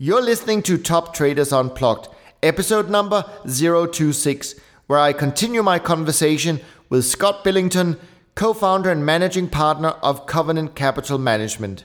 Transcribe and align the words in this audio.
You're 0.00 0.22
listening 0.22 0.62
to 0.62 0.78
Top 0.78 1.12
Traders 1.12 1.52
Unplugged, 1.52 2.06
episode 2.40 2.88
number 2.88 3.24
026, 3.52 4.54
where 4.86 5.00
I 5.00 5.12
continue 5.12 5.60
my 5.60 5.80
conversation 5.80 6.60
with 6.88 7.04
Scot 7.04 7.42
Billington, 7.42 7.98
co 8.36 8.54
founder 8.54 8.92
and 8.92 9.04
managing 9.04 9.48
partner 9.48 9.88
of 10.00 10.24
Covenant 10.26 10.76
Capital 10.76 11.18
Management. 11.18 11.84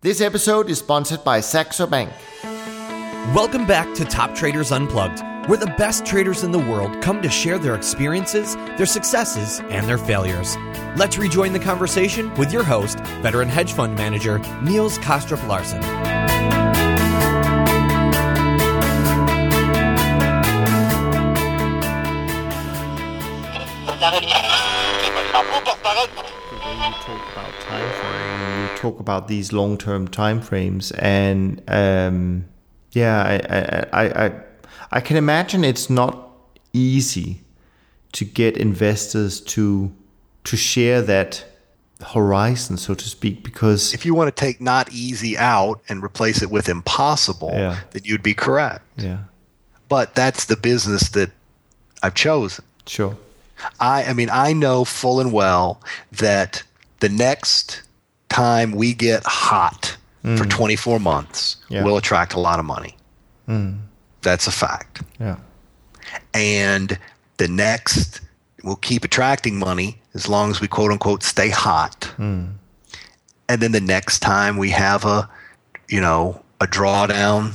This 0.00 0.22
episode 0.22 0.70
is 0.70 0.78
sponsored 0.78 1.24
by 1.24 1.40
Saxo 1.40 1.86
Bank. 1.86 2.10
Welcome 3.34 3.66
back 3.66 3.94
to 3.96 4.06
Top 4.06 4.34
Traders 4.34 4.72
Unplugged, 4.72 5.20
where 5.46 5.58
the 5.58 5.74
best 5.76 6.06
traders 6.06 6.44
in 6.44 6.52
the 6.52 6.58
world 6.58 7.02
come 7.02 7.20
to 7.20 7.28
share 7.28 7.58
their 7.58 7.74
experiences, 7.74 8.56
their 8.78 8.86
successes, 8.86 9.60
and 9.68 9.86
their 9.86 9.98
failures. 9.98 10.56
Let's 10.96 11.18
rejoin 11.18 11.52
the 11.52 11.60
conversation 11.60 12.32
with 12.36 12.50
your 12.50 12.64
host, 12.64 12.98
veteran 13.20 13.50
hedge 13.50 13.74
fund 13.74 13.94
manager 13.94 14.38
Niels 14.62 14.96
Kaastrup 15.00 15.46
Larsen. 15.46 16.61
You 24.22 24.28
talk 27.02 27.32
about 27.32 27.52
time, 27.60 28.62
you 28.62 28.78
talk 28.78 29.00
about 29.00 29.26
these 29.28 29.52
long-term 29.52 30.08
time 30.08 30.40
frames, 30.40 30.92
and 30.92 31.60
um, 31.66 32.44
yeah, 32.92 33.88
I, 33.92 34.00
I, 34.04 34.26
I, 34.26 34.32
I 34.92 35.00
can 35.00 35.16
imagine 35.16 35.64
it's 35.64 35.90
not 35.90 36.28
easy 36.72 37.40
to 38.12 38.24
get 38.24 38.56
investors 38.56 39.40
to 39.40 39.92
to 40.44 40.56
share 40.56 41.02
that 41.02 41.44
horizon, 42.06 42.76
so 42.76 42.94
to 42.94 43.08
speak, 43.08 43.42
because 43.42 43.92
if 43.94 44.04
you 44.06 44.14
want 44.14 44.34
to 44.34 44.40
take 44.40 44.60
not 44.60 44.92
easy 44.92 45.36
out 45.38 45.80
and 45.88 46.02
replace 46.02 46.42
it 46.42 46.50
with 46.50 46.68
impossible, 46.68 47.50
Yeah. 47.52 47.78
then 47.90 48.02
you'd 48.04 48.22
be 48.22 48.34
correct. 48.34 48.84
yeah, 48.96 49.18
But 49.88 50.14
that's 50.14 50.44
the 50.46 50.56
business 50.56 51.08
that 51.10 51.30
I've 52.02 52.14
chosen. 52.14 52.64
sure, 52.86 53.16
I, 53.80 54.04
I 54.04 54.12
mean, 54.12 54.28
I 54.30 54.52
know 54.52 54.84
full 54.84 55.20
and 55.20 55.32
well 55.32 55.80
that 56.12 56.62
the 57.00 57.08
next 57.08 57.82
time 58.28 58.72
we 58.72 58.94
get 58.94 59.22
hot 59.24 59.96
for 60.22 60.28
mm. 60.44 60.50
24 60.50 61.00
months, 61.00 61.56
Yeah. 61.68 61.82
we'll 61.84 61.96
attract 61.96 62.34
a 62.34 62.40
lot 62.40 62.58
of 62.58 62.64
money. 62.64 62.96
Mm. 63.48 63.78
That's 64.22 64.46
a 64.46 64.52
fact. 64.52 65.02
yeah, 65.18 65.36
And 66.32 66.98
the 67.38 67.48
next, 67.48 68.20
we'll 68.62 68.76
keep 68.76 69.04
attracting 69.04 69.58
money 69.58 69.98
as 70.14 70.28
long 70.28 70.50
as 70.50 70.60
we 70.60 70.68
quote 70.68 70.92
unquote 70.92 71.22
stay 71.22 71.50
hot. 71.50 72.02
Mm. 72.18 72.52
And 73.48 73.60
then 73.60 73.72
the 73.72 73.80
next 73.80 74.20
time 74.20 74.56
we 74.56 74.70
have 74.70 75.04
a, 75.04 75.28
you 75.88 76.00
know, 76.00 76.40
a 76.60 76.66
drawdown, 76.66 77.54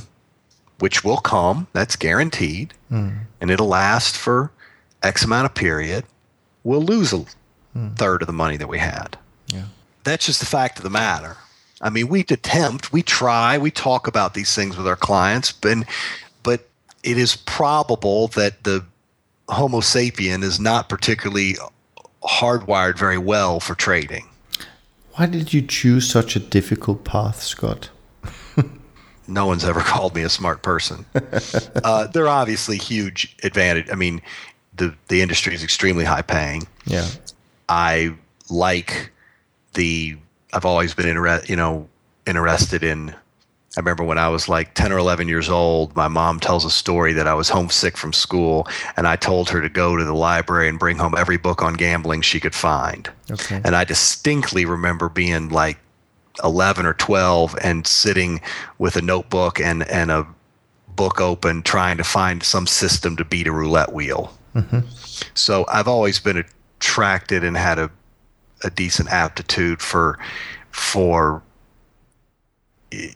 which 0.78 1.02
will 1.02 1.16
come, 1.16 1.66
that's 1.72 1.96
guaranteed, 1.96 2.74
and 2.90 3.50
it'll 3.50 3.66
last 3.68 4.16
for 4.16 4.50
X 5.02 5.24
amount 5.24 5.46
of 5.46 5.54
period, 5.54 6.04
we'll 6.64 6.82
lose 6.82 7.12
a 7.12 7.24
third 7.96 8.22
of 8.22 8.26
the 8.26 8.32
money 8.32 8.56
that 8.56 8.68
we 8.68 8.78
had. 8.78 9.16
yeah, 9.48 9.64
That's 10.04 10.26
just 10.26 10.40
the 10.40 10.46
fact 10.46 10.78
of 10.78 10.84
the 10.84 10.90
matter. 10.90 11.36
I 11.80 11.90
mean, 11.90 12.08
we 12.08 12.20
attempt, 12.20 12.92
we 12.92 13.02
try, 13.02 13.56
we 13.56 13.70
talk 13.70 14.08
about 14.08 14.34
these 14.34 14.54
things 14.54 14.76
with 14.76 14.86
our 14.86 14.96
clients, 14.96 15.52
but, 15.52 15.78
but 16.42 16.68
it 17.04 17.16
is 17.18 17.36
probable 17.36 18.28
that 18.28 18.64
the 18.64 18.84
Homo 19.48 19.80
sapien 19.80 20.42
is 20.42 20.58
not 20.58 20.88
particularly 20.88 21.56
hardwired 22.22 22.98
very 22.98 23.18
well 23.18 23.60
for 23.60 23.76
trading. 23.76 24.28
Why 25.12 25.26
did 25.26 25.52
you 25.52 25.62
choose 25.62 26.08
such 26.08 26.34
a 26.36 26.40
difficult 26.40 27.04
path, 27.04 27.42
Scot? 27.42 27.90
No 29.30 29.44
one's 29.44 29.64
ever 29.64 29.80
called 29.80 30.14
me 30.14 30.22
a 30.22 30.30
smart 30.30 30.62
person. 30.62 31.04
uh, 31.84 32.06
there 32.06 32.24
are 32.24 32.28
obviously 32.28 32.78
huge 32.78 33.36
advantage. 33.42 33.86
I 33.90 33.94
mean, 33.94 34.22
the 34.78 34.94
the 35.08 35.20
industry 35.22 35.54
is 35.54 35.62
extremely 35.62 36.04
high 36.04 36.22
paying. 36.22 36.66
Yeah, 36.86 37.06
I 37.68 38.14
like 38.50 39.12
the. 39.74 40.16
I've 40.52 40.64
always 40.64 40.94
been 40.94 41.06
interested, 41.06 41.50
you 41.50 41.56
know, 41.56 41.88
interested 42.26 42.82
in. 42.82 43.14
I 43.76 43.80
remember 43.80 44.02
when 44.02 44.18
I 44.18 44.28
was 44.28 44.48
like 44.48 44.74
10 44.74 44.92
or 44.92 44.98
11 44.98 45.28
years 45.28 45.48
old, 45.48 45.94
my 45.94 46.08
mom 46.08 46.40
tells 46.40 46.64
a 46.64 46.70
story 46.70 47.12
that 47.12 47.28
I 47.28 47.34
was 47.34 47.48
homesick 47.48 47.96
from 47.96 48.12
school 48.12 48.66
and 48.96 49.06
I 49.06 49.14
told 49.14 49.50
her 49.50 49.60
to 49.60 49.68
go 49.68 49.94
to 49.96 50.04
the 50.04 50.14
library 50.14 50.68
and 50.68 50.80
bring 50.80 50.96
home 50.96 51.14
every 51.16 51.36
book 51.36 51.62
on 51.62 51.74
gambling 51.74 52.22
she 52.22 52.40
could 52.40 52.56
find. 52.56 53.08
Okay. 53.30 53.60
And 53.62 53.76
I 53.76 53.84
distinctly 53.84 54.64
remember 54.64 55.08
being 55.08 55.50
like 55.50 55.78
11 56.42 56.86
or 56.86 56.94
12 56.94 57.56
and 57.62 57.86
sitting 57.86 58.40
with 58.78 58.96
a 58.96 59.02
notebook 59.02 59.60
and, 59.60 59.86
and 59.88 60.10
a 60.10 60.26
book 60.98 61.20
open 61.20 61.62
trying 61.62 61.96
to 61.96 62.04
find 62.04 62.42
some 62.42 62.66
system 62.66 63.16
to 63.16 63.24
beat 63.24 63.46
a 63.46 63.52
roulette 63.52 63.92
wheel. 63.92 64.36
So 65.34 65.64
I've 65.68 65.88
always 65.88 66.18
been 66.18 66.44
attracted 66.78 67.44
and 67.44 67.56
had 67.56 67.78
a, 67.78 67.90
a 68.64 68.70
decent 68.70 69.10
aptitude 69.10 69.80
for 69.80 70.18
for 70.70 71.42
eh, 72.92 73.10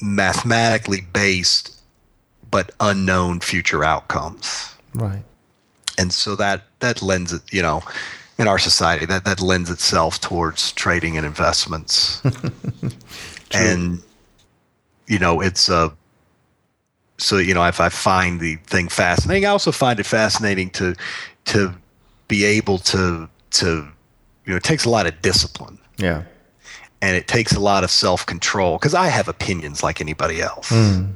mathematically 0.00 1.00
based 1.12 1.80
but 2.50 2.70
unknown 2.80 3.40
future 3.40 3.82
outcomes. 3.84 4.74
right. 4.94 5.24
And 5.98 6.12
so 6.12 6.36
that 6.36 6.62
that 6.80 7.02
lends 7.02 7.32
it, 7.32 7.42
you 7.52 7.62
know, 7.62 7.82
in 8.38 8.48
our 8.48 8.58
society 8.58 9.06
that 9.06 9.24
that 9.24 9.40
lends 9.40 9.70
itself 9.70 10.20
towards 10.20 10.72
trading 10.72 11.16
and 11.16 11.26
investments. 11.26 12.20
and 13.52 14.02
you 15.06 15.18
know, 15.18 15.40
it's 15.40 15.68
a 15.68 15.92
so 17.18 17.38
you 17.38 17.54
know 17.54 17.64
if 17.64 17.80
I 17.80 17.88
find 17.88 18.40
the 18.40 18.56
thing 18.56 18.88
fascinating, 18.88 19.46
I 19.46 19.50
also 19.50 19.72
find 19.72 20.00
it 20.00 20.06
fascinating 20.06 20.70
to 20.70 20.94
to 21.46 21.74
be 22.28 22.44
able 22.44 22.78
to 22.78 23.28
to 23.50 23.88
you 24.44 24.50
know 24.50 24.56
it 24.56 24.64
takes 24.64 24.84
a 24.84 24.90
lot 24.90 25.06
of 25.06 25.20
discipline 25.22 25.78
Yeah, 25.98 26.24
and 27.00 27.16
it 27.16 27.28
takes 27.28 27.52
a 27.52 27.60
lot 27.60 27.84
of 27.84 27.90
self 27.90 28.26
control 28.26 28.78
because 28.78 28.94
I 28.94 29.08
have 29.08 29.28
opinions 29.28 29.82
like 29.82 30.00
anybody 30.00 30.40
else, 30.40 30.68
hmm. 30.68 31.06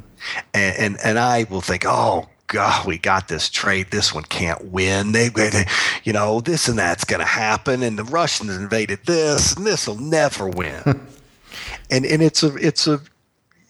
and, 0.54 0.76
and 0.78 0.96
and 1.02 1.18
I 1.18 1.46
will 1.50 1.62
think, 1.62 1.84
oh 1.86 2.28
God, 2.48 2.86
we 2.86 2.98
got 2.98 3.28
this 3.28 3.50
trade. 3.50 3.90
This 3.90 4.14
one 4.14 4.24
can't 4.24 4.72
win. 4.72 5.12
They, 5.12 5.28
they 5.28 5.66
you 6.02 6.12
know, 6.12 6.40
this 6.40 6.66
and 6.66 6.78
that's 6.78 7.04
going 7.04 7.20
to 7.20 7.26
happen, 7.26 7.82
and 7.82 7.98
the 7.98 8.04
Russians 8.04 8.56
invaded 8.56 9.00
this, 9.04 9.54
and 9.54 9.66
this 9.66 9.86
will 9.86 10.00
never 10.00 10.48
win. 10.48 10.82
and 11.90 12.06
and 12.06 12.22
it's 12.22 12.42
a 12.42 12.54
it's 12.56 12.86
a 12.86 13.00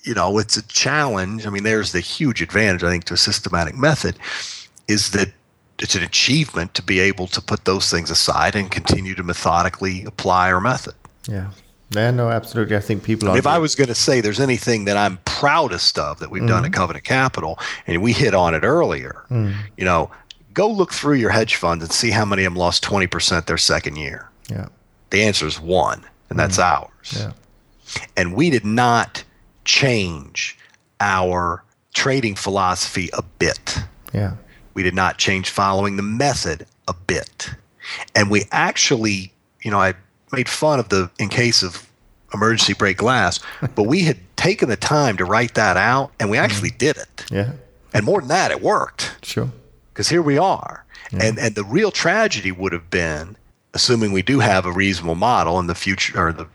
you 0.03 0.15
know 0.15 0.39
it's 0.39 0.57
a 0.57 0.67
challenge. 0.69 1.47
I 1.47 1.51
mean, 1.51 1.65
there's 1.65 1.93
the 1.93 2.01
huge 2.01 2.43
advantage 2.43 2.83
I 2.83 2.91
think 2.91 3.05
to 3.05 3.15
a 3.15 3.19
systematic 3.19 3.77
method 3.77 4.19
is 4.87 5.11
that 5.11 5.33
it's 5.79 5.95
an 5.95 6.03
achievement 6.03 6.75
to 6.75 6.83
be 6.83 6.99
able 7.01 7.27
to 7.29 7.41
put 7.41 7.65
those 7.65 7.91
things 7.91 8.11
aside 8.11 8.57
and 8.57 8.71
continue 8.71 9.15
to 9.15 9.23
methodically 9.23 10.05
apply 10.05 10.51
our 10.53 10.61
method. 10.61 10.95
yeah, 11.29 11.51
yeah. 11.91 12.11
No, 12.11 12.31
absolutely. 12.31 12.77
I 12.77 12.81
think 12.81 13.03
people. 13.03 13.35
If 13.35 13.47
I 13.47 13.59
was 13.59 13.75
going 13.75 13.89
to 13.89 13.95
say 13.95 14.21
there's 14.21 14.41
anything 14.41 14.85
that 14.87 14.97
I'm 14.97 15.19
proudest 15.25 15.99
of 15.99 16.19
that 16.19 16.31
we've 16.31 16.47
done 16.47 16.65
at 16.65 16.71
mm-hmm. 16.71 16.81
Covenant 16.81 17.05
Capital, 17.05 17.59
and 17.87 18.03
we 18.03 18.13
hit 18.13 18.35
on 18.35 18.55
it 18.55 18.65
earlier, 18.65 19.25
mm. 19.31 19.55
you 19.77 19.85
know, 19.85 20.11
go 20.53 20.69
look 20.69 20.93
through 20.93 21.15
your 21.15 21.31
hedge 21.31 21.55
funds 21.55 21.85
and 21.85 21.93
see 21.93 22.11
how 22.11 22.25
many 22.25 22.45
of 22.45 22.53
them 22.53 22.59
lost 22.59 22.83
20% 22.83 23.47
their 23.47 23.57
second 23.57 23.97
year. 23.97 24.29
yeah, 24.51 24.67
The 25.11 25.23
answer 25.23 25.47
is 25.47 25.61
one, 25.61 26.05
and 26.29 26.39
that's 26.39 26.59
mm. 26.59 26.65
ours. 26.65 27.15
yeah, 27.17 27.33
And 28.17 28.35
we 28.35 28.51
did 28.51 28.65
not 28.65 29.23
change 29.69 30.57
our 30.99 31.63
trading 31.95 32.35
philosophy 32.35 33.11
a 33.13 33.23
bit. 33.23 33.79
yeah, 34.13 34.35
We 34.75 34.83
did 34.83 34.95
not 34.95 35.19
change 35.19 35.51
following 35.51 35.97
the 35.97 36.03
method 36.03 36.67
a 36.89 36.95
bit. 36.95 37.51
And 38.15 38.31
we 38.31 38.45
actually, 38.51 39.33
you 39.63 39.71
know, 39.71 39.79
I 39.79 39.95
made 40.33 40.49
fun 40.49 40.81
of 40.81 40.89
the 40.89 41.11
in 41.19 41.29
case 41.29 41.63
of 41.63 41.87
emergency 42.35 42.73
break 42.75 42.97
glass, 42.97 43.41
but 43.75 43.85
we 43.85 44.01
had 44.05 44.19
taken 44.37 44.69
the 44.69 44.77
time 44.77 45.17
to 45.19 45.25
write 45.25 45.55
that 45.55 45.77
out 45.77 46.13
and 46.19 46.31
we 46.31 46.37
mm-hmm. 46.37 46.45
actually 46.45 46.71
did 46.71 46.97
it. 46.97 47.25
yeah. 47.31 47.53
And 47.95 48.05
more 48.05 48.21
than 48.21 48.29
that, 48.29 48.51
it 48.51 48.61
worked 48.63 49.17
Sure. 49.23 49.51
because 49.93 50.09
here 50.09 50.23
we 50.23 50.37
are. 50.39 50.85
And 51.11 51.39
and 51.39 51.55
the 51.55 51.65
real 51.65 51.91
tragedy 51.91 52.53
would 52.53 52.73
have 52.75 52.91
been, 52.91 53.37
assuming 53.73 54.13
we 54.13 54.21
do 54.23 54.41
have 54.41 54.67
a 54.67 54.73
reasonable 54.73 55.15
model 55.15 55.59
in 55.59 55.67
the 55.67 55.75
future 55.75 56.21
or 56.23 56.33
the 56.35 56.47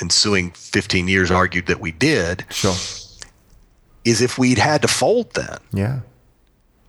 ensuing 0.00 0.50
15 0.52 1.08
years 1.08 1.30
argued 1.30 1.66
that 1.66 1.80
we 1.80 1.92
did, 1.92 2.44
Sure. 2.50 2.74
is 4.04 4.20
if 4.20 4.38
we'd 4.38 4.58
had 4.58 4.82
to 4.82 4.88
fold 4.88 5.32
then. 5.34 5.58
Yeah. 5.72 6.00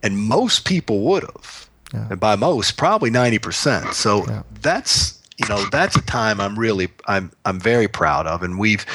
and 0.04 0.18
most 0.18 0.66
people 0.66 1.02
would 1.02 1.24
have 1.24 1.70
Yeah. 1.94 2.08
and 2.12 2.20
by 2.20 2.36
most 2.36 2.78
probably 2.78 3.10
90% 3.10 3.94
so 3.94 4.26
Yeah. 4.28 4.44
that's 4.62 5.18
you 5.38 5.48
know 5.48 5.66
that's 5.72 5.96
a 5.96 6.02
time 6.02 6.40
i'm 6.40 6.58
really 6.58 6.88
i'm 7.08 7.32
i'm 7.46 7.60
very 7.60 7.88
proud 7.88 8.28
of 8.28 8.44
and 8.44 8.60
we've 8.60 8.86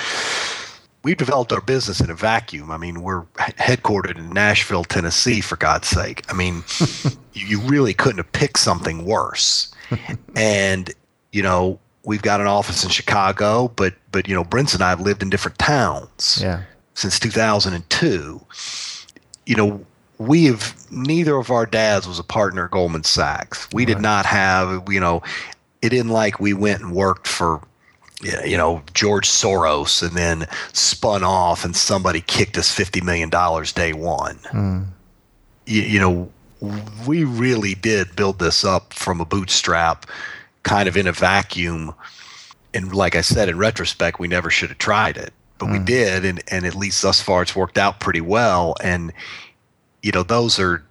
we've 1.02 1.16
developed 1.16 1.52
our 1.52 1.60
business 1.60 2.00
in 2.00 2.10
a 2.10 2.14
vacuum 2.14 2.70
i 2.70 2.76
mean 2.76 3.02
we're 3.02 3.22
headquartered 3.36 4.16
in 4.18 4.30
nashville 4.30 4.84
tennessee 4.84 5.40
for 5.40 5.56
god's 5.56 5.88
sake 5.88 6.22
i 6.28 6.32
mean 6.32 6.62
you, 7.32 7.46
you 7.46 7.60
really 7.60 7.94
couldn't 7.94 8.18
have 8.18 8.30
picked 8.32 8.58
something 8.58 9.04
worse 9.04 9.72
and 10.36 10.92
you 11.32 11.42
know 11.42 11.78
we've 12.04 12.22
got 12.22 12.40
an 12.40 12.46
office 12.46 12.82
in 12.84 12.90
chicago 12.90 13.68
but 13.76 13.94
but 14.10 14.26
you 14.28 14.34
know 14.34 14.44
Brent 14.44 14.74
and 14.74 14.82
i 14.82 14.88
have 14.90 15.00
lived 15.00 15.22
in 15.22 15.30
different 15.30 15.58
towns 15.58 16.38
Yeah. 16.42 16.62
since 16.94 17.18
2002, 17.18 18.40
you 19.46 19.56
know, 19.56 19.84
we 20.18 20.44
have 20.44 20.74
neither 20.90 21.36
of 21.36 21.50
our 21.50 21.66
dads 21.66 22.06
was 22.06 22.18
a 22.18 22.22
partner 22.24 22.66
at 22.66 22.70
Goldman 22.70 23.02
Sachs. 23.02 23.66
We 23.72 23.84
did 23.84 24.00
not 24.00 24.24
have, 24.26 24.84
you 24.92 25.00
know, 25.00 25.22
it 25.80 25.92
isn't 25.92 26.10
like 26.10 26.38
we 26.38 26.52
went 26.52 26.80
and 26.80 26.92
worked 26.94 27.26
for 27.26 27.60
you 28.44 28.56
know 28.56 28.82
George 28.94 29.26
Soros 29.28 30.00
and 30.00 30.16
then 30.16 30.46
spun 30.72 31.24
off 31.24 31.64
and 31.64 31.74
somebody 31.74 32.20
kicked 32.20 32.56
us 32.56 32.70
50 32.72 33.00
million 33.00 33.30
dollars 33.30 33.72
day 33.72 33.92
1. 33.92 34.36
Hmm. 34.50 34.82
You, 35.66 35.82
you 35.82 35.98
know, 36.00 36.30
we 37.06 37.24
really 37.24 37.74
did 37.74 38.14
build 38.14 38.38
this 38.38 38.64
up 38.64 38.92
from 38.92 39.20
a 39.20 39.24
bootstrap 39.24 40.06
kind 40.62 40.88
of 40.88 40.96
in 40.96 41.06
a 41.06 41.12
vacuum 41.12 41.94
and 42.74 42.94
like 42.94 43.16
I 43.16 43.20
said 43.20 43.48
in 43.48 43.58
retrospect 43.58 44.18
we 44.18 44.28
never 44.28 44.50
should 44.50 44.70
have 44.70 44.78
tried 44.78 45.16
it 45.16 45.32
but 45.58 45.66
we 45.66 45.78
mm. 45.78 45.84
did 45.84 46.24
and 46.24 46.42
and 46.48 46.66
at 46.66 46.74
least 46.74 47.02
thus 47.02 47.20
far 47.20 47.42
it's 47.42 47.56
worked 47.56 47.78
out 47.78 48.00
pretty 48.00 48.20
well 48.20 48.74
and 48.82 49.12
you 50.02 50.12
know 50.12 50.22
those 50.22 50.58
are 50.58 50.84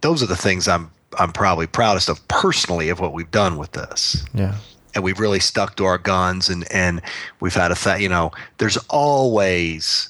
those 0.00 0.22
are 0.22 0.26
the 0.26 0.36
things 0.36 0.68
I'm 0.68 0.90
I'm 1.18 1.32
probably 1.32 1.66
proudest 1.66 2.08
of 2.08 2.26
personally 2.28 2.88
of 2.88 3.00
what 3.00 3.12
we've 3.12 3.30
done 3.30 3.56
with 3.56 3.72
this. 3.72 4.24
Yeah. 4.34 4.56
And 4.94 5.02
we've 5.02 5.18
really 5.18 5.40
stuck 5.40 5.76
to 5.76 5.84
our 5.86 5.98
guns 5.98 6.48
and 6.48 6.70
and 6.70 7.00
we've 7.40 7.54
had 7.54 7.72
a 7.72 7.74
th- 7.74 8.00
you 8.00 8.08
know 8.08 8.30
there's 8.58 8.76
always 8.88 10.08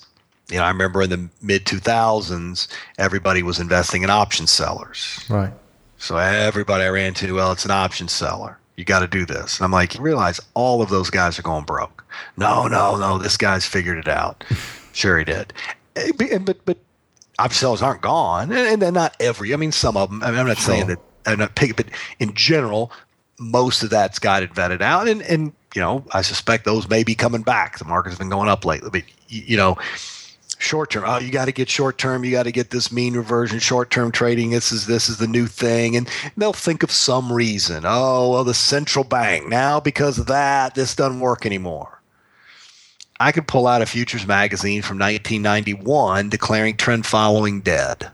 you 0.50 0.56
know 0.56 0.64
I 0.64 0.68
remember 0.68 1.02
in 1.02 1.10
the 1.10 1.28
mid 1.40 1.64
2000s 1.64 2.68
everybody 2.98 3.42
was 3.42 3.58
investing 3.58 4.02
in 4.02 4.10
option 4.10 4.46
sellers. 4.46 5.24
Right. 5.28 5.52
So 5.98 6.16
everybody 6.16 6.84
I 6.84 6.88
ran 6.88 7.08
into 7.08 7.34
well 7.34 7.52
it's 7.52 7.64
an 7.64 7.70
option 7.70 8.08
seller. 8.08 8.58
You 8.76 8.84
got 8.84 9.00
to 9.00 9.06
do 9.06 9.24
this. 9.24 9.58
And 9.58 9.64
I'm 9.64 9.70
like, 9.70 9.94
you 9.94 10.00
realize 10.00 10.40
all 10.54 10.82
of 10.82 10.88
those 10.88 11.10
guys 11.10 11.38
are 11.38 11.42
going 11.42 11.64
broke. 11.64 12.04
No, 12.36 12.66
no, 12.66 12.96
no. 12.96 13.18
This 13.18 13.36
guy's 13.36 13.64
figured 13.66 13.98
it 13.98 14.08
out. 14.08 14.44
sure, 14.92 15.18
he 15.18 15.24
did. 15.24 15.52
Eh, 15.96 16.10
But, 16.38 16.64
but, 16.64 16.78
sellers 17.50 17.82
aren't 17.82 18.02
gone, 18.02 18.50
and, 18.50 18.68
and 18.68 18.82
they're 18.82 18.92
not 18.92 19.16
every. 19.20 19.52
I 19.54 19.56
mean, 19.56 19.72
some 19.72 19.96
of 19.96 20.10
them. 20.10 20.22
I 20.22 20.30
mean, 20.30 20.40
I'm 20.40 20.46
not 20.46 20.58
saying 20.58 20.88
that 20.88 20.98
I'm 21.26 21.38
not 21.38 21.54
picking, 21.54 21.76
but 21.76 21.86
in 22.18 22.34
general, 22.34 22.90
most 23.38 23.82
of 23.82 23.90
that's 23.90 24.18
got 24.18 24.42
it 24.42 24.52
vetted 24.52 24.80
out, 24.80 25.08
and 25.08 25.22
and 25.22 25.52
you 25.74 25.80
know, 25.80 26.04
I 26.12 26.22
suspect 26.22 26.64
those 26.64 26.88
may 26.88 27.02
be 27.02 27.14
coming 27.14 27.42
back. 27.42 27.78
The 27.78 27.84
market's 27.84 28.18
been 28.18 28.28
going 28.28 28.48
up 28.48 28.64
lately, 28.64 28.90
but 28.90 29.02
you 29.28 29.56
know, 29.56 29.76
short 30.58 30.90
term. 30.90 31.04
Oh, 31.06 31.18
you 31.18 31.30
got 31.30 31.46
to 31.46 31.52
get 31.52 31.68
short 31.68 31.98
term. 31.98 32.24
You 32.24 32.30
got 32.30 32.44
to 32.44 32.52
get 32.52 32.70
this 32.70 32.90
mean 32.92 33.14
reversion, 33.14 33.58
short 33.58 33.90
term 33.90 34.10
trading. 34.12 34.50
This 34.50 34.72
is 34.72 34.86
this 34.86 35.08
is 35.08 35.18
the 35.18 35.26
new 35.26 35.46
thing, 35.46 35.96
and 35.96 36.08
they'll 36.36 36.52
think 36.52 36.82
of 36.82 36.90
some 36.90 37.32
reason. 37.32 37.84
Oh, 37.86 38.30
well, 38.30 38.44
the 38.44 38.54
central 38.54 39.04
bank 39.04 39.48
now 39.48 39.80
because 39.80 40.18
of 40.18 40.26
that, 40.26 40.74
this 40.74 40.94
doesn't 40.94 41.20
work 41.20 41.44
anymore. 41.46 42.00
I 43.20 43.30
could 43.32 43.46
pull 43.46 43.66
out 43.66 43.80
a 43.80 43.86
futures 43.86 44.26
magazine 44.26 44.82
from 44.82 44.98
1991 44.98 46.28
declaring 46.30 46.76
trend 46.76 47.06
following 47.06 47.60
dead. 47.60 48.10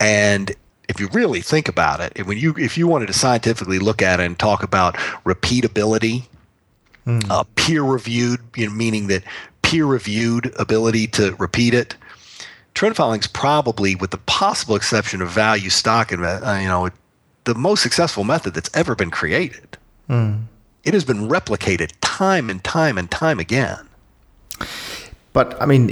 And 0.00 0.52
if 0.88 0.98
you 0.98 1.08
really 1.12 1.40
think 1.42 1.68
about 1.68 2.00
it, 2.00 2.12
if- 2.16 2.26
when 2.26 2.38
you 2.38 2.54
if 2.56 2.76
you 2.76 2.86
wanted 2.86 3.06
to 3.06 3.12
scientifically 3.12 3.78
look 3.78 4.02
at 4.02 4.20
it 4.20 4.24
and 4.26 4.38
talk 4.38 4.62
about 4.62 4.96
repeatability, 5.24 6.24
uh, 7.30 7.42
peer 7.56 7.82
reviewed, 7.82 8.40
you 8.56 8.66
know, 8.66 8.72
meaning 8.72 9.08
that 9.08 9.22
peer 9.72 9.86
reviewed 9.86 10.52
ability 10.58 11.06
to 11.06 11.34
repeat 11.36 11.72
it, 11.72 11.96
trend 12.74 12.94
following 12.94 13.20
is 13.20 13.26
probably, 13.26 13.94
with 13.94 14.10
the 14.10 14.18
possible 14.18 14.76
exception 14.76 15.22
of 15.22 15.30
value 15.30 15.70
stock, 15.70 16.10
inve- 16.10 16.46
uh, 16.46 16.60
you 16.60 16.68
know, 16.68 16.90
the 17.44 17.54
most 17.54 17.82
successful 17.82 18.22
method 18.22 18.52
that's 18.52 18.68
ever 18.74 18.94
been 18.94 19.10
created. 19.10 19.78
It 20.84 20.92
has 20.92 21.04
been 21.04 21.26
replicated 21.26 21.92
time 22.02 22.50
and 22.50 22.62
time 22.62 22.98
and 22.98 23.10
time 23.10 23.38
again. 23.38 23.88
But 25.32 25.60
I 25.62 25.64
mean, 25.64 25.88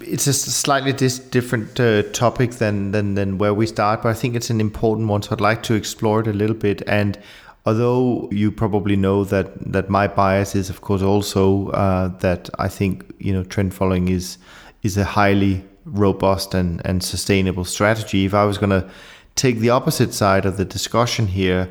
it's 0.00 0.28
a 0.28 0.32
slightly 0.32 0.92
dis- 0.92 1.18
different 1.18 1.80
uh, 1.80 2.04
topic 2.12 2.52
than, 2.52 2.92
than 2.92 3.14
than 3.16 3.38
where 3.38 3.52
we 3.52 3.66
start. 3.66 4.02
But 4.04 4.10
I 4.10 4.14
think 4.14 4.36
it's 4.36 4.50
an 4.50 4.60
important 4.60 5.08
one, 5.08 5.22
so 5.22 5.32
I'd 5.32 5.40
like 5.40 5.64
to 5.64 5.74
explore 5.74 6.20
it 6.20 6.28
a 6.28 6.32
little 6.32 6.54
bit. 6.54 6.82
And 6.86 7.18
although 7.64 8.28
you 8.30 8.50
probably 8.50 8.96
know 8.96 9.24
that 9.24 9.72
that 9.72 9.88
my 9.88 10.08
bias 10.08 10.54
is, 10.54 10.70
of 10.70 10.80
course, 10.80 11.02
also 11.02 11.68
uh, 11.68 12.08
that 12.18 12.50
I 12.58 12.68
think 12.68 13.14
you 13.18 13.32
know 13.32 13.44
trend 13.44 13.74
following 13.74 14.08
is 14.08 14.38
is 14.82 14.96
a 14.96 15.04
highly 15.04 15.64
robust 15.84 16.54
and 16.54 16.80
and 16.84 17.02
sustainable 17.02 17.64
strategy. 17.64 18.24
If 18.24 18.34
I 18.34 18.44
was 18.44 18.58
going 18.58 18.70
to 18.70 18.90
take 19.34 19.58
the 19.58 19.70
opposite 19.70 20.12
side 20.12 20.44
of 20.46 20.56
the 20.56 20.64
discussion 20.64 21.26
here. 21.26 21.68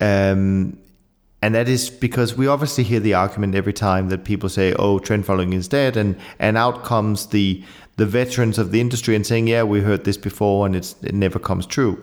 Um, 0.00 0.78
and 1.40 1.54
that 1.54 1.68
is 1.68 1.88
because 1.88 2.36
we 2.36 2.48
obviously 2.48 2.82
hear 2.82 2.98
the 2.98 3.14
argument 3.14 3.54
every 3.54 3.72
time 3.72 4.08
that 4.08 4.24
people 4.24 4.48
say, 4.48 4.72
"Oh, 4.72 4.98
trend 4.98 5.24
following 5.24 5.52
is 5.52 5.68
dead," 5.68 5.96
and 5.96 6.16
and 6.40 6.56
out 6.56 6.82
comes 6.84 7.26
the 7.26 7.62
the 7.96 8.06
veterans 8.06 8.58
of 8.58 8.72
the 8.72 8.80
industry 8.80 9.14
and 9.14 9.24
saying, 9.24 9.46
"Yeah, 9.46 9.62
we 9.62 9.80
heard 9.80 10.04
this 10.04 10.16
before, 10.16 10.66
and 10.66 10.74
it's 10.74 10.96
it 11.02 11.14
never 11.14 11.38
comes 11.38 11.64
true." 11.64 12.02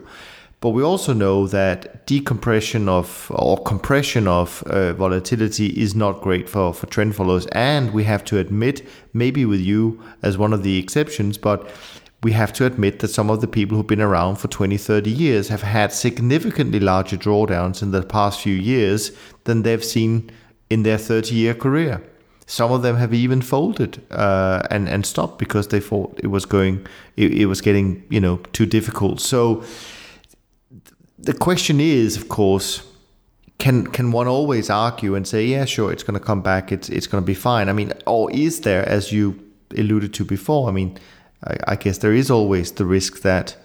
But 0.65 0.71
we 0.71 0.81
also 0.81 1.13
know 1.13 1.45
that 1.45 2.07
decompression 2.07 2.89
of 2.89 3.27
or 3.29 3.61
compression 3.61 4.27
of 4.27 4.63
uh, 4.63 4.93
volatility 4.93 5.67
is 5.67 5.93
not 5.93 6.21
great 6.21 6.49
for 6.49 6.73
for 6.73 6.87
trend 6.87 7.15
followers, 7.15 7.45
and 7.51 7.93
we 7.93 8.03
have 8.05 8.25
to 8.25 8.39
admit, 8.39 8.81
maybe 9.13 9.45
with 9.45 9.59
you 9.59 10.01
as 10.23 10.39
one 10.39 10.53
of 10.53 10.63
the 10.63 10.79
exceptions, 10.79 11.37
but 11.37 11.69
we 12.23 12.31
have 12.31 12.51
to 12.53 12.65
admit 12.65 12.97
that 12.97 13.09
some 13.09 13.29
of 13.29 13.41
the 13.41 13.47
people 13.47 13.77
who've 13.77 13.85
been 13.85 14.01
around 14.01 14.37
for 14.37 14.47
20, 14.47 14.75
30 14.75 15.11
years 15.11 15.49
have 15.49 15.61
had 15.61 15.93
significantly 15.93 16.79
larger 16.79 17.15
drawdowns 17.15 17.83
in 17.83 17.91
the 17.91 18.01
past 18.01 18.41
few 18.41 18.55
years 18.55 19.11
than 19.43 19.61
they've 19.61 19.85
seen 19.85 20.31
in 20.71 20.81
their 20.81 20.97
30 20.97 21.35
year 21.35 21.53
career. 21.53 22.01
Some 22.47 22.71
of 22.71 22.81
them 22.81 22.95
have 22.95 23.13
even 23.13 23.43
folded 23.43 24.01
uh, 24.09 24.63
and, 24.71 24.89
and 24.89 25.05
stopped 25.05 25.37
because 25.37 25.67
they 25.67 25.79
thought 25.79 26.19
it 26.23 26.31
was 26.31 26.47
going, 26.47 26.87
it, 27.17 27.33
it 27.33 27.45
was 27.45 27.61
getting, 27.61 28.03
you 28.09 28.19
know, 28.19 28.37
too 28.51 28.65
difficult. 28.65 29.21
So 29.21 29.63
the 31.17 31.33
question 31.33 31.79
is, 31.79 32.17
of 32.17 32.29
course, 32.29 32.83
can 33.57 33.87
can 33.87 34.11
one 34.11 34.27
always 34.27 34.69
argue 34.69 35.15
and 35.15 35.27
say, 35.27 35.45
yeah, 35.45 35.65
sure, 35.65 35.91
it's 35.91 36.03
going 36.03 36.19
to 36.19 36.25
come 36.25 36.41
back, 36.41 36.71
it's 36.71 36.89
it's 36.89 37.07
going 37.07 37.23
to 37.23 37.25
be 37.25 37.33
fine? 37.33 37.69
I 37.69 37.73
mean, 37.73 37.93
or 38.05 38.31
is 38.31 38.61
there, 38.61 38.87
as 38.87 39.11
you 39.11 39.39
alluded 39.77 40.13
to 40.15 40.25
before? 40.25 40.69
I 40.69 40.71
mean, 40.71 40.97
I, 41.43 41.57
I 41.69 41.75
guess 41.75 41.99
there 41.99 42.13
is 42.13 42.29
always 42.29 42.71
the 42.73 42.85
risk 42.85 43.21
that 43.21 43.55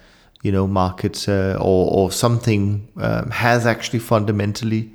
you 0.43 0.53
know 0.53 0.67
markets 0.67 1.29
uh, 1.29 1.57
or 1.61 1.91
or 1.93 2.13
something 2.13 2.89
um, 2.97 3.31
has 3.31 3.67
actually 3.67 3.99
fundamentally 3.99 4.91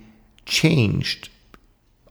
changed. 0.46 1.30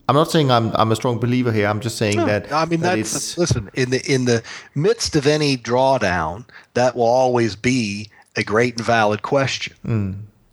I'm 0.07 0.15
not 0.15 0.29
saying 0.29 0.51
I'm 0.51 0.71
I'm 0.75 0.91
a 0.91 0.95
strong 0.95 1.19
believer 1.19 1.51
here. 1.51 1.67
I'm 1.67 1.79
just 1.79 1.97
saying 1.97 2.17
that 2.17 2.51
I 2.51 2.65
mean, 2.65 2.81
that 2.81 2.97
that's 2.97 3.37
listen 3.37 3.71
in 3.73 3.89
the 3.89 4.13
in 4.13 4.25
the 4.25 4.43
midst 4.75 5.15
of 5.15 5.25
any 5.25 5.57
drawdown, 5.57 6.45
that 6.75 6.95
will 6.95 7.05
always 7.05 7.55
be 7.55 8.09
a 8.35 8.43
great 8.43 8.77
and 8.77 8.85
valid 8.85 9.23
question. 9.23 9.75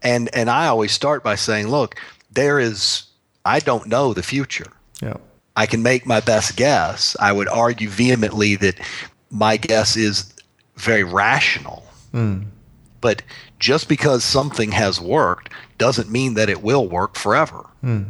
And 0.03 0.29
and 0.35 0.51
I 0.51 0.67
always 0.67 0.93
start 0.93 1.23
by 1.23 1.37
saying, 1.37 1.69
look, 1.69 1.97
there 2.31 2.59
is 2.59 3.05
I 3.45 3.59
don't 3.61 3.87
know 3.87 4.13
the 4.13 4.23
future. 4.23 4.73
yeah 5.01 5.17
I 5.57 5.67
can 5.67 5.83
make 5.83 6.07
my 6.07 6.21
best 6.21 6.57
guess. 6.57 7.17
I 7.21 7.33
would 7.33 7.49
argue 7.49 7.89
vehemently 7.89 8.57
that 8.57 8.81
my 9.31 9.57
guess 9.57 9.97
is 9.97 10.33
very 10.77 11.05
rational. 11.05 11.85
Hmm. 12.13 12.45
But 13.01 13.23
just 13.59 13.89
because 13.89 14.25
something 14.25 14.73
has 14.73 15.01
worked 15.01 15.53
doesn't 15.79 16.11
mean 16.11 16.35
that 16.35 16.49
it 16.49 16.63
will 16.63 16.89
work 16.89 17.17
forever 17.17 17.67
hmm. 17.81 18.05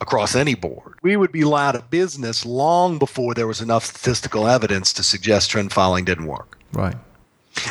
across 0.00 0.34
any 0.34 0.54
board. 0.54 0.98
We 1.02 1.16
would 1.16 1.32
be 1.32 1.44
out 1.44 1.74
of 1.74 1.90
business 1.90 2.44
long 2.44 2.98
before 2.98 3.34
there 3.34 3.46
was 3.46 3.60
enough 3.60 3.86
statistical 3.86 4.46
evidence 4.46 4.92
to 4.94 5.02
suggest 5.02 5.50
trend 5.50 5.72
following 5.72 6.04
didn't 6.04 6.26
work. 6.26 6.58
right 6.72 6.96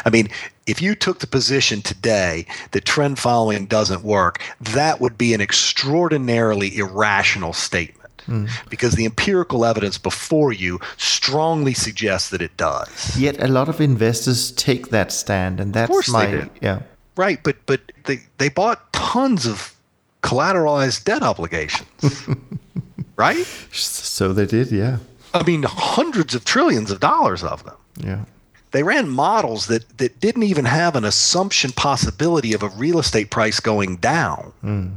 I 0.06 0.10
mean, 0.10 0.30
if 0.66 0.82
you 0.82 0.96
took 0.96 1.20
the 1.20 1.28
position 1.28 1.82
today 1.82 2.46
that 2.72 2.86
trend 2.86 3.20
following 3.20 3.66
doesn't 3.66 4.04
work, 4.04 4.42
that 4.60 5.02
would 5.02 5.18
be 5.18 5.34
an 5.34 5.42
extraordinarily 5.42 6.78
irrational 6.78 7.54
statement 7.54 8.22
hmm. 8.26 8.46
because 8.70 8.94
the 8.94 9.06
empirical 9.06 9.66
evidence 9.66 9.98
before 9.98 10.54
you 10.54 10.80
strongly 10.98 11.74
suggests 11.74 12.30
that 12.30 12.42
it 12.42 12.56
does. 12.58 13.18
Yet 13.18 13.42
a 13.44 13.48
lot 13.48 13.70
of 13.70 13.82
investors 13.82 14.52
take 14.52 14.90
that 14.90 15.12
stand, 15.12 15.60
and 15.60 15.74
that's 15.74 16.10
my 16.10 16.50
yeah 16.62 16.82
Right, 17.16 17.40
but 17.44 17.58
but 17.66 17.82
they 18.06 18.22
they 18.38 18.50
bought 18.50 18.92
tons 18.92 19.46
of 19.46 19.76
collateralized 20.22 21.04
debt 21.04 21.22
obligations. 21.22 22.28
right? 23.16 23.46
So 23.72 24.34
they 24.34 24.46
did, 24.46 24.72
yeah, 24.72 24.98
I 25.34 25.44
mean, 25.44 25.64
hundreds 25.64 26.34
of 26.34 26.44
trillions 26.44 26.90
of 26.90 27.00
dollars 27.00 27.44
of 27.44 27.64
them. 27.66 27.76
yeah, 27.98 28.26
they 28.74 28.84
ran 28.84 29.08
models 29.08 29.68
that 29.68 29.98
that 30.00 30.20
didn't 30.20 30.44
even 30.44 30.66
have 30.66 30.96
an 30.96 31.06
assumption 31.06 31.72
possibility 31.72 32.54
of 32.54 32.62
a 32.62 32.70
real 32.70 33.00
estate 33.00 33.30
price 33.30 33.60
going 33.60 33.98
down. 33.98 34.52
Hmm. 34.62 34.88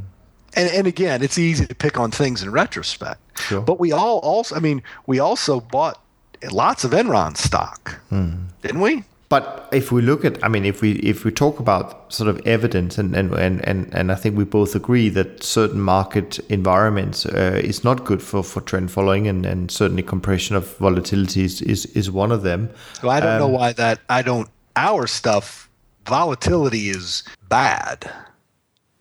And 0.54 0.70
and 0.70 0.86
again, 0.86 1.22
it's 1.22 1.38
easy 1.38 1.66
to 1.66 1.74
pick 1.74 1.98
on 1.98 2.10
things 2.10 2.42
in 2.42 2.50
retrospect. 2.50 3.20
Sure. 3.38 3.60
But 3.60 3.78
we 3.78 3.92
all 3.92 4.18
also 4.18 4.56
I 4.56 4.60
mean, 4.60 4.82
we 5.06 5.20
also 5.20 5.60
bought 5.60 6.02
lots 6.50 6.84
of 6.84 6.90
Enron 6.90 7.36
stock. 7.36 8.00
Hmm. 8.08 8.46
Didn't 8.62 8.80
we? 8.80 9.04
But 9.28 9.68
if 9.72 9.90
we 9.90 10.02
look 10.02 10.24
at, 10.24 10.42
I 10.44 10.48
mean, 10.48 10.64
if 10.64 10.80
we 10.80 10.92
if 11.00 11.24
we 11.24 11.32
talk 11.32 11.58
about 11.58 12.12
sort 12.12 12.28
of 12.28 12.40
evidence, 12.46 12.96
and 12.96 13.14
and 13.16 13.34
and 13.34 13.92
and, 13.92 14.12
I 14.12 14.14
think 14.14 14.36
we 14.36 14.44
both 14.44 14.76
agree 14.76 15.08
that 15.10 15.42
certain 15.42 15.80
market 15.80 16.38
environments 16.48 17.26
uh, 17.26 17.60
is 17.62 17.82
not 17.82 18.04
good 18.04 18.22
for, 18.22 18.44
for 18.44 18.60
trend 18.60 18.92
following, 18.92 19.26
and, 19.26 19.44
and 19.44 19.68
certainly 19.68 20.04
compression 20.04 20.54
of 20.54 20.76
volatility 20.76 21.42
is, 21.42 21.60
is, 21.62 21.86
is 21.86 22.08
one 22.08 22.30
of 22.30 22.42
them. 22.42 22.70
Well, 23.02 23.10
I 23.10 23.18
don't 23.18 23.32
um, 23.32 23.38
know 23.40 23.48
why 23.48 23.72
that. 23.72 23.98
I 24.08 24.22
don't. 24.22 24.48
Our 24.76 25.08
stuff, 25.08 25.68
volatility 26.06 26.88
is 26.90 27.24
bad. 27.48 28.08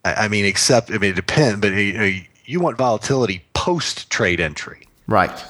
I, 0.05 0.13
I 0.13 0.27
mean, 0.27 0.45
except 0.45 0.89
I 0.89 0.97
mean, 0.97 1.11
it 1.11 1.15
depends, 1.15 1.61
but 1.61 1.71
you, 1.73 1.93
know, 1.93 2.11
you 2.45 2.59
want 2.59 2.77
volatility 2.77 3.43
post 3.53 4.09
trade 4.09 4.39
entry, 4.39 4.87
right? 5.05 5.45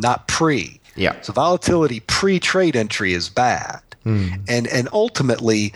Not 0.00 0.26
pre. 0.26 0.80
Yeah. 0.96 1.20
So 1.20 1.32
volatility 1.32 2.00
pre 2.00 2.40
trade 2.40 2.74
entry 2.74 3.12
is 3.12 3.28
bad. 3.28 3.80
Mm. 4.06 4.40
And 4.48 4.66
and 4.68 4.88
ultimately 4.92 5.74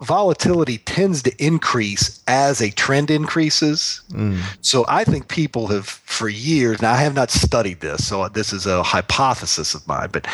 volatility 0.00 0.78
tends 0.78 1.22
to 1.22 1.44
increase 1.44 2.22
as 2.26 2.60
a 2.60 2.70
trend 2.70 3.10
increases. 3.10 4.02
Mm. 4.12 4.40
So 4.60 4.84
I 4.88 5.04
think 5.04 5.28
people 5.28 5.66
have 5.68 5.86
for 5.86 6.28
years, 6.28 6.80
now 6.80 6.92
I 6.92 6.96
have 6.96 7.14
not 7.14 7.30
studied 7.30 7.80
this, 7.80 8.06
so 8.06 8.28
this 8.28 8.52
is 8.52 8.66
a 8.66 8.82
hypothesis 8.82 9.74
of 9.74 9.86
mine, 9.86 10.08
but 10.12 10.26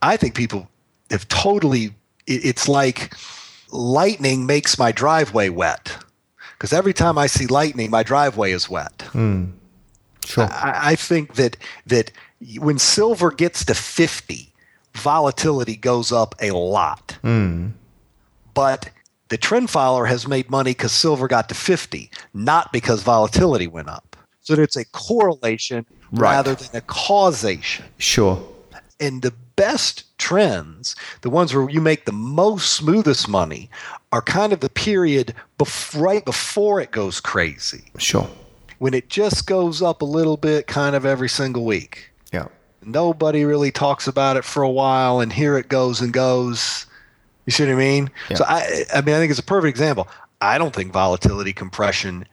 I 0.00 0.16
think 0.16 0.34
people 0.34 0.68
have 1.10 1.28
totally 1.28 1.94
it's 2.26 2.68
like 2.68 3.14
lightning 3.72 4.46
makes 4.46 4.78
my 4.78 4.92
driveway 4.92 5.48
wet. 5.48 5.96
Because 6.52 6.72
every 6.72 6.92
time 6.92 7.18
I 7.18 7.26
see 7.26 7.46
lightning, 7.46 7.90
my 7.90 8.04
driveway 8.04 8.52
is 8.52 8.70
wet. 8.70 8.98
Mm. 9.12 9.50
Sure. 10.24 10.44
I, 10.44 10.92
I 10.92 10.94
think 10.94 11.34
that 11.34 11.56
that 11.86 12.12
when 12.58 12.78
silver 12.78 13.30
gets 13.30 13.64
to 13.64 13.74
50, 13.74 14.51
volatility 14.94 15.76
goes 15.76 16.12
up 16.12 16.34
a 16.40 16.52
lot. 16.52 17.18
Mm. 17.22 17.72
But 18.54 18.90
the 19.28 19.38
trend 19.38 19.70
follower 19.70 20.06
has 20.06 20.28
made 20.28 20.50
money 20.50 20.72
because 20.72 20.92
silver 20.92 21.26
got 21.26 21.48
to 21.48 21.54
50, 21.54 22.10
not 22.34 22.72
because 22.72 23.02
volatility 23.02 23.66
went 23.66 23.88
up. 23.88 24.16
So 24.42 24.54
it's 24.54 24.76
a 24.76 24.84
correlation 24.86 25.86
right. 26.12 26.32
rather 26.32 26.54
than 26.54 26.68
a 26.74 26.80
causation. 26.82 27.84
Sure. 27.98 28.46
And 29.00 29.22
the 29.22 29.32
best 29.56 30.16
trends, 30.18 30.94
the 31.22 31.30
ones 31.30 31.54
where 31.54 31.68
you 31.70 31.80
make 31.80 32.04
the 32.04 32.12
most 32.12 32.74
smoothest 32.74 33.28
money, 33.28 33.70
are 34.12 34.22
kind 34.22 34.52
of 34.52 34.60
the 34.60 34.68
period 34.68 35.34
bef- 35.58 36.00
right 36.00 36.24
before 36.24 36.80
it 36.80 36.90
goes 36.90 37.20
crazy. 37.20 37.84
Sure. 37.98 38.28
When 38.78 38.94
it 38.94 39.08
just 39.08 39.46
goes 39.46 39.80
up 39.80 40.02
a 40.02 40.04
little 40.04 40.36
bit 40.36 40.66
kind 40.66 40.94
of 40.94 41.06
every 41.06 41.28
single 41.28 41.64
week. 41.64 42.11
Nobody 42.84 43.44
really 43.44 43.70
talks 43.70 44.06
about 44.06 44.36
it 44.36 44.44
for 44.44 44.62
a 44.62 44.70
while, 44.70 45.20
and 45.20 45.32
here 45.32 45.56
it 45.56 45.68
goes 45.68 46.00
and 46.00 46.12
goes. 46.12 46.86
You 47.46 47.52
see 47.52 47.64
what 47.64 47.72
I 47.72 47.76
mean? 47.76 48.10
Yeah. 48.30 48.36
So 48.36 48.44
I, 48.46 48.84
I 48.94 49.00
mean, 49.00 49.14
I 49.14 49.18
think 49.18 49.30
it's 49.30 49.40
a 49.40 49.44
perfect 49.44 49.70
example. 49.70 50.08
I 50.40 50.58
don't 50.58 50.74
think 50.74 50.92
volatility 50.92 51.52
compression. 51.52 52.26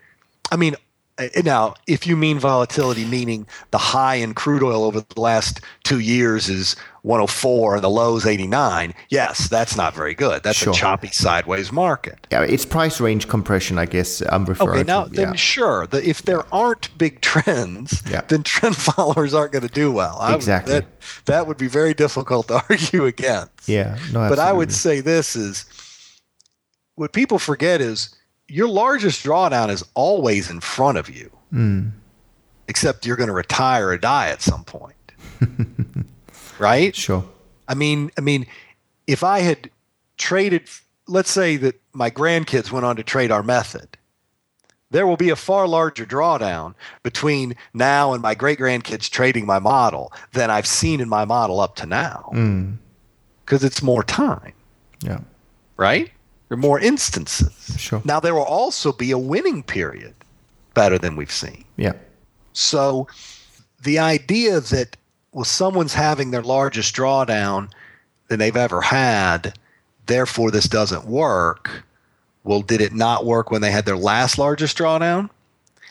I 0.51 0.55
mean, 0.55 0.75
uh, 1.19 1.27
now, 1.43 1.75
if 1.87 2.07
you 2.07 2.15
mean 2.15 2.39
volatility, 2.39 3.05
meaning 3.05 3.45
the 3.71 3.77
high 3.77 4.15
in 4.15 4.33
crude 4.33 4.63
oil 4.63 4.83
over 4.83 5.01
the 5.01 5.21
last 5.21 5.61
two 5.83 5.99
years 5.99 6.49
is 6.49 6.75
104 7.03 7.75
and 7.75 7.83
the 7.83 7.89
low 7.89 8.15
is 8.15 8.25
89, 8.25 8.93
yes, 9.09 9.47
that's 9.47 9.75
not 9.75 9.93
very 9.93 10.13
good. 10.13 10.43
That's 10.43 10.57
sure. 10.57 10.73
a 10.73 10.75
choppy 10.75 11.09
sideways 11.09 11.71
market. 11.71 12.27
Yeah, 12.31 12.43
it's 12.43 12.65
price 12.65 12.99
range 12.99 13.27
compression, 13.27 13.77
I 13.77 13.85
guess 13.85 14.21
I'm 14.21 14.45
referring 14.45 14.81
okay, 14.81 14.83
now, 14.83 15.05
to. 15.05 15.09
then 15.09 15.29
yeah. 15.29 15.35
sure. 15.35 15.87
The, 15.87 16.07
if 16.07 16.23
there 16.23 16.43
aren't 16.53 16.95
big 16.97 17.21
trends, 17.21 18.03
yeah. 18.09 18.21
then 18.21 18.43
trend 18.43 18.75
followers 18.77 19.33
aren't 19.33 19.51
going 19.51 19.67
to 19.67 19.73
do 19.73 19.91
well. 19.91 20.19
Exactly. 20.33 20.75
Would, 20.75 20.83
that, 20.83 21.25
that 21.25 21.47
would 21.47 21.57
be 21.57 21.67
very 21.67 21.93
difficult 21.93 22.47
to 22.49 22.63
argue 22.69 23.05
against. 23.05 23.67
Yeah, 23.67 23.97
no, 24.11 24.27
But 24.29 24.39
I 24.39 24.51
would 24.51 24.71
say 24.71 24.99
this 25.01 25.35
is 25.35 25.65
what 26.95 27.13
people 27.13 27.39
forget 27.39 27.79
is 27.81 28.15
your 28.49 28.67
largest 28.67 29.23
drawdown 29.23 29.69
is 29.69 29.83
always 29.93 30.49
in 30.49 30.59
front 30.59 30.97
of 30.97 31.09
you, 31.09 31.31
mm. 31.53 31.91
except 32.67 33.05
you're 33.05 33.15
going 33.15 33.27
to 33.29 33.33
retire 33.33 33.89
or 33.89 33.97
die 33.97 34.29
at 34.29 34.41
some 34.41 34.63
point, 34.63 34.95
right? 36.59 36.95
Sure. 36.95 37.23
I 37.67 37.75
mean, 37.75 38.11
I 38.17 38.21
mean, 38.21 38.45
if 39.07 39.23
I 39.23 39.39
had 39.39 39.69
traded, 40.17 40.69
let's 41.07 41.31
say 41.31 41.57
that 41.57 41.79
my 41.93 42.09
grandkids 42.09 42.71
went 42.71 42.85
on 42.85 42.95
to 42.95 43.03
trade 43.03 43.31
our 43.31 43.43
method, 43.43 43.97
there 44.91 45.05
will 45.05 45.17
be 45.17 45.29
a 45.29 45.35
far 45.35 45.67
larger 45.67 46.05
drawdown 46.05 46.73
between 47.03 47.55
now 47.73 48.13
and 48.13 48.21
my 48.21 48.33
great 48.33 48.59
grandkids 48.59 49.09
trading 49.09 49.45
my 49.45 49.59
model 49.59 50.11
than 50.33 50.49
I've 50.49 50.65
seen 50.65 50.99
in 50.99 51.07
my 51.07 51.25
model 51.25 51.59
up 51.59 51.75
to 51.75 51.85
now, 51.85 52.29
because 53.45 53.61
mm. 53.61 53.65
it's 53.65 53.83
more 53.83 54.03
time. 54.03 54.53
Yeah. 55.01 55.19
Right. 55.77 56.11
There 56.47 56.57
are 56.57 56.59
more 56.59 56.79
instances. 56.79 57.75
Sure. 57.77 58.01
Now 58.03 58.19
there 58.19 58.33
will 58.33 58.41
also 58.41 58.91
be 58.91 59.11
a 59.11 59.17
winning 59.17 59.61
period 59.61 60.15
better 60.73 60.97
than 60.97 61.15
we've 61.15 61.31
seen. 61.31 61.63
Yeah. 61.77 61.93
So 62.53 63.07
the 63.83 63.99
idea 63.99 64.59
that 64.59 64.97
well 65.31 65.45
someone's 65.45 65.93
having 65.93 66.31
their 66.31 66.41
largest 66.41 66.95
drawdown 66.95 67.71
than 68.27 68.39
they've 68.39 68.55
ever 68.55 68.81
had, 68.81 69.57
therefore 70.05 70.51
this 70.51 70.67
doesn't 70.67 71.05
work. 71.05 71.83
Well, 72.43 72.61
did 72.61 72.81
it 72.81 72.93
not 72.93 73.25
work 73.25 73.51
when 73.51 73.61
they 73.61 73.71
had 73.71 73.85
their 73.85 73.97
last 73.97 74.37
largest 74.37 74.77
drawdown? 74.77 75.29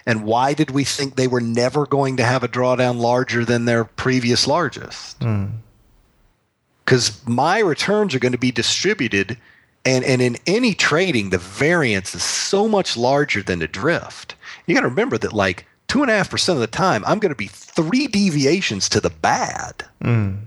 And 0.07 0.25
why 0.25 0.55
did 0.55 0.71
we 0.71 0.85
think 0.85 1.15
they 1.17 1.27
were 1.27 1.41
never 1.41 1.85
going 1.85 2.17
to 2.17 2.25
have 2.25 2.43
a 2.43 2.49
drawdown 2.49 2.99
larger 2.99 3.45
than 3.45 3.67
their 3.67 3.85
previous 3.85 4.47
largest? 4.47 5.19
Because 5.19 7.11
mm. 7.11 7.29
my 7.29 7.59
returns 7.59 8.15
are 8.15 8.19
going 8.19 8.33
to 8.33 8.39
be 8.39 8.51
distributed 8.51 9.37
and, 9.85 10.05
and 10.05 10.21
in 10.21 10.37
any 10.47 10.75
trading, 10.75 11.31
the 11.31 11.39
variance 11.39 12.15
is 12.15 12.23
so 12.23 12.69
much 12.69 12.97
larger 12.97 13.43
than 13.43 13.61
the 13.61 13.69
drift. 13.69 14.35
You 14.67 14.75
got 14.75 14.83
to 14.83 14.89
remember 14.89 15.17
that, 15.19 15.33
like, 15.33 15.67
two 15.89 16.03
and 16.03 16.11
a 16.11 16.15
half 16.15 16.31
percent 16.31 16.57
of 16.57 16.61
the 16.61 16.67
time, 16.67 17.03
I'm 17.07 17.19
going 17.19 17.33
to 17.33 17.37
be 17.37 17.49
three 17.49 18.07
deviations 18.07 18.89
to 18.91 19.01
the 19.01 19.11
bad. 19.11 19.85
Mm. 20.03 20.43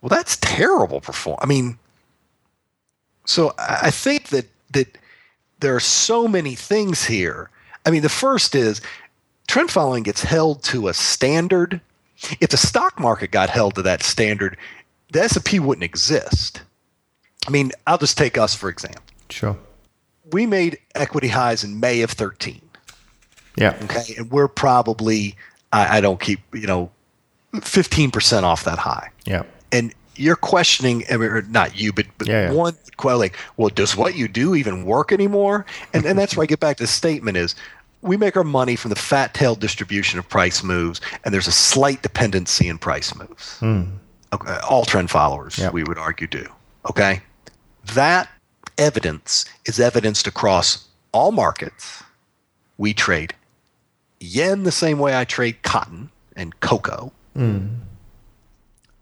Well, 0.00 0.08
that's 0.08 0.38
terrible 0.38 1.00
performance. 1.00 1.44
I 1.44 1.46
mean, 1.46 1.78
so 3.26 3.54
I 3.58 3.90
think 3.90 4.28
that 4.28 4.46
that 4.72 4.98
there 5.60 5.76
are 5.76 5.80
so 5.80 6.26
many 6.26 6.54
things 6.54 7.04
here. 7.04 7.50
I 7.84 7.90
mean, 7.90 8.02
the 8.02 8.08
first 8.08 8.54
is 8.54 8.80
trend 9.46 9.70
following 9.70 10.02
gets 10.02 10.22
held 10.22 10.62
to 10.64 10.88
a 10.88 10.94
standard. 10.94 11.80
If 12.40 12.50
the 12.50 12.56
stock 12.56 12.98
market 12.98 13.30
got 13.30 13.50
held 13.50 13.74
to 13.76 13.82
that 13.82 14.02
standard, 14.02 14.56
the 15.12 15.22
S&P 15.22 15.58
wouldn't 15.58 15.84
exist. 15.84 16.62
I 17.46 17.50
mean, 17.50 17.72
I'll 17.86 17.98
just 17.98 18.18
take 18.18 18.38
us 18.38 18.54
for 18.54 18.68
example. 18.68 19.02
Sure. 19.28 19.56
We 20.32 20.46
made 20.46 20.78
equity 20.94 21.28
highs 21.28 21.64
in 21.64 21.80
May 21.80 22.02
of 22.02 22.10
13. 22.10 22.60
Yeah. 23.56 23.78
Okay. 23.82 24.14
And 24.16 24.30
we're 24.30 24.48
probably, 24.48 25.36
I, 25.72 25.98
I 25.98 26.00
don't 26.00 26.20
keep, 26.20 26.40
you 26.54 26.66
know, 26.66 26.90
15% 27.54 28.42
off 28.42 28.64
that 28.64 28.78
high. 28.78 29.10
Yeah. 29.24 29.42
And 29.72 29.94
you're 30.16 30.36
questioning, 30.36 31.04
or 31.10 31.42
not 31.42 31.80
you, 31.80 31.92
but, 31.92 32.06
but 32.18 32.28
yeah, 32.28 32.50
yeah. 32.50 32.52
one, 32.52 32.76
like, 33.04 33.36
well, 33.56 33.70
does 33.70 33.96
what 33.96 34.14
you 34.14 34.28
do 34.28 34.54
even 34.54 34.84
work 34.84 35.12
anymore? 35.12 35.64
And, 35.94 36.04
and 36.04 36.18
that's 36.18 36.36
where 36.36 36.42
I 36.42 36.46
get 36.46 36.60
back 36.60 36.76
to 36.78 36.82
the 36.82 36.88
statement 36.88 37.36
is 37.36 37.54
we 38.02 38.16
make 38.16 38.36
our 38.36 38.44
money 38.44 38.76
from 38.76 38.90
the 38.90 38.96
fat 38.96 39.34
tail 39.34 39.54
distribution 39.54 40.18
of 40.18 40.28
price 40.28 40.62
moves, 40.62 41.00
and 41.24 41.34
there's 41.34 41.46
a 41.46 41.52
slight 41.52 42.02
dependency 42.02 42.68
in 42.68 42.78
price 42.78 43.14
moves. 43.14 43.58
Mm. 43.60 43.92
Okay, 44.32 44.58
all 44.68 44.84
trend 44.84 45.10
followers, 45.10 45.58
yep. 45.58 45.72
we 45.72 45.82
would 45.84 45.98
argue, 45.98 46.26
do. 46.26 46.46
Okay. 46.88 47.20
That 47.94 48.28
evidence 48.78 49.44
is 49.66 49.80
evidenced 49.80 50.26
across 50.26 50.86
all 51.12 51.32
markets. 51.32 52.02
We 52.78 52.94
trade 52.94 53.34
yen 54.20 54.62
the 54.62 54.72
same 54.72 54.98
way 54.98 55.16
I 55.16 55.24
trade 55.24 55.62
cotton 55.62 56.10
and 56.36 56.58
cocoa 56.60 57.12
mm. 57.36 57.76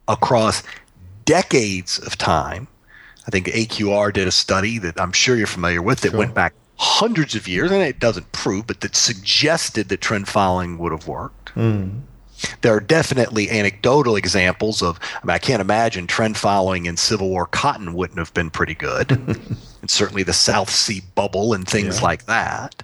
across 0.07 0.63
decades 1.25 1.99
of 1.99 2.17
time. 2.17 2.69
I 3.27 3.31
think 3.31 3.47
AQR 3.49 4.13
did 4.13 4.27
a 4.27 4.33
study 4.33 4.79
that 4.79 4.99
I'm 5.01 5.13
sure 5.13 5.37
you're 5.37 5.47
familiar 5.47 5.83
with 5.83 6.01
that 6.01 6.11
sure. 6.11 6.19
went 6.19 6.35
back 6.35 6.55
hundreds 6.77 7.35
of 7.35 7.47
years, 7.47 7.71
and 7.71 7.83
it 7.83 7.99
doesn't 7.99 8.33
prove, 8.33 8.67
but 8.67 8.81
that 8.81 8.97
suggested 8.97 9.89
that 9.89 10.01
trend 10.01 10.29
following 10.29 10.79
would 10.79 10.93
have 10.93 11.07
worked. 11.07 11.55
Mm 11.55 12.03
there 12.61 12.75
are 12.75 12.81
definitely 12.81 13.51
anecdotal 13.51 14.17
examples 14.17 14.83
of 14.83 14.99
I, 15.23 15.27
mean, 15.27 15.35
I 15.35 15.39
can't 15.39 15.61
imagine 15.61 16.07
trend 16.07 16.37
following 16.37 16.87
in 16.87 16.97
Civil 16.97 17.29
War 17.29 17.47
cotton 17.47 17.95
wouldn't 17.95 18.19
have 18.19 18.33
been 18.35 18.51
pretty 18.51 18.75
good. 18.75 19.11
and 19.81 19.91
certainly 19.91 20.23
the 20.23 20.33
South 20.33 20.71
Sea 20.71 21.03
bubble 21.15 21.53
and 21.53 21.67
things 21.67 21.99
yeah. 21.99 22.05
like 22.05 22.27
that. 22.27 22.83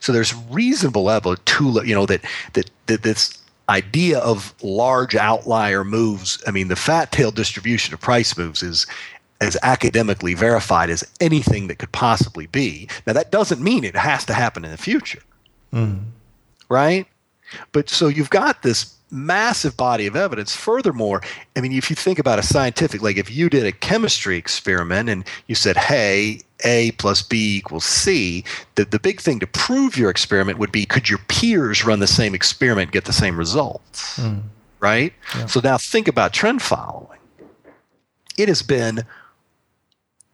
So 0.00 0.12
there's 0.12 0.34
reasonable 0.50 1.04
level 1.04 1.36
to 1.36 1.82
you 1.84 1.94
know 1.94 2.06
that 2.06 2.24
that 2.54 2.70
that 2.86 3.02
this 3.02 3.38
idea 3.68 4.18
of 4.18 4.54
large 4.62 5.14
outlier 5.14 5.84
moves. 5.84 6.42
I 6.46 6.50
mean, 6.50 6.68
the 6.68 6.76
fat 6.76 7.12
tail 7.12 7.30
distribution 7.30 7.94
of 7.94 8.00
price 8.00 8.36
moves 8.36 8.62
is 8.62 8.86
as 9.40 9.56
academically 9.62 10.34
verified 10.34 10.88
as 10.90 11.04
anything 11.20 11.66
that 11.66 11.78
could 11.78 11.92
possibly 11.92 12.46
be. 12.46 12.88
Now 13.06 13.12
that 13.12 13.32
doesn't 13.32 13.60
mean 13.60 13.84
it 13.84 13.96
has 13.96 14.24
to 14.26 14.34
happen 14.34 14.64
in 14.64 14.70
the 14.70 14.76
future, 14.76 15.22
mm. 15.72 16.00
right? 16.68 17.06
But 17.72 17.88
so 17.88 18.08
you've 18.08 18.30
got 18.30 18.62
this 18.62 18.94
massive 19.10 19.76
body 19.76 20.06
of 20.06 20.16
evidence. 20.16 20.56
Furthermore, 20.56 21.22
I 21.54 21.60
mean, 21.60 21.72
if 21.72 21.90
you 21.90 21.96
think 21.96 22.18
about 22.18 22.38
a 22.38 22.42
scientific, 22.42 23.02
like 23.02 23.16
if 23.18 23.30
you 23.30 23.50
did 23.50 23.66
a 23.66 23.72
chemistry 23.72 24.36
experiment 24.36 25.08
and 25.08 25.24
you 25.48 25.54
said, 25.54 25.76
hey, 25.76 26.40
A 26.64 26.92
plus 26.92 27.22
B 27.22 27.56
equals 27.56 27.84
C, 27.84 28.44
the, 28.74 28.84
the 28.84 28.98
big 28.98 29.20
thing 29.20 29.40
to 29.40 29.46
prove 29.46 29.96
your 29.96 30.10
experiment 30.10 30.58
would 30.58 30.72
be 30.72 30.86
could 30.86 31.08
your 31.08 31.18
peers 31.28 31.84
run 31.84 32.00
the 32.00 32.06
same 32.06 32.34
experiment 32.34 32.92
get 32.92 33.04
the 33.04 33.12
same 33.12 33.36
results? 33.36 34.18
Mm. 34.18 34.42
Right? 34.80 35.12
Yeah. 35.36 35.46
So 35.46 35.60
now 35.62 35.78
think 35.78 36.08
about 36.08 36.32
trend 36.32 36.62
following. 36.62 37.18
It 38.36 38.48
has 38.48 38.62
been 38.62 39.04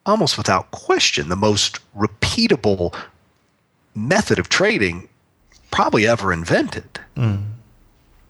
almost 0.07 0.39
without 0.39 0.71
question 0.71 1.29
the 1.29 1.37
most 1.37 1.81
repeatable 1.97 2.95
method 3.95 4.39
of 4.39 4.49
trading 4.49 5.09
probably 5.71 6.07
ever 6.07 6.33
invented. 6.33 7.01
Mm 7.17 7.45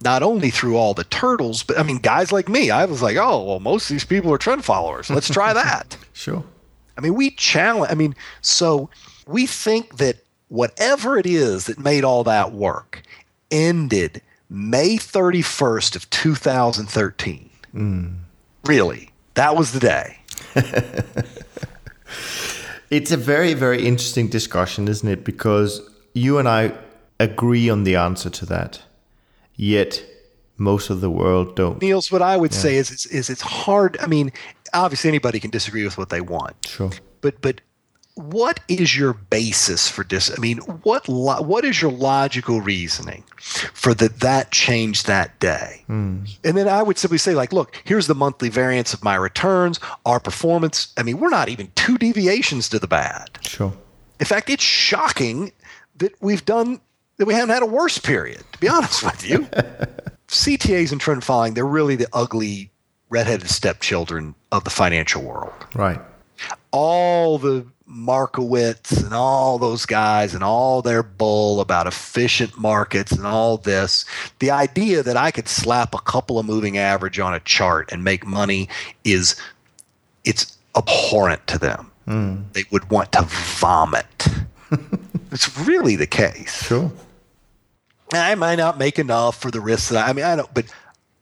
not 0.02 0.22
only 0.22 0.50
through 0.50 0.76
all 0.76 0.94
the 0.94 1.04
turtles, 1.04 1.62
but 1.62 1.78
I 1.78 1.82
mean, 1.82 1.98
guys 1.98 2.32
like 2.32 2.48
me, 2.48 2.70
I 2.70 2.84
was 2.84 3.02
like, 3.02 3.16
oh, 3.16 3.42
well, 3.42 3.60
most 3.60 3.90
of 3.90 3.94
these 3.94 4.04
people 4.04 4.32
are 4.32 4.38
trend 4.38 4.64
followers. 4.64 5.10
Let's 5.10 5.28
try 5.28 5.52
that. 5.52 5.96
sure. 6.12 6.44
I 6.98 7.00
mean, 7.00 7.14
we 7.14 7.30
challenge, 7.30 7.90
I 7.90 7.94
mean, 7.94 8.14
so 8.42 8.90
we 9.26 9.46
think 9.46 9.98
that 9.98 10.16
whatever 10.48 11.16
it 11.16 11.26
is 11.26 11.66
that 11.66 11.78
made 11.78 12.04
all 12.04 12.24
that 12.24 12.52
work 12.52 13.02
ended 13.50 14.20
May 14.50 14.96
31st 14.96 15.96
of 15.96 16.10
2013. 16.10 17.50
Mm. 17.74 18.16
Really, 18.64 19.10
that 19.34 19.56
was 19.56 19.72
the 19.72 19.80
day. 19.80 20.18
it's 22.90 23.12
a 23.12 23.16
very, 23.16 23.54
very 23.54 23.86
interesting 23.86 24.28
discussion, 24.28 24.88
isn't 24.88 25.08
it? 25.08 25.24
Because 25.24 25.88
you 26.14 26.38
and 26.38 26.48
I 26.48 26.72
agree 27.20 27.70
on 27.70 27.84
the 27.84 27.96
answer 27.96 28.30
to 28.30 28.46
that 28.46 28.82
yet 29.58 30.02
most 30.56 30.88
of 30.88 31.02
the 31.02 31.10
world 31.10 31.54
don't. 31.54 31.82
Niels, 31.82 32.10
what 32.10 32.22
I 32.22 32.36
would 32.36 32.52
yeah. 32.52 32.58
say 32.58 32.76
is, 32.76 32.90
is, 32.90 33.06
is 33.06 33.30
it's 33.30 33.42
hard. 33.42 33.98
I 34.00 34.06
mean, 34.06 34.32
obviously 34.74 35.08
anybody 35.08 35.40
can 35.40 35.50
disagree 35.50 35.84
with 35.84 35.98
what 35.98 36.10
they 36.10 36.20
want. 36.20 36.54
Sure. 36.66 36.90
But 37.20 37.40
but 37.40 37.60
what 38.18 38.58
is 38.66 38.96
your 38.96 39.12
basis 39.12 39.88
for 39.88 40.02
dis? 40.02 40.30
I 40.36 40.40
mean, 40.40 40.58
what 40.58 41.08
lo- 41.08 41.40
what 41.40 41.64
is 41.64 41.80
your 41.80 41.92
logical 41.92 42.60
reasoning 42.60 43.22
for 43.38 43.94
that 43.94 44.20
that 44.20 44.50
changed 44.50 45.06
that 45.06 45.38
day? 45.38 45.84
Mm. 45.88 46.28
And 46.42 46.56
then 46.56 46.68
I 46.68 46.82
would 46.82 46.98
simply 46.98 47.18
say, 47.18 47.34
like, 47.34 47.52
look, 47.52 47.80
here's 47.84 48.08
the 48.08 48.16
monthly 48.16 48.48
variance 48.48 48.92
of 48.92 49.04
my 49.04 49.14
returns, 49.14 49.78
our 50.04 50.18
performance. 50.18 50.92
I 50.96 51.04
mean, 51.04 51.20
we're 51.20 51.28
not 51.28 51.48
even 51.48 51.70
two 51.76 51.96
deviations 51.96 52.68
to 52.70 52.80
the 52.80 52.88
bad. 52.88 53.38
Sure. 53.42 53.72
In 54.18 54.26
fact, 54.26 54.50
it's 54.50 54.64
shocking 54.64 55.52
that 55.98 56.12
we've 56.20 56.44
done 56.44 56.80
that 57.18 57.26
we 57.26 57.34
haven't 57.34 57.50
had 57.50 57.62
a 57.62 57.66
worse 57.66 57.98
period, 57.98 58.42
to 58.52 58.58
be 58.58 58.68
honest 58.68 59.02
with 59.04 59.28
you. 59.28 59.38
CTAs 60.28 60.92
and 60.92 61.00
trend 61.00 61.24
following, 61.24 61.54
they're 61.54 61.64
really 61.64 61.96
the 61.96 62.08
ugly 62.12 62.70
redheaded 63.10 63.48
stepchildren 63.48 64.34
of 64.52 64.64
the 64.64 64.70
financial 64.70 65.22
world. 65.22 65.52
Right. 65.74 66.00
All 66.70 67.38
the 67.38 67.66
Markowitz 67.88 68.92
and 68.92 69.14
all 69.14 69.58
those 69.58 69.86
guys 69.86 70.34
and 70.34 70.44
all 70.44 70.82
their 70.82 71.02
bull 71.02 71.60
about 71.60 71.86
efficient 71.86 72.58
markets 72.58 73.12
and 73.12 73.26
all 73.26 73.56
this. 73.56 74.04
The 74.40 74.50
idea 74.50 75.02
that 75.02 75.16
I 75.16 75.30
could 75.30 75.48
slap 75.48 75.94
a 75.94 76.00
couple 76.00 76.38
of 76.38 76.46
moving 76.46 76.76
average 76.76 77.18
on 77.18 77.34
a 77.34 77.40
chart 77.40 77.90
and 77.90 78.04
make 78.04 78.26
money 78.26 78.68
is 79.04 79.36
it's 80.24 80.58
abhorrent 80.76 81.46
to 81.46 81.58
them. 81.58 81.90
Mm. 82.06 82.52
They 82.52 82.64
would 82.70 82.90
want 82.90 83.12
to 83.12 83.22
vomit. 83.22 84.28
it's 85.32 85.58
really 85.58 85.96
the 85.96 86.06
case. 86.06 86.66
Sure. 86.66 86.92
I 88.12 88.34
might 88.34 88.56
not 88.56 88.78
make 88.78 88.98
enough 88.98 89.40
for 89.40 89.50
the 89.50 89.60
risks 89.60 89.88
that 89.90 90.06
I, 90.06 90.10
I 90.10 90.12
mean, 90.12 90.24
I 90.24 90.36
don't, 90.36 90.52
but 90.52 90.66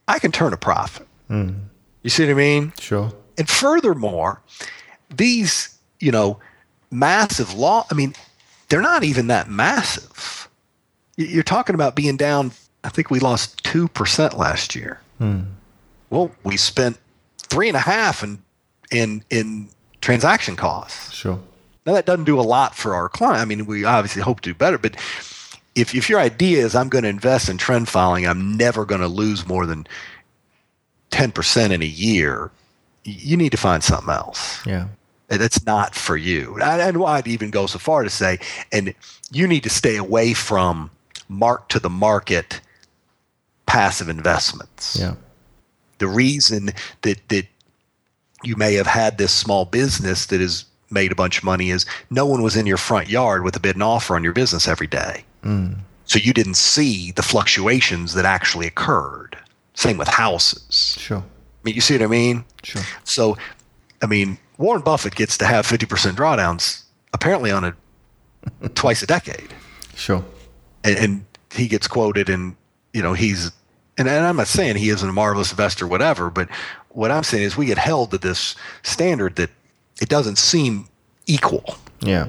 I 0.08 0.18
can 0.18 0.32
turn 0.32 0.52
a 0.52 0.56
profit. 0.56 1.06
Mm. 1.30 1.60
You 2.06 2.10
see 2.10 2.24
what 2.24 2.30
I 2.30 2.34
mean? 2.34 2.72
Sure. 2.78 3.12
And 3.36 3.48
furthermore, 3.48 4.40
these, 5.10 5.76
you 5.98 6.12
know, 6.12 6.38
massive 6.88 7.54
law, 7.54 7.84
I 7.90 7.94
mean, 7.94 8.14
they're 8.68 8.80
not 8.80 9.02
even 9.02 9.26
that 9.26 9.50
massive. 9.50 10.48
You're 11.16 11.42
talking 11.42 11.74
about 11.74 11.96
being 11.96 12.16
down, 12.16 12.52
I 12.84 12.90
think 12.90 13.10
we 13.10 13.18
lost 13.18 13.60
2% 13.64 14.38
last 14.38 14.76
year. 14.76 15.00
Mm. 15.20 15.46
Well, 16.08 16.30
we 16.44 16.56
spent 16.56 16.96
three 17.38 17.66
and 17.66 17.76
a 17.76 17.80
half 17.80 18.22
in, 18.22 18.40
in, 18.92 19.24
in 19.28 19.68
transaction 20.00 20.54
costs. 20.54 21.12
Sure. 21.12 21.40
Now 21.86 21.94
that 21.94 22.06
doesn't 22.06 22.22
do 22.22 22.38
a 22.38 22.42
lot 22.42 22.76
for 22.76 22.94
our 22.94 23.08
client. 23.08 23.40
I 23.40 23.46
mean, 23.46 23.66
we 23.66 23.84
obviously 23.84 24.22
hope 24.22 24.42
to 24.42 24.50
do 24.50 24.54
better, 24.54 24.78
but 24.78 24.94
if, 25.74 25.92
if 25.92 26.08
your 26.08 26.20
idea 26.20 26.64
is 26.64 26.76
I'm 26.76 26.88
going 26.88 27.02
to 27.02 27.10
invest 27.10 27.48
in 27.48 27.58
trend 27.58 27.88
following, 27.88 28.28
I'm 28.28 28.56
never 28.56 28.84
going 28.84 29.00
to 29.00 29.08
lose 29.08 29.44
more 29.44 29.66
than 29.66 29.88
10% 31.16 31.70
in 31.70 31.82
a 31.82 31.86
year, 31.86 32.50
you 33.04 33.38
need 33.38 33.52
to 33.52 33.56
find 33.56 33.82
something 33.82 34.10
else. 34.10 34.64
Yeah. 34.66 34.88
That's 35.28 35.64
not 35.64 35.94
for 35.94 36.16
you. 36.16 36.58
And 36.60 37.02
I'd 37.02 37.26
even 37.26 37.50
go 37.50 37.66
so 37.66 37.78
far 37.78 38.04
to 38.04 38.10
say, 38.10 38.38
and 38.70 38.94
you 39.32 39.48
need 39.48 39.62
to 39.62 39.70
stay 39.70 39.96
away 39.96 40.34
from 40.34 40.90
mark 41.28 41.68
to 41.70 41.80
the 41.80 41.90
market 41.90 42.60
passive 43.64 44.08
investments. 44.08 44.98
Yeah. 45.00 45.14
The 45.98 46.06
reason 46.06 46.70
that 47.02 47.28
that 47.28 47.46
you 48.44 48.54
may 48.56 48.74
have 48.74 48.86
had 48.86 49.18
this 49.18 49.32
small 49.32 49.64
business 49.64 50.26
that 50.26 50.40
has 50.40 50.66
made 50.90 51.10
a 51.10 51.16
bunch 51.16 51.38
of 51.38 51.44
money 51.44 51.70
is 51.70 51.86
no 52.10 52.26
one 52.26 52.42
was 52.42 52.54
in 52.54 52.66
your 52.66 52.76
front 52.76 53.08
yard 53.08 53.42
with 53.42 53.56
a 53.56 53.60
bid 53.60 53.74
and 53.74 53.82
offer 53.82 54.14
on 54.14 54.22
your 54.22 54.34
business 54.34 54.68
every 54.68 54.86
day. 54.86 55.24
Mm. 55.42 55.78
So 56.04 56.20
you 56.20 56.32
didn't 56.32 56.54
see 56.54 57.10
the 57.12 57.22
fluctuations 57.22 58.14
that 58.14 58.24
actually 58.24 58.66
occurred. 58.66 59.36
Same 59.76 59.98
with 59.98 60.08
houses. 60.08 60.96
Sure. 60.98 61.18
I 61.18 61.22
mean, 61.62 61.74
you 61.74 61.80
see 61.80 61.94
what 61.94 62.02
I 62.02 62.06
mean? 62.08 62.44
Sure. 62.64 62.82
So, 63.04 63.36
I 64.02 64.06
mean, 64.06 64.38
Warren 64.58 64.82
Buffett 64.82 65.14
gets 65.14 65.38
to 65.38 65.46
have 65.46 65.66
50% 65.66 66.14
drawdowns 66.14 66.82
apparently 67.12 67.50
on 67.50 67.64
a 67.64 68.68
twice 68.74 69.02
a 69.02 69.06
decade. 69.06 69.54
Sure. 69.94 70.24
And, 70.82 70.96
and, 70.96 71.26
he 71.52 71.68
gets 71.68 71.88
quoted 71.88 72.28
and, 72.28 72.54
you 72.92 73.02
know, 73.02 73.14
he's, 73.14 73.50
and, 73.96 74.06
and 74.08 74.26
I'm 74.26 74.36
not 74.36 74.46
saying 74.46 74.76
he 74.76 74.90
isn't 74.90 75.08
a 75.08 75.12
marvelous 75.12 75.52
investor, 75.52 75.86
whatever, 75.86 76.28
but 76.28 76.50
what 76.90 77.10
I'm 77.10 77.22
saying 77.22 77.44
is 77.44 77.56
we 77.56 77.64
get 77.64 77.78
held 77.78 78.10
to 78.10 78.18
this 78.18 78.56
standard 78.82 79.36
that 79.36 79.48
it 80.02 80.10
doesn't 80.10 80.36
seem 80.36 80.86
equal. 81.26 81.78
Yeah. 82.00 82.28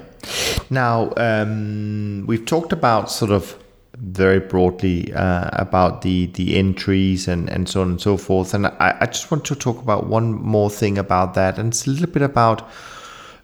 Now, 0.70 1.12
um, 1.18 2.24
we've 2.26 2.46
talked 2.46 2.72
about 2.72 3.10
sort 3.10 3.30
of 3.30 3.54
very 4.00 4.40
broadly 4.40 5.12
uh, 5.12 5.48
about 5.52 6.02
the 6.02 6.26
the 6.26 6.56
entries 6.56 7.28
and 7.28 7.48
and 7.50 7.68
so 7.68 7.82
on 7.82 7.90
and 7.90 8.00
so 8.00 8.16
forth, 8.16 8.54
and 8.54 8.66
I, 8.66 8.96
I 9.00 9.06
just 9.06 9.30
want 9.30 9.44
to 9.46 9.54
talk 9.54 9.82
about 9.82 10.06
one 10.06 10.32
more 10.32 10.70
thing 10.70 10.98
about 10.98 11.34
that, 11.34 11.58
and 11.58 11.72
it's 11.72 11.86
a 11.86 11.90
little 11.90 12.06
bit 12.06 12.22
about 12.22 12.68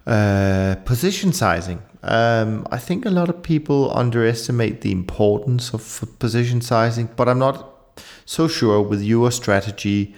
uh, 0.07 0.75
position 0.85 1.33
sizing. 1.33 1.81
Um, 2.03 2.67
I 2.71 2.77
think 2.77 3.05
a 3.05 3.09
lot 3.09 3.29
of 3.29 3.41
people 3.41 3.91
underestimate 3.97 4.81
the 4.81 4.91
importance 4.91 5.73
of 5.73 6.05
position 6.19 6.61
sizing, 6.61 7.09
but 7.15 7.27
I'm 7.27 7.39
not 7.39 8.01
so 8.25 8.47
sure 8.47 8.81
with 8.81 9.01
your 9.01 9.31
strategy 9.31 10.13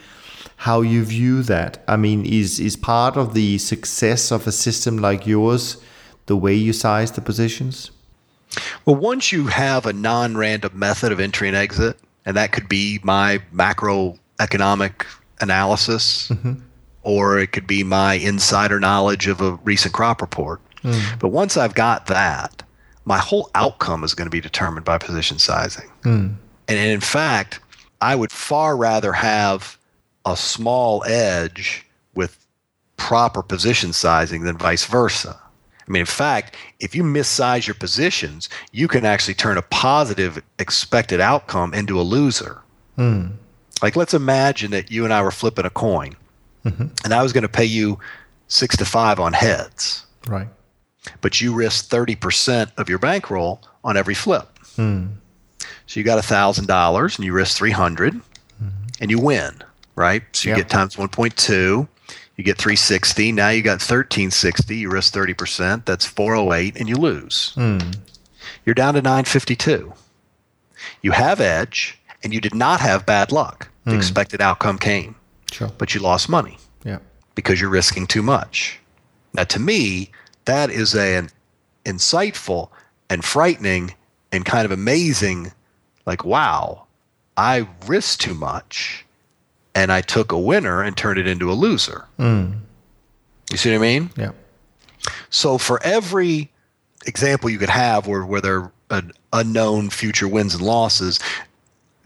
how 0.57 0.81
you 0.81 1.03
view 1.05 1.43
that. 1.43 1.83
I 1.87 1.97
mean, 1.97 2.25
is 2.25 2.59
is 2.59 2.75
part 2.75 3.17
of 3.17 3.33
the 3.33 3.57
success 3.57 4.31
of 4.31 4.47
a 4.47 4.51
system 4.51 4.97
like 4.97 5.25
yours 5.25 5.77
the 6.25 6.35
way 6.35 6.53
you 6.53 6.73
size 6.73 7.11
the 7.11 7.21
positions? 7.21 7.91
Well, 8.85 8.95
once 8.95 9.31
you 9.31 9.47
have 9.47 9.85
a 9.85 9.93
non-random 9.93 10.77
method 10.77 11.11
of 11.11 11.19
entry 11.19 11.47
and 11.47 11.57
exit, 11.57 11.99
and 12.25 12.35
that 12.37 12.51
could 12.51 12.67
be 12.67 12.99
my 13.03 13.39
macroeconomic 13.53 15.05
analysis, 15.39 16.29
mm-hmm. 16.29 16.53
or 17.03 17.39
it 17.39 17.51
could 17.51 17.67
be 17.67 17.83
my 17.83 18.15
insider 18.15 18.79
knowledge 18.79 19.27
of 19.27 19.41
a 19.41 19.53
recent 19.63 19.93
crop 19.93 20.21
report. 20.21 20.59
Mm. 20.83 21.19
But 21.19 21.29
once 21.29 21.57
I've 21.57 21.73
got 21.73 22.07
that, 22.07 22.63
my 23.05 23.17
whole 23.17 23.49
outcome 23.55 24.03
is 24.03 24.13
going 24.13 24.25
to 24.25 24.31
be 24.31 24.41
determined 24.41 24.85
by 24.85 24.97
position 24.97 25.39
sizing. 25.39 25.89
Mm. 26.03 26.35
And 26.67 26.77
in 26.77 26.99
fact, 26.99 27.59
I 28.01 28.15
would 28.15 28.31
far 28.31 28.75
rather 28.75 29.13
have 29.13 29.77
a 30.25 30.35
small 30.35 31.03
edge 31.05 31.85
with 32.13 32.45
proper 32.97 33.41
position 33.41 33.93
sizing 33.93 34.43
than 34.43 34.57
vice 34.57 34.85
versa. 34.85 35.39
I 35.87 35.91
mean, 35.91 36.01
in 36.01 36.05
fact, 36.05 36.55
if 36.79 36.95
you 36.95 37.03
missize 37.03 37.65
your 37.65 37.73
positions, 37.73 38.49
you 38.71 38.87
can 38.87 39.05
actually 39.05 39.35
turn 39.35 39.57
a 39.57 39.61
positive 39.61 40.41
expected 40.59 41.21
outcome 41.21 41.73
into 41.73 41.99
a 41.99 42.03
loser. 42.03 42.61
Mm. 42.97 43.33
Like, 43.81 43.95
let's 43.95 44.13
imagine 44.13 44.71
that 44.71 44.91
you 44.91 45.05
and 45.05 45.13
I 45.13 45.21
were 45.21 45.31
flipping 45.31 45.65
a 45.65 45.69
coin, 45.69 46.15
mm-hmm. 46.65 46.87
and 47.03 47.13
I 47.13 47.23
was 47.23 47.31
going 47.31 47.43
to 47.43 47.49
pay 47.49 47.65
you 47.65 47.99
six 48.47 48.75
to 48.77 48.85
five 48.85 49.19
on 49.19 49.33
heads. 49.33 50.05
Right. 50.25 50.47
But 51.21 51.39
you 51.39 51.53
risk 51.53 51.89
30% 51.89 52.71
of 52.77 52.89
your 52.89 52.99
bankroll 52.99 53.61
on 53.83 53.95
every 53.95 54.15
flip. 54.15 54.59
Mm. 54.75 55.13
So 55.85 55.99
you 55.99 56.03
got 56.03 56.21
$1,000 56.21 57.15
and 57.15 57.25
you 57.25 57.31
risk 57.31 57.57
300 57.57 58.13
mm-hmm. 58.13 58.67
and 58.99 59.09
you 59.09 59.19
win 59.19 59.63
right? 59.97 60.23
So 60.31 60.47
you 60.49 60.55
yep. 60.55 60.65
get 60.65 60.69
times 60.69 60.95
1.2, 60.95 61.87
you 62.37 62.43
get 62.43 62.57
360. 62.57 63.31
Now 63.31 63.49
you 63.49 63.61
got 63.63 63.81
1360. 63.81 64.75
You 64.77 64.89
risk 64.89 65.13
30%. 65.13 65.85
That's 65.85 66.05
408, 66.05 66.77
and 66.77 66.87
you 66.87 66.95
lose. 66.95 67.53
Mm. 67.55 67.97
You're 68.65 68.75
down 68.75 68.93
to 68.93 69.01
952. 69.01 69.93
You 71.01 71.11
have 71.11 71.41
edge, 71.41 71.97
and 72.23 72.33
you 72.33 72.39
did 72.39 72.53
not 72.55 72.79
have 72.79 73.05
bad 73.05 73.31
luck. 73.31 73.69
The 73.85 73.95
expected 73.95 74.41
outcome 74.41 74.77
came, 74.79 75.15
Sure. 75.49 75.71
but 75.77 75.95
you 75.95 76.01
lost 76.01 76.27
money 76.27 76.57
Yeah. 76.83 76.97
because 77.35 77.61
you're 77.61 77.69
risking 77.69 78.05
too 78.05 78.21
much. 78.21 78.79
Now, 79.33 79.45
to 79.45 79.59
me, 79.59 80.11
that 80.43 80.69
is 80.69 80.93
an 80.93 81.29
insightful 81.85 82.69
and 83.09 83.23
frightening 83.23 83.93
and 84.33 84.45
kind 84.45 84.65
of 84.65 84.71
amazing, 84.71 85.53
like, 86.05 86.25
wow, 86.25 86.87
I 87.37 87.65
risked 87.85 88.19
too 88.19 88.33
much 88.33 89.05
and 89.77 89.91
I 89.91 90.01
took 90.01 90.31
a 90.31 90.39
winner 90.39 90.81
and 90.81 90.97
turned 90.97 91.19
it 91.19 91.27
into 91.27 91.51
a 91.51 91.53
loser. 91.53 92.05
Hmm. 92.17 92.53
You 93.51 93.57
see 93.57 93.69
what 93.69 93.75
I 93.75 93.79
mean? 93.79 94.09
Yeah. 94.17 94.31
So, 95.29 95.59
for 95.59 95.81
every 95.83 96.51
example 97.05 97.47
you 97.51 97.59
could 97.59 97.69
have 97.69 98.07
where, 98.07 98.25
where 98.25 98.41
there 98.41 98.55
are 98.55 98.71
an 98.89 99.11
unknown 99.31 99.91
future 99.91 100.27
wins 100.27 100.55
and 100.55 100.63
losses, 100.63 101.19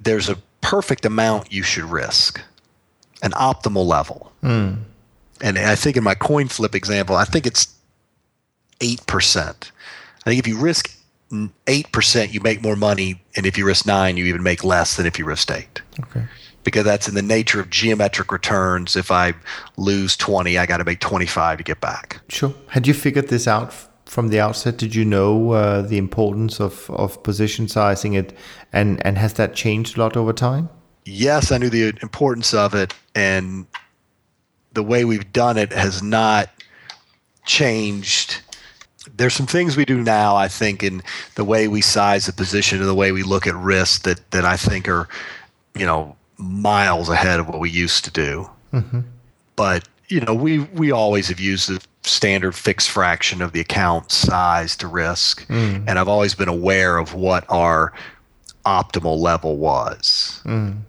there's 0.02 0.28
a 0.28 0.36
perfect 0.60 1.06
amount 1.06 1.54
you 1.54 1.64
should 1.64 1.86
risk, 1.86 2.42
an 3.24 3.32
optimal 3.32 3.86
level. 3.86 4.34
Hmm. 4.42 4.74
And 5.40 5.58
I 5.58 5.76
think 5.76 5.96
in 5.96 6.04
my 6.04 6.14
coin 6.14 6.50
flip 6.50 6.76
example, 6.76 7.16
I 7.16 7.24
think 7.24 7.48
it's 7.48 7.74
8%. 8.82 9.48
I 9.48 10.30
think 10.30 10.40
if 10.40 10.48
you 10.48 10.60
risk 10.60 10.94
8%, 11.32 12.34
you 12.34 12.42
make 12.42 12.62
more 12.62 12.76
money. 12.76 13.22
And 13.38 13.46
if 13.46 13.58
you 13.58 13.66
risk 13.66 13.86
9 13.86 14.18
you 14.18 14.26
even 14.26 14.44
make 14.44 14.66
less 14.66 14.98
than 14.98 15.06
if 15.06 15.18
you 15.18 15.24
risk 15.24 15.50
8 15.50 15.82
Okay. 16.02 16.26
Because 16.64 16.84
that's 16.84 17.08
in 17.08 17.16
the 17.16 17.22
nature 17.22 17.60
of 17.60 17.70
geometric 17.70 18.32
returns. 18.32 18.96
If 18.96 19.12
I 19.12 19.34
lose 19.78 20.16
20, 20.18 20.58
I 20.58 20.66
got 20.66 20.78
to 20.78 20.84
make 20.84 21.00
25 21.00 21.58
to 21.58 21.64
get 21.64 21.82
back. 21.82 22.22
Sure. 22.30 22.54
Had 22.68 22.88
you 22.88 22.94
figured 22.94 23.30
this 23.30 23.48
out 23.48 23.74
from 24.06 24.30
the 24.30 24.40
outset? 24.40 24.78
Did 24.78 24.94
you 24.96 25.06
know 25.06 25.52
uh, 25.52 25.82
the 25.82 25.98
importance 25.98 26.60
of, 26.60 26.90
of 26.92 27.22
position 27.24 27.68
sizing 27.68 28.14
it, 28.14 28.38
and 28.74 29.06
and 29.06 29.18
has 29.18 29.34
that 29.34 29.56
changed 29.56 29.98
a 29.98 30.02
lot 30.02 30.18
over 30.18 30.34
time? 30.34 30.70
yes, 31.06 31.52
I 31.52 31.58
knew 31.58 31.70
the 31.70 31.98
importance 32.02 32.54
of 32.54 32.74
it, 32.74 32.94
and 33.16 33.66
the 34.74 34.84
way 34.84 35.06
we've 35.06 35.32
done 35.34 35.58
it 35.58 35.72
has 35.74 36.02
not 36.02 36.50
changed. 37.46 38.42
There's 39.16 39.34
some 39.34 39.48
things 39.48 39.76
we 39.76 39.86
do 39.86 40.02
now, 40.02 40.36
I 40.36 40.48
think, 40.48 40.84
in 40.84 41.02
the 41.36 41.44
way 41.44 41.68
we 41.68 41.82
size 41.82 42.28
the 42.28 42.34
position 42.34 42.80
and 42.80 42.88
the 42.88 42.96
way 42.96 43.12
we 43.12 43.24
look 43.24 43.48
at 43.48 43.56
risk 43.56 44.04
that 44.04 44.32
that 44.32 44.46
I 44.46 44.58
think 44.58 44.88
are, 44.88 45.08
you 45.76 45.86
know, 45.86 46.16
miles 46.42 47.10
ahead 47.10 47.40
of 47.40 47.48
what 47.48 47.60
we 47.60 47.70
used 47.70 48.04
to 48.06 48.12
do. 48.12 48.50
Mm-hmm. 48.74 49.02
But 49.56 49.88
you 50.08 50.20
know, 50.20 50.34
we 50.34 50.60
we 50.60 50.92
always 50.92 51.28
have 51.30 51.40
used 51.40 51.70
the 51.70 51.82
standard 52.04 52.54
fixed 52.54 52.90
fraction 52.90 53.42
of 53.42 53.54
the 53.54 53.60
account 53.60 54.12
size 54.12 54.76
to 54.78 54.88
risk, 54.88 55.48
mm. 55.48 55.84
and 55.88 56.00
I've 56.00 56.08
always 56.08 56.36
been 56.36 56.50
aware 56.50 56.98
of 56.98 57.14
what 57.14 57.46
our 57.50 57.94
optimal 58.66 59.20
level 59.20 59.58
was. 59.58 60.42
Mm. 60.46 60.82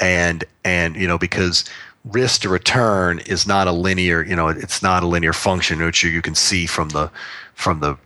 And 0.00 0.44
and 0.64 0.96
you 0.96 1.06
know 1.06 1.18
because 1.18 1.64
risk 2.04 2.42
to 2.42 2.48
return 2.48 3.20
is 3.20 3.46
not 3.46 3.66
a 3.66 3.72
linear 3.72 4.22
you 4.22 4.36
know 4.36 4.48
it's 4.48 4.82
not 4.82 5.02
a 5.02 5.06
linear 5.06 5.32
function 5.32 5.82
which 5.82 6.02
you, 6.02 6.10
you 6.10 6.20
can 6.20 6.34
see 6.34 6.66
from 6.66 6.90
the 6.90 7.10
from 7.54 7.80
the 7.80 7.96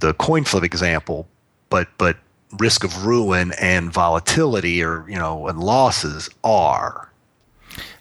the 0.00 0.14
coin 0.14 0.44
flip 0.44 0.64
example. 0.64 1.26
But 1.70 1.88
but 1.98 2.16
risk 2.58 2.84
of 2.84 3.06
ruin 3.06 3.52
and 3.60 3.92
volatility 3.92 4.82
or 4.82 5.04
you 5.08 5.18
know 5.18 5.48
and 5.48 5.58
losses 5.58 6.28
are. 6.42 7.10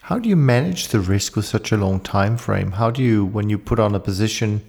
How 0.01 0.19
do 0.19 0.27
you 0.27 0.35
manage 0.35 0.89
the 0.89 0.99
risk 0.99 1.35
with 1.35 1.45
such 1.45 1.71
a 1.71 1.77
long 1.77 2.01
time 2.01 2.37
frame? 2.37 2.71
How 2.73 2.91
do 2.91 3.01
you, 3.01 3.23
when 3.23 3.49
you 3.49 3.57
put 3.57 3.79
on 3.79 3.95
a 3.95 4.01
position, 4.01 4.61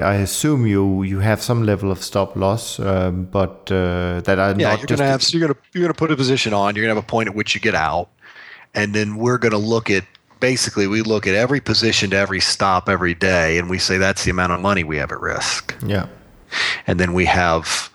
I 0.00 0.14
assume 0.14 0.66
you 0.66 1.02
you 1.02 1.20
have 1.20 1.42
some 1.42 1.62
level 1.64 1.90
of 1.90 2.02
stop 2.02 2.36
loss, 2.36 2.80
um, 2.80 3.24
but 3.24 3.70
uh, 3.70 4.22
that 4.22 4.38
are 4.38 4.54
yeah 4.58 4.70
not 4.70 4.78
you're 4.78 4.96
gonna 4.96 5.10
have 5.10 5.22
so 5.22 5.36
you're 5.36 5.46
gonna 5.46 5.58
you're 5.72 5.82
gonna 5.82 5.94
put 5.94 6.10
a 6.10 6.16
position 6.16 6.54
on 6.54 6.74
you're 6.74 6.84
gonna 6.84 6.94
have 6.94 7.04
a 7.04 7.06
point 7.06 7.28
at 7.28 7.34
which 7.34 7.54
you 7.54 7.60
get 7.60 7.74
out 7.74 8.08
and 8.74 8.94
then 8.94 9.16
we're 9.16 9.38
gonna 9.38 9.58
look 9.58 9.90
at 9.90 10.04
basically 10.40 10.86
we 10.86 11.02
look 11.02 11.26
at 11.26 11.34
every 11.34 11.60
position 11.60 12.10
to 12.10 12.16
every 12.16 12.40
stop 12.40 12.88
every 12.88 13.14
day 13.14 13.58
and 13.58 13.70
we 13.70 13.78
say 13.78 13.96
that's 13.98 14.24
the 14.24 14.30
amount 14.30 14.52
of 14.52 14.60
money 14.60 14.82
we 14.82 14.96
have 14.96 15.12
at 15.12 15.20
risk. 15.20 15.74
Yeah. 15.86 16.08
And 16.86 16.98
then 16.98 17.14
we 17.14 17.24
have 17.26 17.91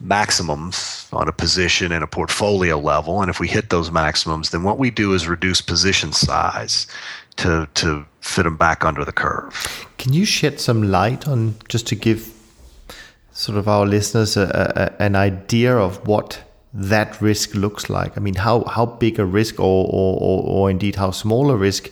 maximums 0.00 1.06
on 1.12 1.28
a 1.28 1.32
position 1.32 1.92
and 1.92 2.02
a 2.02 2.06
portfolio 2.06 2.78
level 2.78 3.20
and 3.20 3.30
if 3.30 3.38
we 3.38 3.48
hit 3.48 3.70
those 3.70 3.90
maximums 3.90 4.50
then 4.50 4.62
what 4.62 4.78
we 4.78 4.90
do 4.90 5.12
is 5.12 5.28
reduce 5.28 5.60
position 5.60 6.12
size 6.12 6.86
to 7.36 7.68
to 7.74 8.04
fit 8.20 8.44
them 8.44 8.56
back 8.56 8.84
under 8.84 9.04
the 9.04 9.12
curve 9.12 9.86
Can 9.98 10.14
you 10.14 10.24
shed 10.24 10.58
some 10.58 10.90
light 10.90 11.28
on 11.28 11.56
just 11.68 11.86
to 11.88 11.94
give 11.94 12.32
sort 13.32 13.58
of 13.58 13.68
our 13.68 13.84
listeners 13.84 14.34
a, 14.36 14.94
a, 14.98 15.02
an 15.02 15.14
idea 15.14 15.76
of 15.76 16.06
what 16.08 16.42
that 16.72 17.20
risk 17.20 17.54
looks 17.54 17.90
like? 17.90 18.16
I 18.16 18.20
mean, 18.20 18.36
how, 18.36 18.64
how 18.64 18.86
big 18.86 19.18
a 19.18 19.26
risk 19.26 19.60
or, 19.60 19.86
or, 19.90 20.42
or, 20.42 20.70
indeed 20.70 20.96
how 20.96 21.10
small 21.10 21.50
a 21.50 21.56
risk 21.56 21.90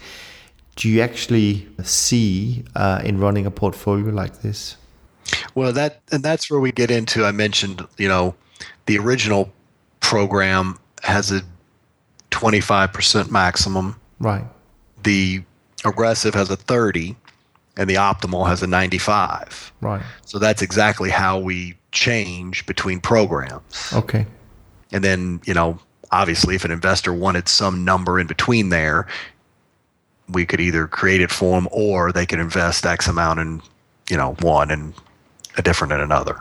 do 0.76 0.88
you 0.88 1.02
actually 1.02 1.68
see 1.82 2.64
uh, 2.74 3.02
in 3.04 3.18
running 3.18 3.44
a 3.44 3.50
portfolio 3.50 4.10
like 4.10 4.40
this? 4.40 4.77
Well 5.54 5.72
that 5.72 6.00
and 6.12 6.22
that's 6.22 6.50
where 6.50 6.60
we 6.60 6.72
get 6.72 6.90
into 6.90 7.24
i 7.24 7.30
mentioned 7.30 7.86
you 7.98 8.08
know 8.08 8.34
the 8.86 8.98
original 8.98 9.50
program 10.00 10.78
has 11.02 11.30
a 11.32 11.42
25% 12.30 13.30
maximum 13.30 13.98
Right. 14.20 14.44
the 15.02 15.42
aggressive 15.84 16.34
has 16.34 16.50
a 16.50 16.56
30 16.56 17.16
and 17.76 17.88
the 17.88 17.94
optimal 17.94 18.48
has 18.48 18.62
a 18.62 18.66
95 18.66 19.72
Right. 19.80 20.02
so 20.24 20.38
that's 20.38 20.62
exactly 20.62 21.10
how 21.10 21.38
we 21.38 21.76
change 21.92 22.66
between 22.66 23.00
programs 23.00 23.92
Okay. 23.92 24.26
And 24.90 25.04
then, 25.04 25.40
you 25.44 25.52
know, 25.52 25.78
obviously, 26.12 26.54
if 26.54 26.64
an 26.64 26.70
investor 26.70 27.12
wanted 27.12 27.46
some 27.46 27.84
number 27.84 28.18
in 28.18 28.26
between 28.26 28.70
there, 28.70 29.06
we 30.30 30.46
could 30.46 30.60
either 30.60 30.86
create 30.86 31.20
it 31.20 31.30
for 31.30 31.54
them 31.60 31.68
or 31.70 32.10
they 32.10 32.24
could 32.24 32.38
invest 32.40 32.86
X 32.86 33.06
amount 33.06 33.38
in, 33.40 33.60
you 34.08 34.16
know, 34.16 34.32
one 34.40 34.70
and 34.70 34.94
different 35.62 35.92
in 35.92 36.00
another. 36.00 36.40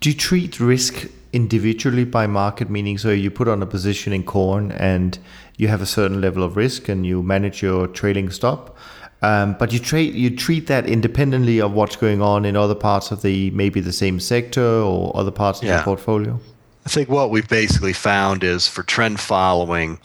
Do 0.00 0.10
you 0.10 0.16
treat 0.16 0.58
risk 0.60 1.06
individually 1.32 2.04
by 2.04 2.26
market, 2.26 2.68
meaning 2.68 2.98
so 2.98 3.10
you 3.10 3.30
put 3.30 3.48
on 3.48 3.62
a 3.62 3.66
position 3.66 4.12
in 4.12 4.22
corn 4.24 4.72
and 4.72 5.18
you 5.56 5.68
have 5.68 5.80
a 5.80 5.86
certain 5.86 6.20
level 6.20 6.42
of 6.42 6.56
risk 6.56 6.88
and 6.88 7.06
you 7.06 7.22
manage 7.22 7.62
your 7.62 7.86
trailing 7.86 8.30
stop? 8.30 8.76
Um, 9.22 9.54
but 9.56 9.72
you 9.72 9.78
trade 9.78 10.14
you 10.14 10.36
treat 10.36 10.66
that 10.66 10.86
independently 10.86 11.60
of 11.60 11.72
what's 11.72 11.94
going 11.94 12.20
on 12.20 12.44
in 12.44 12.56
other 12.56 12.74
parts 12.74 13.12
of 13.12 13.22
the 13.22 13.50
maybe 13.52 13.78
the 13.80 13.92
same 13.92 14.18
sector 14.18 14.64
or 14.64 15.16
other 15.16 15.30
parts 15.30 15.60
of 15.60 15.66
Yeah. 15.68 15.76
the 15.76 15.84
portfolio. 15.84 16.40
I 16.84 16.88
think 16.88 17.08
what 17.08 17.30
we've 17.30 17.48
basically 17.48 17.92
found 17.92 18.42
is 18.42 18.66
for 18.66 18.82
trend 18.82 19.20
following, 19.20 20.00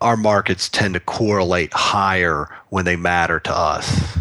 our 0.00 0.16
markets 0.16 0.68
tend 0.68 0.94
to 0.94 1.00
correlate 1.00 1.72
higher 1.72 2.48
when 2.70 2.84
they 2.84 2.96
matter 2.96 3.38
to 3.38 3.56
us. 3.56 4.18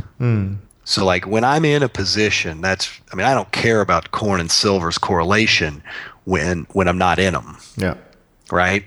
So, 0.86 1.04
like 1.04 1.26
when 1.28 1.44
I'm 1.44 1.66
in 1.66 1.84
a 1.84 1.90
position, 1.90 2.62
that's 2.62 2.90
I 3.12 3.16
mean, 3.16 3.26
I 3.26 3.34
don't 3.34 3.52
care 3.52 3.82
about 3.82 4.12
corn 4.12 4.40
and 4.40 4.50
silver's 4.50 4.98
correlation 4.98 5.84
when 6.26 6.68
when 6.74 6.88
I'm 6.88 6.98
not 6.98 7.20
in 7.20 7.34
them. 7.34 7.58
Yeah. 7.76 7.96
right? 8.52 8.86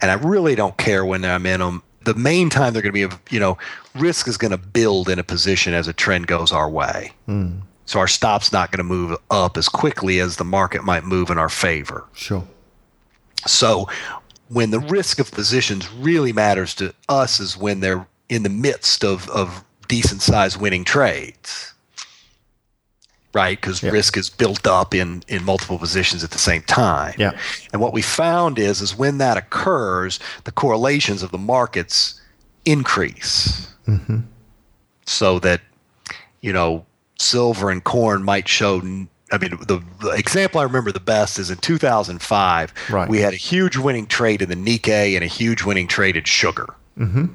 And 0.00 0.10
I 0.10 0.14
really 0.14 0.54
don't 0.54 0.76
care 0.78 1.04
when 1.04 1.24
I'm 1.24 1.44
in 1.44 1.60
them. 1.60 1.82
The 2.04 2.14
main 2.14 2.48
time 2.48 2.72
they're 2.72 2.82
going 2.82 2.94
to 2.94 3.08
be, 3.08 3.16
you 3.34 3.40
know, 3.40 3.58
risk 3.96 4.28
is 4.28 4.36
going 4.38 4.52
to 4.52 4.56
build 4.56 5.08
in 5.08 5.18
a 5.18 5.24
position 5.24 5.74
as 5.74 5.88
a 5.88 5.92
trend 5.92 6.28
goes 6.28 6.52
our 6.52 6.70
way. 6.70 7.12
Hmm. 7.26 7.58
So 7.84 7.98
our 7.98 8.08
stop's 8.08 8.52
not 8.52 8.70
going 8.70 8.78
to 8.78 8.84
move 8.84 9.18
up 9.30 9.56
as 9.56 9.68
quickly 9.68 10.20
as 10.20 10.36
the 10.36 10.44
market 10.44 10.84
might 10.84 11.04
move 11.04 11.30
in 11.30 11.38
our 11.38 11.48
favor. 11.48 12.04
Sure. 12.14 12.44
So 13.46 13.88
when 14.48 14.70
the 14.70 14.80
risk 14.80 15.18
of 15.18 15.30
positions 15.32 15.92
really 15.92 16.32
matters 16.32 16.74
to 16.76 16.94
us 17.08 17.40
is 17.40 17.56
when 17.56 17.80
they're 17.80 18.06
in 18.28 18.42
the 18.44 18.48
midst 18.48 19.04
of, 19.04 19.28
of 19.30 19.64
decent 19.88 20.22
sized 20.22 20.60
winning 20.60 20.84
trades. 20.84 21.72
Right? 23.32 23.60
Because 23.60 23.82
Yeah. 23.82 23.90
risk 23.90 24.16
is 24.16 24.30
built 24.30 24.66
up 24.66 24.94
in, 24.94 25.22
in 25.28 25.44
multiple 25.44 25.78
positions 25.78 26.24
at 26.24 26.30
the 26.30 26.38
same 26.38 26.62
time. 26.62 27.14
Yeah. 27.18 27.32
And 27.72 27.82
what 27.82 27.92
we 27.92 28.00
found 28.00 28.58
is 28.58 28.80
is 28.80 28.96
when 28.96 29.18
that 29.18 29.36
occurs, 29.36 30.18
the 30.44 30.52
correlations 30.52 31.22
of 31.22 31.32
the 31.32 31.38
markets 31.38 32.18
increase. 32.64 33.68
So 35.04 35.38
that, 35.40 35.60
you 36.40 36.52
know, 36.52 36.84
silver 37.18 37.70
and 37.70 37.84
corn 37.84 38.22
might 38.24 38.48
show. 38.48 38.78
I 39.32 39.38
mean, 39.38 39.50
the, 39.66 39.82
the 40.00 40.10
example 40.10 40.60
I 40.60 40.64
remember 40.64 40.90
the 40.90 40.98
best 41.00 41.38
is 41.38 41.50
in 41.50 41.58
2005. 41.58 42.74
Right. 42.90 43.08
We 43.08 43.20
had 43.20 43.32
a 43.32 43.36
huge 43.36 43.76
winning 43.76 44.06
trade 44.06 44.40
in 44.42 44.48
the 44.48 44.56
Nikkei 44.56 45.14
and 45.14 45.22
a 45.22 45.28
huge 45.28 45.62
winning 45.62 45.86
trade 45.88 46.16
in 46.16 46.24
sugar. 46.24 46.66
Mm-hmm. 46.98 47.26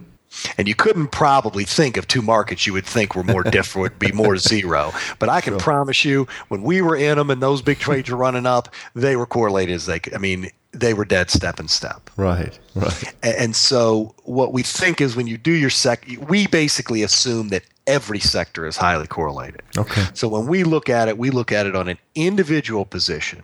And 0.58 0.68
you 0.68 0.76
couldn't 0.76 1.08
probably 1.08 1.64
think 1.64 1.98
of 1.98 2.08
two 2.08 2.22
markets 2.22 2.66
you 2.66 2.74
would 2.74 2.86
think 2.86 3.16
were 3.16 3.24
more 3.24 3.44
different, 3.58 3.82
would 3.82 4.00
be 4.00 4.12
more 4.12 4.38
zero. 4.38 4.92
But 5.20 5.30
I 5.30 5.42
can 5.42 5.58
promise 5.58 6.06
you, 6.06 6.28
when 6.48 6.64
we 6.64 6.82
were 6.82 6.96
in 6.96 7.18
them 7.18 7.30
and 7.30 7.42
those 7.42 7.62
big 7.62 7.80
trades 7.80 8.10
were 8.10 8.18
running 8.18 8.46
up, 8.46 8.74
they 8.96 9.16
were 9.16 9.26
correlated 9.26 9.76
as 9.76 9.86
they 9.86 10.00
could. 10.00 10.14
I 10.14 10.18
mean, 10.18 10.50
they 10.72 10.94
were 10.94 11.06
dead 11.06 11.30
step 11.30 11.60
and 11.60 11.70
step. 11.70 12.10
Right. 12.16 12.58
Right. 12.76 13.14
And 13.22 13.56
so 13.56 14.16
what 14.24 14.54
we 14.54 14.64
think 14.64 15.02
is 15.02 15.16
when 15.16 15.28
you 15.28 15.38
do 15.38 15.52
your 15.52 15.70
sec, 15.70 16.08
we 16.28 16.48
basically 16.48 17.04
assume 17.04 17.50
that 17.50 17.64
every 17.88 18.20
sector 18.20 18.66
is 18.66 18.78
highly 18.78 19.08
correlated. 19.08 19.62
Okay. 19.78 20.06
So 20.14 20.30
when 20.30 20.48
we 20.48 20.64
look 20.64 20.90
at 20.90 21.10
it, 21.10 21.18
we 21.18 21.30
look 21.30 21.52
at 21.52 21.66
it 21.66 21.76
on 21.76 21.90
an 21.90 21.98
individual 22.16 22.86
position 22.86 23.44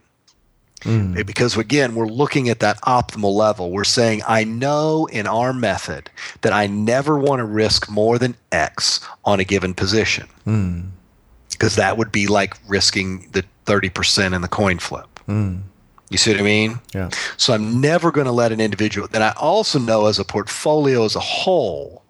Mm. 0.82 1.26
Because 1.26 1.58
again, 1.58 1.96
we're 1.96 2.08
looking 2.08 2.50
at 2.50 2.60
that 2.60 2.80
optimal 2.82 3.34
level. 3.34 3.72
We're 3.72 3.84
saying, 3.84 4.22
I 4.28 4.44
know 4.44 5.08
in 5.08 5.26
our 5.28 5.54
method 5.54 6.10
that 6.42 6.54
I 6.54 6.68
never 6.68 7.18
want 7.18 7.40
to 7.40 7.46
risk 7.46 7.90
more 7.90 8.20
than 8.20 8.36
X 8.52 9.00
on 9.26 9.40
a 9.40 9.44
given 9.44 9.74
position. 9.74 10.28
Mm. 10.46 10.90
Because 11.52 11.76
that 11.76 11.98
would 11.98 12.12
be 12.12 12.28
like 12.28 12.56
risking 12.68 13.28
the 13.32 13.44
30% 13.66 14.36
in 14.36 14.42
the 14.42 14.48
coin 14.48 14.78
flip. 14.78 15.08
Mm. 15.28 15.62
You 16.10 16.18
see 16.18 16.32
what 16.32 16.40
I 16.40 16.44
mean? 16.44 16.80
Yeah. 16.94 17.10
So 17.36 17.54
I'm 17.54 17.82
never 17.82 18.12
going 18.12 18.26
to 18.26 18.32
let 18.32 18.52
an 18.52 18.62
individual, 18.62 19.10
and 19.14 19.24
I 19.24 19.34
also 19.38 19.78
know 19.78 20.06
as 20.06 20.20
a 20.20 20.24
portfolio 20.24 21.04
as 21.04 21.16
a 21.16 21.20
whole, 21.20 22.04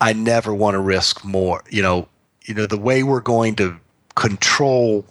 I 0.00 0.12
never 0.12 0.52
want 0.52 0.74
to 0.74 0.80
risk 0.80 1.24
more. 1.24 1.62
You 1.70 1.82
know, 1.82 2.08
you 2.44 2.54
know, 2.54 2.66
the 2.66 2.78
way 2.78 3.04
we're 3.04 3.20
going 3.20 3.54
to 3.56 3.76
control 4.16 5.04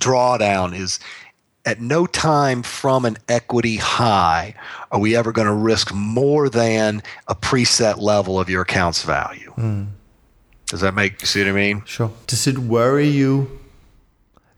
drawdown 0.00 0.74
is 0.74 0.98
at 1.64 1.80
no 1.80 2.06
time 2.06 2.62
from 2.62 3.04
an 3.04 3.16
equity 3.28 3.76
high 3.76 4.54
are 4.90 4.98
we 4.98 5.14
ever 5.14 5.32
going 5.32 5.46
to 5.46 5.54
risk 5.54 5.94
more 5.94 6.48
than 6.48 7.02
a 7.28 7.34
preset 7.34 7.98
level 7.98 8.38
of 8.40 8.50
your 8.50 8.62
account's 8.62 9.02
value. 9.02 9.52
Mm. 9.56 9.88
Does 10.66 10.80
that 10.80 10.94
make 10.94 11.20
you 11.20 11.26
see 11.26 11.40
what 11.40 11.50
I 11.50 11.52
mean? 11.52 11.82
Sure. 11.84 12.10
Does 12.26 12.46
it 12.46 12.58
worry 12.58 13.08
you 13.08 13.60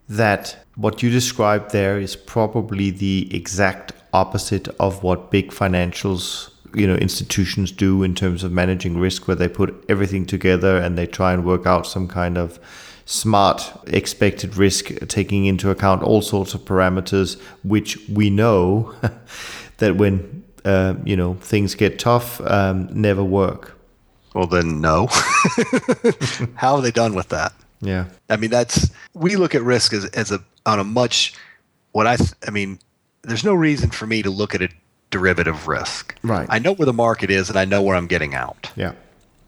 that 0.08 0.64
what 0.76 1.02
you 1.02 1.10
described 1.10 1.72
there 1.72 1.98
is 1.98 2.16
probably 2.16 2.90
the 2.90 3.34
exact 3.34 3.92
opposite 4.12 4.68
of 4.80 5.02
what 5.02 5.30
big 5.30 5.50
financials 5.50 6.50
you 6.74 6.86
know 6.86 6.94
institutions 6.96 7.70
do 7.70 8.02
in 8.02 8.14
terms 8.14 8.42
of 8.42 8.52
managing 8.52 8.98
risk 8.98 9.28
where 9.28 9.36
they 9.36 9.48
put 9.48 9.84
everything 9.88 10.26
together 10.26 10.76
and 10.76 10.98
they 10.98 11.06
try 11.06 11.32
and 11.32 11.44
work 11.44 11.66
out 11.66 11.86
some 11.86 12.08
kind 12.08 12.36
of 12.36 12.58
smart 13.06 13.72
expected 13.86 14.56
risk, 14.56 14.90
taking 15.08 15.46
into 15.46 15.70
account 15.70 16.02
all 16.02 16.22
sorts 16.22 16.54
of 16.54 16.62
parameters, 16.62 17.40
which 17.62 17.98
we 18.08 18.30
know 18.30 18.94
that 19.78 19.96
when 19.96 20.44
uh, 20.64 20.94
you 21.04 21.16
know 21.16 21.34
things 21.34 21.74
get 21.74 21.98
tough, 21.98 22.40
um, 22.42 22.88
never 22.92 23.24
work. 23.24 23.78
Well, 24.34 24.46
then 24.46 24.80
no. 24.80 25.06
How 26.54 26.74
are 26.74 26.82
they 26.82 26.90
done 26.90 27.14
with 27.14 27.28
that? 27.28 27.52
Yeah, 27.80 28.06
I 28.28 28.36
mean 28.36 28.50
that's 28.50 28.90
we 29.12 29.36
look 29.36 29.54
at 29.54 29.62
risk 29.62 29.92
as 29.92 30.06
as 30.06 30.32
a 30.32 30.42
on 30.66 30.78
a 30.78 30.84
much 30.84 31.34
what 31.92 32.06
I 32.06 32.16
I 32.46 32.50
mean. 32.50 32.78
There's 33.26 33.44
no 33.44 33.54
reason 33.54 33.88
for 33.90 34.06
me 34.06 34.20
to 34.20 34.28
look 34.28 34.54
at 34.54 34.60
a 34.60 34.68
derivative 35.10 35.66
risk. 35.66 36.14
Right. 36.22 36.46
I 36.50 36.58
know 36.58 36.74
where 36.74 36.84
the 36.84 36.92
market 36.92 37.30
is 37.30 37.48
and 37.48 37.58
I 37.58 37.64
know 37.64 37.80
where 37.80 37.96
I'm 37.96 38.06
getting 38.06 38.34
out. 38.34 38.70
Yeah. 38.76 38.92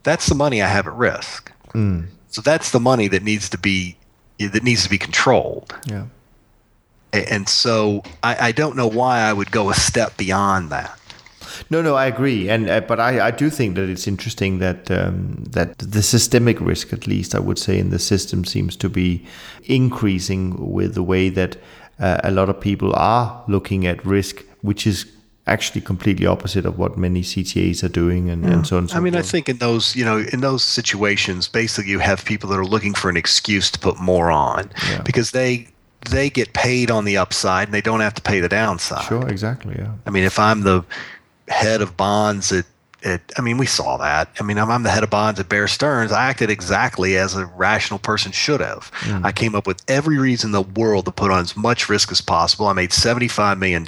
That's 0.03 0.27
the 0.29 0.35
money 0.35 0.62
I 0.62 0.66
have 0.69 0.87
at 0.87 0.95
risk. 0.95 1.53
Mm. 1.75 2.07
So 2.29 2.41
that's 2.41 2.71
the 2.71 2.81
money 2.81 3.09
that 3.09 3.23
needs 3.23 3.49
to 3.51 3.59
be 3.59 3.97
that 4.39 4.62
needs 4.62 4.85
to 4.85 4.91
be 4.91 4.99
controlled. 4.99 5.75
Yeah. 5.87 6.07
And 7.12 7.49
so 7.49 8.03
I, 8.23 8.49
I 8.49 8.53
don't 8.53 8.77
know 8.77 8.89
why 8.89 9.21
I 9.21 9.33
would 9.33 9.51
go 9.51 9.71
a 9.71 9.75
step 9.75 10.17
beyond 10.17 10.71
that. 10.71 10.99
No, 11.71 11.81
no, 11.81 11.95
I 11.95 12.07
agree, 12.07 12.51
and 12.51 12.69
uh, 12.69 12.81
but 12.81 13.01
I, 13.01 13.29
I 13.29 13.31
do 13.31 13.49
think 13.49 13.77
that 13.77 13.89
it's 13.89 14.07
interesting 14.07 14.59
that 14.59 14.91
um, 14.91 15.43
that 15.51 15.79
the 15.79 16.03
systemic 16.03 16.61
risk, 16.61 16.93
at 16.93 17.07
least 17.07 17.35
I 17.35 17.39
would 17.39 17.59
say, 17.59 17.79
in 17.79 17.91
the 17.91 17.99
system 17.99 18.45
seems 18.45 18.77
to 18.77 18.89
be 18.91 19.25
increasing 19.65 20.73
with 20.73 20.95
the 20.95 21.03
way 21.03 21.31
that 21.31 21.57
uh, 21.99 22.19
a 22.25 22.31
lot 22.31 22.51
of 22.51 22.61
people 22.61 22.95
are 22.95 23.43
looking 23.49 23.87
at 23.87 24.05
risk, 24.05 24.45
which 24.61 24.87
is 24.87 25.07
actually 25.47 25.81
completely 25.81 26.27
opposite 26.27 26.67
of 26.67 26.79
what 26.79 26.99
many 26.99 27.23
CTAs 27.23 27.85
are 27.85 27.89
doing 27.89 28.29
and, 28.29 28.45
yeah. 28.45 28.53
and 28.53 28.67
so 28.67 28.77
on. 28.77 28.85
And 28.85 28.91
so 28.91 28.97
I 28.97 29.01
mean, 29.01 29.13
forth. 29.13 29.25
I 29.25 29.29
think 29.29 29.49
in 29.49 29.59
those, 29.59 29.95
you 29.95 30.05
know, 30.05 30.19
in 30.33 30.41
those 30.41 30.65
situations, 30.65 31.49
basically 31.49 31.91
you 31.91 32.01
have 32.01 32.25
people 32.25 32.51
that 32.51 32.59
are 32.59 32.67
looking 32.67 32.95
for 32.95 33.09
an 33.09 33.17
excuse 33.17 33.71
to 33.71 33.79
put 33.79 33.99
more 33.99 34.31
on 34.31 34.71
yeah. 34.89 35.03
because 35.03 35.31
they 35.31 35.69
they 36.11 36.31
get 36.31 36.53
paid 36.53 36.91
on 36.91 37.05
the 37.05 37.17
upside 37.17 37.69
and 37.69 37.75
they 37.75 37.81
don't 37.81 38.01
have 38.01 38.15
to 38.15 38.23
pay 38.23 38.41
the 38.41 38.49
downside. 38.49 39.05
Sure, 39.05 39.27
exactly. 39.29 39.75
Yeah. 39.77 39.93
I 40.05 40.11
mean, 40.11 40.25
if 40.25 40.39
I'm 40.39 40.63
the 40.63 40.85
head 41.49 41.81
of 41.81 41.97
bonds 41.97 42.53
at 42.53 42.65
it, 43.03 43.21
I 43.39 43.43
mean, 43.43 43.59
we 43.59 43.67
saw 43.67 43.97
that. 43.99 44.31
I 44.41 44.43
mean, 44.43 44.59
I'm, 44.59 44.71
I'm, 44.71 44.83
the 44.83 44.91
head 44.91 45.05
of 45.05 45.11
bonds 45.11 45.39
at 45.39 45.49
Bear 45.49 45.69
Stearns. 45.69 46.11
I 46.11 46.25
acted 46.25 46.51
exactly 46.51 47.17
as 47.17 47.37
a 47.37 47.47
rational 47.47 47.99
person 47.99 48.33
should 48.33 48.61
have. 48.61 48.91
Mm. 49.03 49.25
I 49.25 49.33
came 49.33 49.55
up 49.55 49.67
with 49.67 49.83
every 49.87 50.19
reason 50.19 50.49
in 50.49 50.53
the 50.53 50.63
world 50.63 51.05
to 51.05 51.13
put 51.13 51.31
on 51.31 51.41
as 51.41 51.57
much 51.57 51.89
risk 51.89 52.11
as 52.11 52.21
possible. 52.21 52.67
I 52.67 52.73
made 52.73 52.91
$75 52.91 53.59
million 53.59 53.85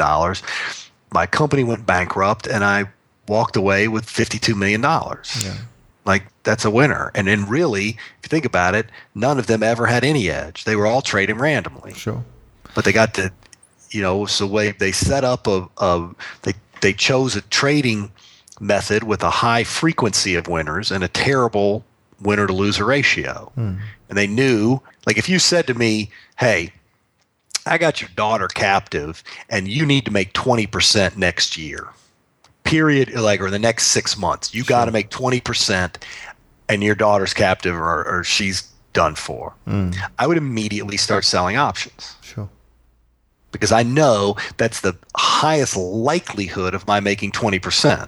my 1.13 1.27
company 1.27 1.65
went 1.65 1.87
bankrupt 1.87 2.47
and 2.47 2.65
I 2.65 2.87
walked 3.27 3.57
away 3.57 3.89
with 3.89 4.07
$52 4.07 4.57
million. 4.57 4.83
Yeah. 4.83 5.65
Like, 6.05 6.25
that's 6.43 6.65
a 6.65 6.71
winner. 6.71 7.11
And 7.15 7.27
then, 7.27 7.47
really, 7.47 7.91
if 7.91 7.99
you 8.23 8.29
think 8.29 8.47
about 8.47 8.75
it, 8.75 8.87
none 9.15 9.39
of 9.39 9.47
them 9.47 9.63
ever 9.63 9.87
had 9.87 10.05
any 10.05 10.31
edge. 10.31 10.65
They 10.65 10.75
were 10.75 10.87
all 10.87 11.03
trading 11.03 11.37
randomly. 11.37 11.93
Sure. 11.93 12.25
But 12.75 12.85
they 12.85 12.93
got 12.93 13.13
to, 13.15 13.31
you 13.91 14.01
know, 14.01 14.25
so 14.25 14.47
way 14.47 14.71
they 14.71 14.93
set 14.93 15.25
up 15.25 15.47
a, 15.47 15.69
a 15.77 16.09
they, 16.43 16.55
they 16.81 16.95
chose 16.95 17.37
a 17.37 17.43
trading 17.43 18.11
method 18.61 19.03
with 19.03 19.23
a 19.23 19.31
high 19.31 19.65
frequency 19.65 20.35
of 20.35 20.49
winners 20.49 20.91
and 20.91 21.05
a 21.05 21.09
terrible 21.09 21.85
winner 22.21 22.47
to 22.47 22.53
loser 22.53 22.85
ratio. 22.87 23.53
Mm. 23.57 23.79
And 24.09 24.19
they 24.19 24.27
knew, 24.27 24.81
like, 25.07 25.19
if 25.19 25.29
you 25.29 25.39
said 25.39 25.67
to 25.67 25.75
me, 25.75 26.11
hey, 26.39 26.73
I 27.69 27.79
got 27.79 28.01
your 28.01 28.11
daughter 28.17 28.49
captive 28.49 29.23
and 29.49 29.69
you 29.69 29.87
need 29.87 30.05
to 30.07 30.11
make 30.11 30.33
20% 30.33 31.17
next 31.17 31.57
year. 31.57 31.89
Period. 32.65 33.13
Like, 33.15 33.41
or 33.41 33.51
the 33.51 33.59
next 33.59 33.89
six 33.89 34.17
months. 34.17 34.55
You 34.55 34.63
sure. 34.63 34.69
got 34.69 34.85
to 34.87 34.91
make 34.91 35.11
20% 35.11 35.97
and 36.69 36.83
your 36.83 36.95
daughter's 36.95 37.35
captive 37.35 37.75
or, 37.75 38.05
or 38.05 38.25
she's 38.25 38.71
done 38.93 39.15
for. 39.15 39.55
Mm. 39.67 39.97
I 40.19 40.27
would 40.27 40.37
immediately 40.37 40.97
start 40.97 41.25
selling 41.25 41.57
options. 41.57 42.17
Sure. 42.21 42.49
Because 43.53 43.73
I 43.73 43.83
know 43.83 44.37
that's 44.59 44.81
the 44.83 44.97
highest 45.17 45.77
likelihood 45.77 46.75
of 46.75 46.87
my 46.87 47.01
making 47.01 47.33
20%. 47.33 47.61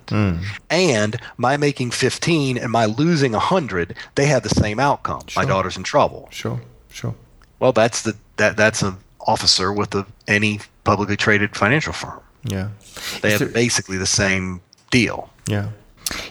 Mm. 0.07 0.45
And 0.69 1.21
my 1.39 1.57
making 1.57 1.93
15 1.93 2.59
and 2.59 2.71
my 2.71 2.85
losing 2.85 3.33
100, 3.33 3.95
they 4.17 4.27
have 4.27 4.43
the 4.43 4.51
same 4.51 4.79
outcome. 4.79 5.23
Sure. 5.29 5.43
My 5.43 5.49
daughter's 5.49 5.77
in 5.77 5.83
trouble. 5.83 6.29
Sure. 6.31 6.61
Sure. 6.91 7.15
Well, 7.61 7.73
that's 7.73 8.03
the 8.03 8.17
that 8.37 8.57
that's 8.57 8.83
a 8.83 8.97
officer 9.27 9.73
with 9.73 9.95
a, 9.95 10.07
any 10.27 10.61
publicly 10.85 11.17
traded 11.17 11.57
financial 11.57 11.93
firm. 11.93 12.21
Yeah. 12.45 12.69
They 13.21 13.33
Is 13.33 13.39
have 13.41 13.53
there, 13.53 13.63
basically 13.63 13.99
the 13.99 14.07
same 14.07 14.61
deal. 14.91 15.31
Yeah. 15.47 15.71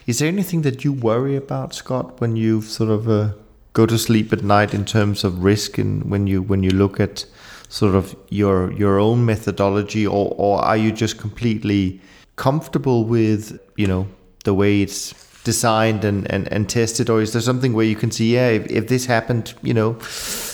Is 0.08 0.20
there 0.20 0.28
anything 0.28 0.64
that 0.64 0.84
you 0.84 0.92
worry 0.92 1.36
about, 1.36 1.74
Scot, 1.74 2.20
when 2.20 2.36
you 2.36 2.62
sort 2.62 2.90
of 2.90 3.08
uh, 3.08 3.34
go 3.74 3.86
to 3.86 3.98
sleep 3.98 4.34
at 4.34 4.44
night 4.44 4.74
in 4.74 4.86
terms 4.86 5.24
of 5.24 5.44
risk 5.44 5.78
and 5.78 6.10
when 6.10 6.28
you 6.28 6.42
when 6.42 6.64
you 6.64 6.72
look 6.72 7.00
at 7.00 7.26
sort 7.70 7.96
of 7.96 8.16
your 8.30 8.74
your 8.74 9.00
own 9.00 9.26
methodology 9.26 10.06
or, 10.06 10.34
or 10.38 10.60
are 10.60 10.76
you 10.78 10.92
just 10.92 11.18
completely 11.18 12.02
comfortable 12.36 13.06
with, 13.06 13.60
you 13.76 13.88
know, 13.88 14.08
the 14.44 14.54
way 14.54 14.82
it's 14.82 15.14
designed 15.44 16.04
and, 16.04 16.30
and, 16.32 16.52
and 16.52 16.70
tested 16.70 17.10
or 17.10 17.22
is 17.22 17.32
there 17.32 17.42
something 17.42 17.74
where 17.74 17.86
you 17.86 17.96
can 17.96 18.12
see, 18.12 18.34
yeah, 18.34 18.50
if, 18.50 18.66
if 18.70 18.88
this 18.88 19.06
happened, 19.06 19.54
you 19.62 19.74
know, 19.74 19.94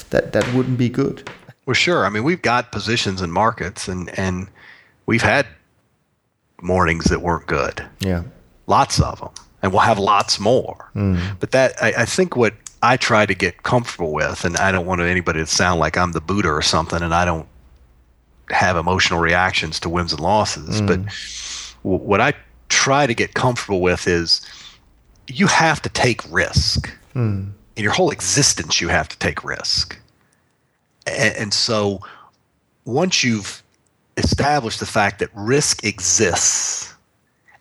that 0.10 0.34
that 0.34 0.54
wouldn't 0.54 0.78
be 0.78 0.90
good? 0.90 1.30
Well, 1.66 1.74
sure. 1.74 2.06
I 2.06 2.10
mean, 2.10 2.24
we've 2.24 2.42
got 2.42 2.72
positions 2.72 3.22
in 3.22 3.32
markets, 3.32 3.88
and 3.88 4.18
and 4.18 4.48
we've 5.06 5.24
had 5.24 5.48
mornings 6.62 7.06
that 7.06 7.22
weren't 7.22 7.48
good. 7.48 7.86
Yeah, 8.00 8.24
lots 8.68 9.00
of 9.00 9.20
them, 9.20 9.32
and 9.62 9.72
we'll 9.72 9.82
have 9.82 10.00
lots 10.00 10.40
more. 10.40 10.90
Mm. 10.96 11.40
But 11.40 11.52
that 11.52 11.74
I, 11.82 11.94
I 12.00 12.06
think 12.06 12.36
what 12.36 12.54
I 12.82 12.98
try 12.98 13.26
to 13.26 13.34
get 13.34 13.64
comfortable 13.64 14.14
with, 14.14 14.46
and 14.46 14.58
I 14.58 14.72
don't 14.72 14.86
want 14.86 15.02
anybody 15.02 15.40
to 15.40 15.48
sound 15.48 15.80
like 15.80 15.98
I'm 15.98 16.12
the 16.12 16.22
Buddha 16.22 16.50
or 16.50 16.62
something, 16.62 17.02
and 17.02 17.14
I 17.14 17.26
don't 17.26 17.48
have 18.52 18.78
emotional 18.78 19.20
reactions 19.20 19.80
to 19.80 19.90
wins 19.90 20.12
and 20.12 20.22
losses. 20.22 20.82
Mm. 20.82 20.88
But 20.88 21.00
w- 21.84 22.04
what 22.04 22.22
I 22.22 22.34
try 22.70 23.08
to 23.08 23.14
get 23.16 23.34
comfortable 23.34 23.82
with 23.82 24.08
is 24.08 24.46
you 25.28 25.48
have 25.48 25.82
to 25.82 25.90
take 25.90 26.22
risk. 26.32 26.92
Mm. 27.16 27.52
In 27.76 27.84
your 27.84 27.92
whole 27.92 28.12
existence, 28.12 28.80
you 28.80 28.88
have 28.90 29.10
to 29.10 29.18
take 29.18 29.44
risk. 29.44 29.98
And, 31.06 31.36
and 31.36 31.54
so 31.54 32.02
once 32.86 33.24
you've 33.24 33.64
established 34.18 34.80
the 34.80 34.86
fact 34.86 35.20
that 35.20 35.30
risk 35.36 35.84
exists 35.84 36.94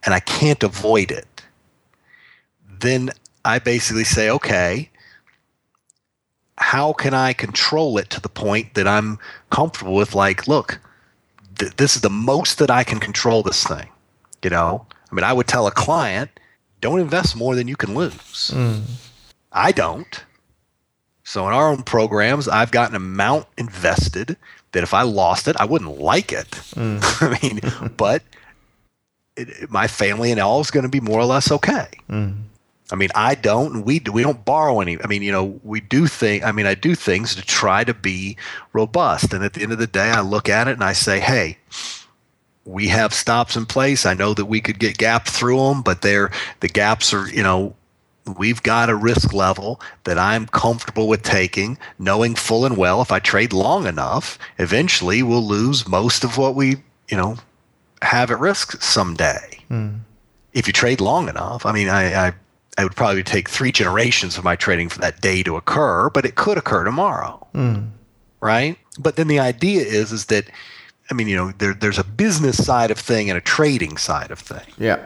and 0.04 0.14
I 0.14 0.20
can't 0.20 0.62
avoid 0.62 1.10
it, 1.10 1.42
then 2.80 3.10
I 3.44 3.58
basically 3.58 4.04
say, 4.04 4.30
okay, 4.30 4.90
how 6.58 6.92
can 6.92 7.14
I 7.14 7.32
control 7.32 7.98
it 7.98 8.10
to 8.10 8.20
the 8.20 8.28
point 8.28 8.74
that 8.74 8.86
I'm 8.86 9.18
comfortable 9.50 9.94
with? 9.94 10.14
Like, 10.14 10.46
look, 10.46 10.78
th- 11.58 11.76
this 11.76 11.96
is 11.96 12.02
the 12.02 12.10
most 12.10 12.58
that 12.58 12.70
I 12.70 12.84
can 12.84 13.00
control 13.00 13.42
this 13.42 13.64
thing. 13.64 13.88
You 14.42 14.50
know, 14.50 14.86
I 15.10 15.14
mean, 15.14 15.24
I 15.24 15.32
would 15.32 15.46
tell 15.46 15.66
a 15.66 15.72
client, 15.72 16.30
don't 16.80 17.00
invest 17.00 17.34
more 17.36 17.54
than 17.54 17.66
you 17.66 17.76
can 17.76 17.94
lose. 17.94 18.50
Mm. 18.54 18.82
I 19.52 19.72
don't. 19.72 20.24
So 21.24 21.48
in 21.48 21.54
our 21.54 21.70
own 21.70 21.82
programs, 21.82 22.48
I've 22.48 22.70
got 22.70 22.90
an 22.90 22.96
amount 22.96 23.46
invested 23.56 24.36
that 24.72 24.82
if 24.82 24.92
I 24.92 25.02
lost 25.02 25.48
it, 25.48 25.56
I 25.58 25.64
wouldn't 25.64 25.98
like 25.98 26.32
it. 26.32 26.50
Mm. 26.50 27.00
I 27.20 27.38
mean, 27.42 27.92
but 27.96 28.22
it, 29.36 29.70
my 29.70 29.88
family 29.88 30.30
and 30.30 30.40
all 30.40 30.60
is 30.60 30.70
going 30.70 30.82
to 30.82 30.88
be 30.88 31.00
more 31.00 31.18
or 31.18 31.24
less 31.24 31.50
okay. 31.50 31.88
Mm. 32.10 32.42
I 32.92 32.96
mean, 32.96 33.08
I 33.14 33.34
don't. 33.34 33.82
We 33.82 33.98
do, 33.98 34.12
we 34.12 34.22
don't 34.22 34.44
borrow 34.44 34.80
any. 34.80 35.02
I 35.02 35.06
mean, 35.06 35.22
you 35.22 35.32
know, 35.32 35.58
we 35.64 35.80
do 35.80 36.06
think. 36.06 36.44
I 36.44 36.52
mean, 36.52 36.66
I 36.66 36.74
do 36.74 36.94
things 36.94 37.34
to 37.34 37.42
try 37.42 37.82
to 37.84 37.94
be 37.94 38.36
robust. 38.74 39.32
And 39.32 39.42
at 39.42 39.54
the 39.54 39.62
end 39.62 39.72
of 39.72 39.78
the 39.78 39.86
day, 39.86 40.10
I 40.10 40.20
look 40.20 40.50
at 40.50 40.68
it 40.68 40.72
and 40.72 40.84
I 40.84 40.92
say, 40.92 41.18
hey, 41.18 41.56
we 42.66 42.88
have 42.88 43.14
stops 43.14 43.56
in 43.56 43.64
place. 43.64 44.04
I 44.04 44.12
know 44.12 44.34
that 44.34 44.46
we 44.46 44.60
could 44.60 44.78
get 44.78 44.98
gap 44.98 45.26
through 45.26 45.56
them, 45.56 45.82
but 45.82 46.02
they're 46.02 46.30
the 46.60 46.68
gaps 46.68 47.14
are, 47.14 47.28
you 47.28 47.42
know, 47.42 47.74
we've 48.26 48.62
got 48.62 48.88
a 48.88 48.94
risk 48.94 49.32
level 49.32 49.80
that 50.04 50.18
I'm 50.18 50.46
comfortable 50.46 51.08
with 51.08 51.22
taking, 51.22 51.78
knowing 51.98 52.34
full 52.34 52.64
and 52.64 52.76
well 52.76 53.02
if 53.02 53.12
I 53.12 53.18
trade 53.18 53.52
long 53.52 53.86
enough, 53.86 54.38
eventually 54.58 55.22
we'll 55.22 55.46
lose 55.46 55.86
most 55.86 56.24
of 56.24 56.38
what 56.38 56.54
we, 56.54 56.76
you 57.08 57.16
know, 57.16 57.36
have 58.02 58.30
at 58.30 58.40
risk 58.40 58.80
someday. 58.82 59.58
Mm. 59.70 60.00
If 60.52 60.66
you 60.66 60.72
trade 60.72 61.00
long 61.00 61.28
enough, 61.28 61.66
I 61.66 61.72
mean, 61.72 61.88
I, 61.88 62.28
I 62.28 62.32
I 62.76 62.82
would 62.82 62.96
probably 62.96 63.22
take 63.22 63.48
three 63.48 63.70
generations 63.70 64.36
of 64.36 64.42
my 64.42 64.56
trading 64.56 64.88
for 64.88 64.98
that 65.00 65.20
day 65.20 65.44
to 65.44 65.56
occur, 65.56 66.10
but 66.10 66.24
it 66.24 66.34
could 66.34 66.58
occur 66.58 66.82
tomorrow. 66.82 67.46
Mm. 67.54 67.90
Right? 68.40 68.76
But 68.98 69.16
then 69.16 69.28
the 69.28 69.38
idea 69.38 69.82
is 69.82 70.12
is 70.12 70.26
that 70.26 70.50
I 71.10 71.14
mean, 71.14 71.28
you 71.28 71.36
know, 71.36 71.52
there, 71.58 71.74
there's 71.74 71.98
a 71.98 72.04
business 72.04 72.64
side 72.64 72.90
of 72.90 72.98
thing 72.98 73.28
and 73.28 73.36
a 73.36 73.42
trading 73.42 73.96
side 73.96 74.30
of 74.30 74.38
thing. 74.38 74.66
Yeah. 74.78 75.04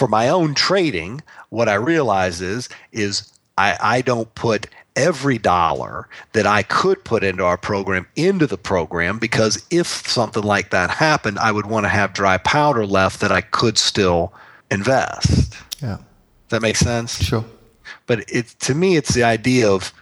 For 0.00 0.08
my 0.08 0.30
own 0.30 0.54
trading, 0.54 1.20
what 1.50 1.68
I 1.68 1.74
realize 1.74 2.40
is 2.40 2.70
is 2.90 3.30
I, 3.58 3.76
I 3.82 4.00
don't 4.00 4.34
put 4.34 4.66
every 4.96 5.36
dollar 5.36 6.08
that 6.32 6.46
I 6.46 6.62
could 6.62 7.04
put 7.04 7.22
into 7.22 7.44
our 7.44 7.58
program 7.58 8.06
into 8.16 8.46
the 8.46 8.56
program 8.56 9.18
because 9.18 9.62
if 9.70 9.86
something 9.86 10.42
like 10.42 10.70
that 10.70 10.88
happened, 10.88 11.38
I 11.38 11.52
would 11.52 11.66
want 11.66 11.84
to 11.84 11.90
have 11.90 12.14
dry 12.14 12.38
powder 12.38 12.86
left 12.86 13.20
that 13.20 13.30
I 13.30 13.42
could 13.42 13.76
still 13.76 14.32
invest. 14.70 15.58
Yeah. 15.82 15.98
That 16.48 16.62
makes 16.62 16.78
sense? 16.80 17.22
Sure. 17.22 17.44
But 18.06 18.20
it 18.26 18.46
to 18.60 18.74
me 18.74 18.96
it's 18.96 19.12
the 19.12 19.24
idea 19.24 19.70
of 19.70 19.92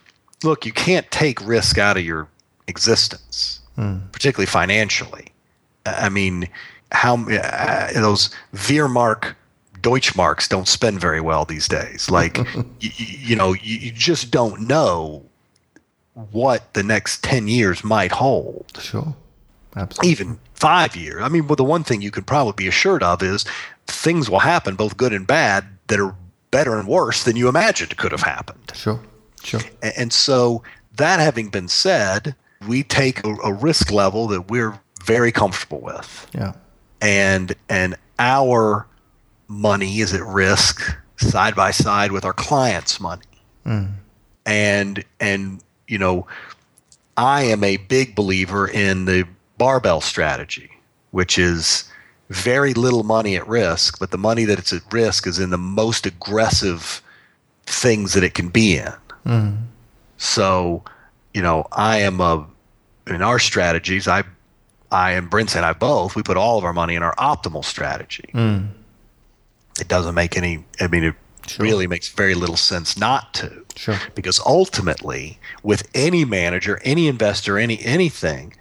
look, 0.44 0.64
you 0.64 0.72
can't 0.72 1.10
take 1.10 1.44
risk 1.44 1.76
out 1.76 1.96
of 1.96 2.04
your 2.04 2.28
existence 2.68 3.58
mm. 3.76 4.12
particularly 4.12 4.46
financially. 4.46 5.26
I 5.86 6.08
mean, 6.08 6.48
how 6.92 7.16
uh, 7.28 7.92
those 7.94 8.30
Weimar 8.52 9.34
Deutschmarks 9.80 10.48
don't 10.48 10.68
spend 10.68 11.00
very 11.00 11.20
well 11.20 11.44
these 11.44 11.68
days. 11.68 12.10
Like, 12.10 12.38
you, 12.80 12.90
you, 12.96 13.36
know, 13.36 13.52
you, 13.54 13.78
you, 13.78 13.92
just 13.92 14.30
don't 14.30 14.66
know 14.66 15.24
what 16.30 16.74
the 16.74 16.82
next 16.82 17.22
10 17.24 17.48
years 17.48 17.84
might 17.84 18.12
hold. 18.12 18.78
Sure. 18.80 19.14
Absolutely. 19.76 20.10
Even 20.10 20.40
five 20.54 20.96
years. 20.96 21.22
I 21.22 21.28
mean, 21.28 21.46
well, 21.46 21.56
the 21.56 21.64
one 21.64 21.84
thing 21.84 22.02
you 22.02 22.10
can 22.10 22.24
probably 22.24 22.54
be 22.56 22.66
assured 22.66 23.02
of 23.02 23.22
is 23.22 23.44
things 23.86 24.28
will 24.28 24.40
happen, 24.40 24.74
both 24.74 24.96
good 24.96 25.12
and 25.12 25.26
bad, 25.26 25.66
that 25.86 26.00
are 26.00 26.14
better 26.50 26.78
and 26.78 26.88
worse 26.88 27.24
than 27.24 27.36
you 27.36 27.48
imagined 27.48 27.96
could 27.96 28.12
have 28.12 28.22
happened. 28.22 28.72
Sure. 28.74 29.00
Sure. 29.42 29.60
And, 29.82 29.92
and 29.96 30.12
so, 30.12 30.62
that 30.96 31.20
having 31.20 31.48
been 31.48 31.68
said, 31.68 32.34
we 32.66 32.82
take 32.82 33.24
a, 33.24 33.34
a 33.44 33.52
risk 33.52 33.92
level 33.92 34.26
that 34.28 34.50
we're 34.50 34.78
very 35.04 35.32
comfortable 35.32 35.80
with. 35.80 36.26
Yeah. 36.34 36.54
And 37.00 37.54
and 37.68 37.96
our 38.18 38.86
money 39.48 40.00
is 40.00 40.14
at 40.14 40.22
risk 40.22 40.96
side 41.16 41.56
by 41.56 41.70
side 41.70 42.12
with 42.12 42.24
our 42.24 42.32
clients' 42.32 43.00
money. 43.00 43.22
Mm. 43.66 43.92
And 44.46 45.04
and 45.20 45.62
you 45.86 45.98
know, 45.98 46.26
I 47.16 47.42
am 47.42 47.64
a 47.64 47.78
big 47.78 48.14
believer 48.14 48.68
in 48.68 49.06
the 49.06 49.26
barbell 49.56 50.00
strategy, 50.00 50.70
which 51.10 51.38
is 51.38 51.90
very 52.28 52.74
little 52.74 53.02
money 53.02 53.36
at 53.36 53.48
risk, 53.48 53.98
but 53.98 54.10
the 54.10 54.18
money 54.18 54.44
that 54.44 54.58
it's 54.58 54.72
at 54.72 54.82
risk 54.92 55.26
is 55.26 55.38
in 55.38 55.50
the 55.50 55.58
most 55.58 56.06
aggressive 56.06 57.02
things 57.64 58.12
that 58.12 58.22
it 58.22 58.34
can 58.34 58.48
be 58.48 58.76
in. 58.76 58.92
Mm. 59.26 59.62
So 60.18 60.84
you 61.34 61.42
know, 61.42 61.66
I 61.72 61.98
am 61.98 62.20
a 62.20 62.46
in 63.06 63.22
our 63.22 63.38
strategies. 63.38 64.06
I, 64.08 64.24
I 64.90 65.12
and 65.12 65.28
Brent 65.30 65.56
and 65.56 65.64
I 65.64 65.72
both 65.72 66.16
we 66.16 66.22
put 66.22 66.36
all 66.36 66.58
of 66.58 66.64
our 66.64 66.72
money 66.72 66.94
in 66.94 67.02
our 67.02 67.14
optimal 67.16 67.64
strategy. 67.64 68.30
Mm. 68.32 68.68
It 69.80 69.88
doesn't 69.88 70.14
make 70.14 70.36
any. 70.36 70.64
I 70.80 70.88
mean, 70.88 71.04
it 71.04 71.14
sure. 71.46 71.64
really 71.64 71.86
makes 71.86 72.08
very 72.08 72.34
little 72.34 72.56
sense 72.56 72.96
not 72.96 73.34
to. 73.34 73.64
Sure. 73.76 73.98
Because 74.14 74.40
ultimately, 74.44 75.38
with 75.62 75.88
any 75.94 76.24
manager, 76.24 76.80
any 76.84 77.08
investor, 77.08 77.58
any 77.58 77.82
anything, 77.84 78.54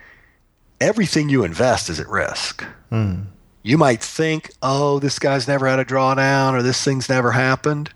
everything 0.79 1.29
you 1.29 1.43
invest 1.43 1.89
is 1.89 1.99
at 1.99 2.07
risk. 2.07 2.63
Mm. 2.91 3.25
You 3.63 3.77
might 3.77 4.01
think, 4.01 4.51
oh, 4.61 4.99
this 4.99 5.19
guy's 5.19 5.47
never 5.47 5.67
had 5.67 5.79
a 5.79 5.85
drawdown 5.85 6.53
or 6.53 6.61
this 6.61 6.83
thing's 6.83 7.09
never 7.09 7.31
happened. 7.31 7.89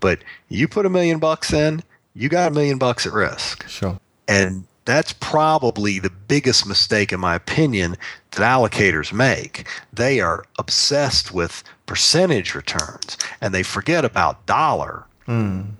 But 0.00 0.20
you 0.48 0.68
put 0.68 0.86
a 0.86 0.90
million 0.90 1.18
bucks 1.18 1.52
in, 1.52 1.82
you 2.14 2.28
got 2.28 2.52
a 2.52 2.54
million 2.54 2.78
bucks 2.78 3.06
at 3.06 3.12
risk. 3.12 3.68
Sure. 3.68 3.98
And 4.26 4.64
that's 4.84 5.12
probably 5.12 5.98
the 5.98 6.10
biggest 6.10 6.66
mistake, 6.66 7.12
in 7.12 7.20
my 7.20 7.34
opinion, 7.34 7.96
that 8.30 8.40
allocators 8.40 9.12
make. 9.12 9.66
They 9.92 10.20
are 10.20 10.44
obsessed 10.58 11.34
with 11.34 11.62
percentage 11.88 12.54
returns 12.54 13.18
and 13.40 13.52
they 13.52 13.64
forget 13.64 14.04
about 14.04 14.46
dollar. 14.46 15.04
Mm. 15.26 15.70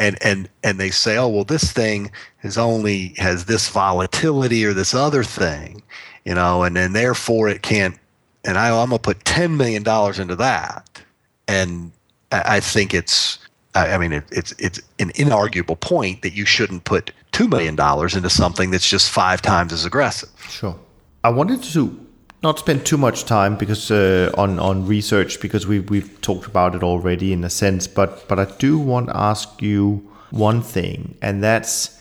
And, 0.00 0.16
and 0.22 0.48
and 0.62 0.78
they 0.78 0.90
say, 0.90 1.16
oh 1.16 1.28
well, 1.28 1.44
this 1.44 1.72
thing 1.72 2.12
is 2.42 2.56
only 2.56 3.14
has 3.18 3.46
this 3.46 3.68
volatility 3.68 4.64
or 4.64 4.72
this 4.72 4.94
other 4.94 5.24
thing, 5.24 5.82
you 6.24 6.34
know, 6.34 6.62
and 6.62 6.76
then 6.76 6.92
therefore 6.92 7.48
it 7.48 7.62
can't. 7.62 7.98
And 8.44 8.56
I, 8.56 8.68
I'm 8.70 8.90
gonna 8.90 9.00
put 9.00 9.24
ten 9.24 9.56
million 9.56 9.82
dollars 9.82 10.20
into 10.20 10.36
that, 10.36 11.02
and 11.48 11.90
I 12.30 12.60
think 12.60 12.94
it's 12.94 13.40
I 13.74 13.98
mean, 13.98 14.12
it, 14.12 14.24
it's 14.30 14.52
it's 14.52 14.80
an 14.98 15.10
inarguable 15.10 15.78
point 15.78 16.22
that 16.22 16.32
you 16.32 16.44
shouldn't 16.44 16.84
put 16.84 17.12
two 17.32 17.48
million 17.48 17.76
dollars 17.76 18.14
into 18.14 18.30
something 18.30 18.70
that's 18.70 18.88
just 18.88 19.10
five 19.10 19.42
times 19.42 19.72
as 19.72 19.84
aggressive. 19.84 20.30
Sure. 20.48 20.78
I 21.24 21.30
wanted 21.30 21.62
to 21.62 22.06
not 22.42 22.58
spend 22.58 22.86
too 22.86 22.96
much 22.96 23.24
time 23.24 23.56
because 23.56 23.90
uh, 23.90 24.30
on 24.36 24.58
on 24.58 24.86
research 24.86 25.40
because 25.40 25.66
we 25.66 25.80
we've 25.80 26.20
talked 26.20 26.46
about 26.46 26.74
it 26.74 26.82
already 26.82 27.32
in 27.32 27.44
a 27.44 27.50
sense, 27.50 27.86
but 27.86 28.26
but 28.28 28.38
I 28.38 28.46
do 28.58 28.78
want 28.78 29.08
to 29.08 29.16
ask 29.16 29.62
you 29.62 30.02
one 30.30 30.62
thing, 30.62 31.16
and 31.22 31.42
that's 31.42 32.00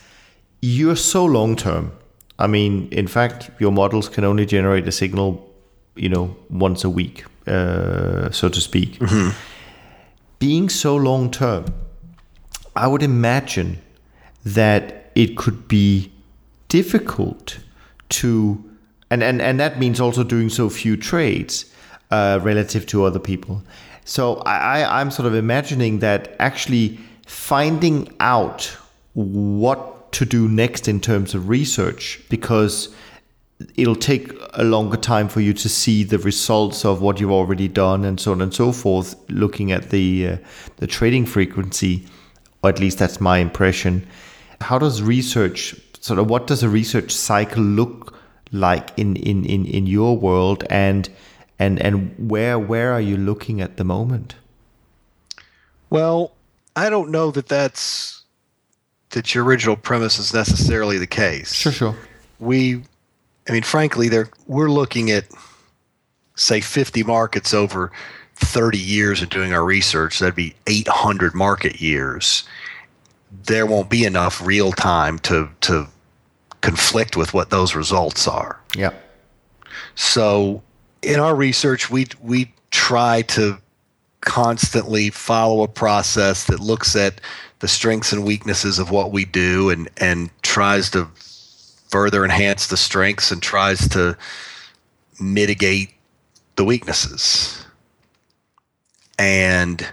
you're 0.62 0.96
so 0.96 1.26
long 1.26 1.56
term. 1.56 1.92
I 2.40 2.48
mean, 2.48 2.88
in 2.92 3.08
fact, 3.08 3.50
your 3.60 3.72
models 3.72 4.10
can 4.10 4.24
only 4.24 4.46
generate 4.46 4.88
a 4.88 4.92
signal, 4.92 5.52
you 5.96 6.10
know, 6.10 6.36
once 6.52 6.84
a 6.84 6.90
week, 6.90 7.26
uh, 7.48 8.30
so 8.32 8.50
to 8.50 8.62
speak. 8.62 9.00
Mm-hmm 9.00 9.30
being 10.40 10.70
so 10.70 10.96
long 10.96 11.32
term, 11.32 11.66
I 12.76 12.88
would 12.88 13.04
imagine 13.04 13.82
that 14.46 15.12
it 15.16 15.36
could 15.36 15.68
be 15.68 16.12
difficult 16.70 17.60
to, 18.10 18.64
and, 19.10 19.24
and, 19.24 19.42
and 19.42 19.60
that 19.60 19.80
means 19.80 20.00
also 20.00 20.24
doing 20.24 20.50
so 20.50 20.70
few 20.70 20.98
trades 20.98 21.72
uh, 22.12 22.40
relative 22.42 22.86
to 22.88 23.06
other 23.06 23.20
people. 23.20 23.62
So 24.06 24.38
I, 24.46 25.02
I'm 25.02 25.12
sort 25.12 25.28
of 25.28 25.36
imagining 25.36 26.00
that 26.00 26.36
actually 26.40 27.00
finding 27.26 28.14
out 28.20 28.64
what 29.14 30.12
to 30.14 30.26
do 30.26 30.48
next 30.48 30.88
in 30.88 31.02
terms 31.02 31.36
of 31.36 31.50
research, 31.50 32.22
because 32.30 32.96
it'll 33.76 33.96
take 33.96 34.32
a 34.54 34.64
longer 34.64 34.98
time 34.98 35.28
for 35.28 35.42
you 35.42 35.54
to 35.54 35.68
see 35.68 36.04
the 36.04 36.20
results 36.20 36.86
of 36.86 37.02
what 37.02 37.20
you've 37.20 37.32
already 37.32 37.68
done 37.68 38.06
and 38.06 38.20
so 38.20 38.32
on 38.32 38.42
and 38.42 38.54
so 38.54 38.72
forth 38.72 39.16
looking 39.30 39.72
at 39.72 39.90
the 39.90 40.28
uh, 40.28 40.38
the 40.78 40.88
trading 40.88 41.26
frequency 41.26 42.06
or 42.64 42.70
at 42.70 42.80
least 42.80 43.00
that's 43.00 43.20
my 43.20 43.40
impression 43.40 44.06
how 44.62 44.78
does 44.78 45.02
research 45.02 45.76
sort 46.00 46.20
of 46.20 46.30
what 46.30 46.46
does 46.46 46.62
a 46.62 46.70
research 46.70 47.12
cycle 47.12 47.64
look 47.64 48.17
like 48.52 48.92
in 48.98 49.16
in 49.16 49.46
in, 49.46 49.66
in 49.66 49.88
your 49.88 50.18
world 50.18 50.64
and 50.70 51.10
and 51.60 51.80
and 51.82 52.14
where 52.30 52.58
where 52.58 52.92
are 52.94 53.02
you 53.02 53.18
looking 53.18 53.62
at 53.62 53.78
the 53.78 53.84
moment 53.84 54.36
well 55.90 56.34
i 56.76 56.90
don't 56.90 57.10
know 57.10 57.32
that 57.32 57.48
that's 57.48 58.24
that 59.12 59.34
your 59.34 59.44
original 59.44 59.76
premise 59.76 60.20
is 60.20 60.34
necessarily 60.34 60.98
the 60.98 61.08
case 61.08 61.54
sure 61.54 61.72
sure 61.72 61.96
we 62.40 62.84
I 63.48 63.54
mean, 63.54 63.64
frankly, 63.64 64.10
they 64.10 64.24
we're 64.48 64.70
looking 64.70 65.12
at 65.12 65.26
say 66.36 66.62
50 66.62 67.04
markets 67.04 67.54
over 67.54 67.92
30 68.36 68.78
years 68.78 69.22
of 69.22 69.30
doing 69.30 69.54
our 69.54 69.64
research. 69.64 70.20
That'd 70.20 70.36
be 70.36 70.56
800 70.68 71.34
market 71.34 71.82
years. 71.82 72.44
There 73.46 73.66
won't 73.66 73.90
be 73.90 74.04
enough 74.06 74.46
real 74.46 74.72
time 74.72 75.20
to 75.20 75.50
to 75.62 75.88
conflict 76.68 77.16
with 77.16 77.34
what 77.34 77.50
those 77.50 77.76
results 77.76 78.28
are. 78.28 78.60
Yeah. 78.76 78.92
So 79.96 80.62
in 81.02 81.18
our 81.18 81.34
research, 81.34 81.90
we 81.90 82.08
we 82.22 82.54
try 82.72 83.22
to 83.24 83.58
constantly 84.20 85.10
follow 85.10 85.64
a 85.64 85.68
process 85.70 86.44
that 86.46 86.60
looks 86.60 86.94
at 86.96 87.22
the 87.60 87.70
strengths 87.70 88.12
and 88.12 88.26
weaknesses 88.26 88.80
of 88.80 88.92
what 88.92 89.14
we 89.14 89.24
do 89.24 89.70
and 89.70 89.90
and 89.98 90.30
tries 90.42 90.90
to 90.90 91.08
further 91.90 92.26
enhance 92.26 92.68
the 92.68 92.76
strengths 92.76 93.32
and 93.32 93.42
tries 93.42 93.88
to 93.88 94.18
mitigate 95.22 95.92
the 96.58 96.66
weaknesses. 96.66 97.66
And 99.18 99.88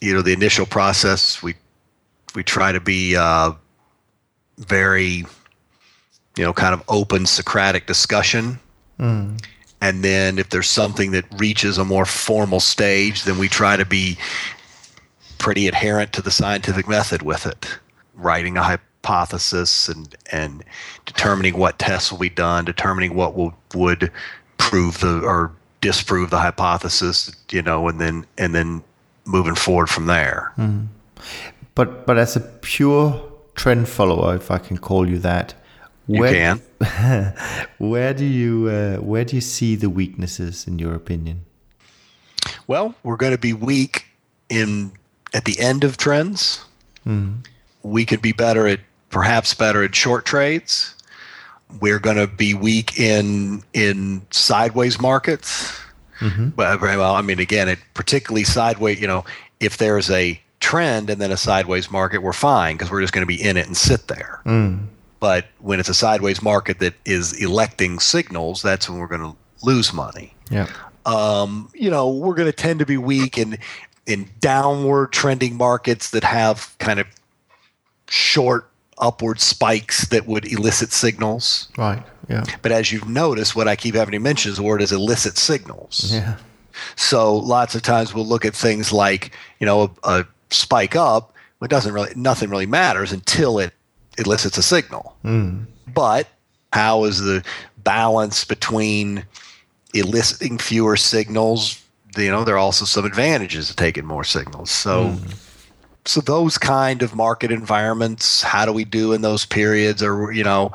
you 0.00 0.12
know, 0.12 0.22
the 0.22 0.32
initial 0.32 0.66
process 0.66 1.40
we 1.40 1.54
we 2.34 2.42
try 2.42 2.72
to 2.72 2.80
be 2.80 3.16
uh, 3.16 3.52
very 4.58 5.24
you 6.36 6.44
know 6.44 6.52
kind 6.52 6.74
of 6.74 6.82
open 6.88 7.26
Socratic 7.26 7.86
discussion. 7.86 8.58
Mm. 8.98 9.42
And 9.80 10.02
then 10.02 10.38
if 10.38 10.50
there's 10.50 10.68
something 10.68 11.10
that 11.12 11.24
reaches 11.38 11.76
a 11.78 11.84
more 11.84 12.06
formal 12.06 12.60
stage, 12.60 13.24
then 13.24 13.38
we 13.38 13.48
try 13.48 13.76
to 13.76 13.84
be 13.84 14.16
pretty 15.38 15.68
adherent 15.68 16.12
to 16.14 16.22
the 16.22 16.30
scientific 16.30 16.88
method 16.88 17.22
with 17.22 17.46
it, 17.46 17.78
writing 18.14 18.56
a 18.56 18.62
hypothesis 18.62 19.88
and 19.88 20.14
and 20.32 20.64
determining 21.04 21.56
what 21.58 21.78
tests 21.78 22.10
will 22.10 22.18
be 22.18 22.30
done, 22.30 22.64
determining 22.64 23.14
what 23.14 23.34
will 23.34 23.54
would 23.74 24.10
prove 24.58 25.00
the 25.00 25.20
or 25.20 25.52
disprove 25.80 26.30
the 26.30 26.38
hypothesis, 26.38 27.34
you 27.50 27.62
know, 27.62 27.88
and 27.88 28.00
then 28.00 28.26
and 28.38 28.54
then 28.54 28.82
moving 29.24 29.54
forward 29.54 29.88
from 29.88 30.06
there. 30.06 30.52
Mm. 30.56 30.86
But 31.74 32.06
but 32.06 32.18
as 32.18 32.34
a 32.36 32.40
pure 32.40 33.22
trend 33.56 33.88
follower, 33.88 34.36
if 34.36 34.50
I 34.50 34.58
can 34.58 34.78
call 34.78 35.08
you 35.08 35.18
that, 35.18 35.54
where, 36.06 36.32
you 36.32 36.60
can. 36.80 37.34
where 37.78 38.14
do 38.14 38.24
you 38.24 38.68
uh, 38.68 38.96
where 38.98 39.24
do 39.24 39.34
you 39.34 39.40
see 39.40 39.74
the 39.74 39.90
weaknesses 39.90 40.66
in 40.66 40.78
your 40.78 40.94
opinion? 40.94 41.44
Well, 42.68 42.94
we're 43.02 43.16
going 43.16 43.32
to 43.32 43.38
be 43.38 43.52
weak 43.52 44.06
in 44.48 44.92
at 45.34 45.44
the 45.44 45.58
end 45.58 45.82
of 45.82 45.96
trends. 45.96 46.64
Mm. 47.04 47.46
We 47.82 48.04
could 48.04 48.22
be 48.22 48.32
better 48.32 48.66
at 48.66 48.80
perhaps 49.10 49.54
better 49.54 49.82
at 49.82 49.94
short 49.94 50.24
trades. 50.24 50.94
We're 51.80 51.98
going 51.98 52.16
to 52.16 52.28
be 52.28 52.54
weak 52.54 52.98
in 52.98 53.62
in 53.72 54.22
sideways 54.30 55.00
markets. 55.00 55.80
Mm-hmm. 56.20 56.50
But 56.50 56.78
very 56.78 56.96
well, 56.96 57.14
I 57.14 57.20
mean, 57.20 57.40
again, 57.40 57.68
it 57.68 57.78
particularly 57.94 58.44
sideways. 58.44 59.00
You 59.00 59.06
know, 59.06 59.24
if 59.60 59.76
there's 59.76 60.10
a 60.10 60.40
trend 60.66 61.08
and 61.10 61.20
then 61.20 61.30
a 61.30 61.36
sideways 61.36 61.92
market, 61.92 62.18
we're 62.18 62.32
fine 62.32 62.74
because 62.76 62.90
we're 62.90 63.00
just 63.00 63.12
going 63.12 63.22
to 63.22 63.26
be 63.26 63.40
in 63.40 63.56
it 63.56 63.66
and 63.66 63.76
sit 63.76 64.08
there. 64.08 64.40
Mm. 64.44 64.88
But 65.20 65.46
when 65.60 65.78
it's 65.78 65.88
a 65.88 65.94
sideways 65.94 66.42
market 66.42 66.80
that 66.80 66.94
is 67.04 67.40
electing 67.40 68.00
signals, 68.00 68.62
that's 68.62 68.90
when 68.90 68.98
we're 68.98 69.06
going 69.06 69.20
to 69.20 69.36
lose 69.62 69.92
money. 69.92 70.34
Yeah. 70.50 70.66
Um, 71.04 71.70
you 71.72 71.88
know, 71.88 72.10
we're 72.10 72.34
going 72.34 72.50
to 72.50 72.56
tend 72.56 72.80
to 72.80 72.86
be 72.86 72.96
weak 72.96 73.38
in 73.38 73.58
in 74.06 74.28
downward 74.40 75.12
trending 75.12 75.56
markets 75.56 76.10
that 76.10 76.24
have 76.24 76.74
kind 76.78 76.98
of 76.98 77.06
short 78.08 78.68
upward 78.98 79.38
spikes 79.38 80.08
that 80.08 80.26
would 80.26 80.50
elicit 80.52 80.90
signals. 80.92 81.68
Right. 81.78 82.02
Yeah. 82.28 82.44
But 82.62 82.72
as 82.72 82.90
you've 82.90 83.08
noticed, 83.08 83.54
what 83.54 83.68
I 83.68 83.76
keep 83.76 83.94
having 83.94 84.12
to 84.12 84.18
mention 84.18 84.50
is 84.50 84.56
the 84.56 84.64
word 84.64 84.82
is 84.82 84.90
elicit 84.90 85.38
signals. 85.38 86.12
Yeah. 86.12 86.38
So 86.96 87.36
lots 87.36 87.76
of 87.76 87.82
times 87.82 88.14
we'll 88.14 88.26
look 88.26 88.44
at 88.44 88.54
things 88.54 88.92
like, 88.92 89.30
you 89.60 89.66
know, 89.66 89.82
a, 89.82 89.90
a 90.02 90.26
spike 90.50 90.96
up, 90.96 91.34
it 91.62 91.70
doesn't 91.70 91.92
really 91.92 92.12
nothing 92.14 92.50
really 92.50 92.66
matters 92.66 93.12
until 93.12 93.58
it 93.58 93.72
elicits 94.18 94.58
a 94.58 94.62
signal. 94.62 95.16
Mm. 95.24 95.66
But 95.92 96.28
how 96.72 97.04
is 97.04 97.20
the 97.20 97.42
balance 97.78 98.44
between 98.44 99.24
eliciting 99.94 100.58
fewer 100.58 100.96
signals? 100.96 101.82
You 102.16 102.30
know, 102.30 102.44
there 102.44 102.54
are 102.54 102.58
also 102.58 102.84
some 102.84 103.04
advantages 103.04 103.68
to 103.68 103.76
taking 103.76 104.06
more 104.06 104.24
signals. 104.24 104.70
So, 104.70 105.06
mm. 105.06 105.36
so 106.04 106.20
those 106.20 106.58
kind 106.58 107.02
of 107.02 107.14
market 107.14 107.50
environments, 107.50 108.42
how 108.42 108.64
do 108.66 108.72
we 108.72 108.84
do 108.84 109.12
in 109.12 109.22
those 109.22 109.44
periods? 109.46 110.02
Or 110.02 110.32
you 110.32 110.44
know, 110.44 110.72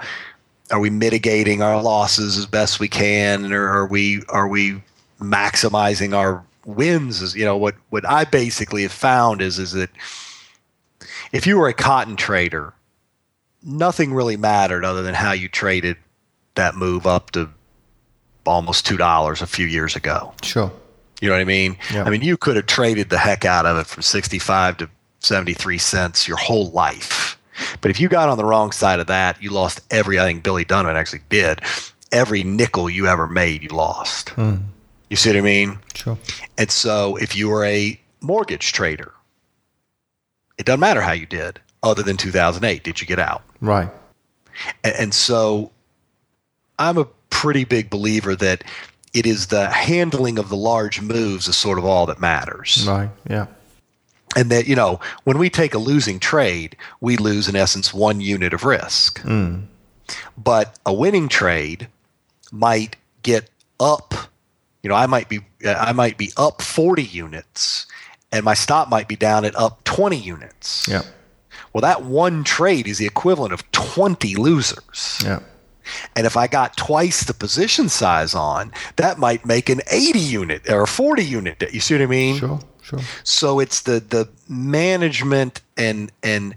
are 0.72 0.80
we 0.80 0.90
mitigating 0.90 1.62
our 1.62 1.82
losses 1.82 2.38
as 2.38 2.46
best 2.46 2.80
we 2.80 2.88
can, 2.88 3.52
or 3.52 3.68
are 3.68 3.88
we 3.88 4.24
are 4.30 4.48
we 4.48 4.82
maximizing 5.20 6.16
our 6.16 6.44
wins? 6.66 7.22
Is 7.22 7.36
you 7.36 7.45
know 7.45 7.57
what 7.57 7.76
what 7.89 8.07
I 8.07 8.24
basically 8.24 8.84
have 8.84 8.91
found 8.91 9.41
is 9.41 9.59
is 9.59 9.72
that 9.74 9.89
if 11.32 11.47
you 11.47 11.57
were 11.57 11.68
a 11.68 11.74
cotton 11.74 12.16
trader 12.16 12.74
nothing 13.64 14.14
really 14.14 14.38
mattered 14.38 14.84
other 14.84 15.03
than 15.03 15.14
how 15.14 15.32
you 15.32 15.47
traded 15.47 15.97
that 16.55 16.76
move 16.76 17.05
up 17.05 17.32
to 17.32 17.49
almost 18.45 18.86
two 18.86 18.97
dollars 18.97 19.41
a 19.41 19.47
few 19.47 19.68
years 19.68 19.95
ago. 19.95 20.34
Sure. 20.41 20.72
You 21.22 21.30
know 21.30 21.36
what 21.36 21.41
I 21.41 21.45
mean? 21.45 21.78
Yeah. 21.93 22.03
I 22.03 22.09
mean, 22.09 22.24
you 22.24 22.36
could 22.36 22.55
have 22.55 22.66
traded 22.66 23.09
the 23.09 23.18
heck 23.18 23.45
out 23.45 23.66
of 23.66 23.78
it 23.78 23.86
from 23.86 24.01
sixty-five 24.01 24.78
to 24.78 24.89
seventy-three 25.20 25.78
cents 25.78 26.28
your 26.28 26.38
whole 26.38 26.72
life. 26.72 27.38
But 27.82 27.91
if 27.91 27.99
you 27.99 28.09
got 28.09 28.30
on 28.30 28.38
the 28.38 28.45
wrong 28.45 28.72
side 28.72 28.99
of 28.99 29.07
that, 29.07 29.41
you 29.41 29.51
lost 29.51 29.82
every. 29.91 30.20
I 30.20 30.24
think 30.24 30.43
Billy 30.43 30.66
Dunavant 30.66 30.95
actually 30.95 31.22
did. 31.30 31.62
Every 32.12 32.43
nickel 32.43 32.89
you 32.89 33.07
ever 33.07 33.28
made, 33.28 33.62
you 33.62 33.70
lost. 33.70 34.30
Mm. 34.30 34.64
You 35.12 35.18
see 35.18 35.32
what 35.32 35.39
I 35.39 35.41
mean? 35.41 35.78
Sure. 35.93 36.18
And 36.57 36.72
so, 36.72 37.18
if 37.18 37.36
you 37.36 37.49
were 37.49 37.66
a 37.66 37.99
mortgage 38.22 38.72
trader, 38.72 39.12
it 40.57 40.66
doesn't 40.66 40.80
matter 40.80 41.01
how 41.01 41.12
you 41.12 41.26
did 41.26 41.59
other 41.84 42.01
than 42.01 42.16
2008. 42.16 42.82
Did 42.82 43.01
you 43.01 43.05
get 43.05 43.20
out? 43.20 43.43
Right. 43.59 43.89
And, 44.86 44.93
and 44.97 45.14
so 45.14 45.70
I'm 46.80 46.97
a 46.97 47.03
pretty 47.30 47.66
big 47.66 47.89
believer 47.89 48.38
that 48.38 48.64
it 49.14 49.26
is 49.26 49.47
the 49.47 49.70
handling 49.70 50.39
of 50.39 50.47
the 50.47 50.55
large 50.55 51.01
moves 51.01 51.49
is 51.49 51.57
sort 51.57 51.78
of 51.78 51.84
all 51.84 52.05
that 52.05 52.22
matters. 52.22 52.86
Right. 52.88 53.09
Yeah. 53.30 53.47
And 54.38 54.49
that, 54.49 54.66
you 54.66 54.78
know, 54.78 55.01
when 55.26 55.38
we 55.38 55.49
take 55.49 55.74
a 55.74 55.78
losing 55.78 56.22
trade, 56.22 56.78
we 57.01 57.18
lose 57.18 57.49
in 57.49 57.57
essence 57.57 57.93
one 57.93 58.22
unit 58.22 58.53
of 58.53 58.64
risk. 58.64 59.22
Mm. 59.24 59.66
But 60.38 60.80
a 60.86 60.93
winning 60.93 61.28
trade 61.28 61.89
might 62.49 62.95
get 63.24 63.49
up, 63.78 64.14
you 64.84 64.90
know, 64.90 64.96
I 64.96 65.06
might 65.06 65.30
be 65.30 65.40
I 65.66 65.92
might 65.94 66.18
be 66.18 66.32
up 66.38 66.62
40 66.62 67.04
units 67.04 67.86
and 68.32 68.44
my 68.44 68.54
stop 68.54 68.90
might 68.90 69.08
be 69.08 69.16
down 69.16 69.46
at 69.46 69.56
up 69.56 69.84
20 69.84 70.16
units. 70.18 70.88
Yeah. 70.88 71.04
Well, 71.74 71.82
that 71.82 72.04
one 72.04 72.44
trade 72.44 72.88
is 72.88 72.98
the 72.98 73.06
equivalent 73.06 73.54
of 73.54 73.70
20 73.72 74.36
losers. 74.36 75.22
Yeah. 75.24 75.40
And 76.16 76.26
if 76.26 76.38
I 76.38 76.48
got 76.48 76.78
twice 76.78 77.24
the 77.24 77.34
position 77.34 77.90
size 77.90 78.34
on, 78.34 78.72
that 78.98 79.18
might 79.18 79.46
make 79.46 79.70
an 79.70 79.82
80 79.90 80.20
unit 80.20 80.70
or 80.70 80.84
a 80.84 80.88
40 80.88 81.24
unit. 81.24 81.64
You 81.74 81.80
see 81.80 81.96
what 81.96 82.02
I 82.02 82.06
mean? 82.06 82.38
Sure, 82.38 82.60
sure. 82.82 83.00
So 83.24 83.60
it's 83.60 83.82
the 83.82 84.00
the 84.00 84.30
management 84.48 85.62
and 85.78 86.12
and 86.24 86.56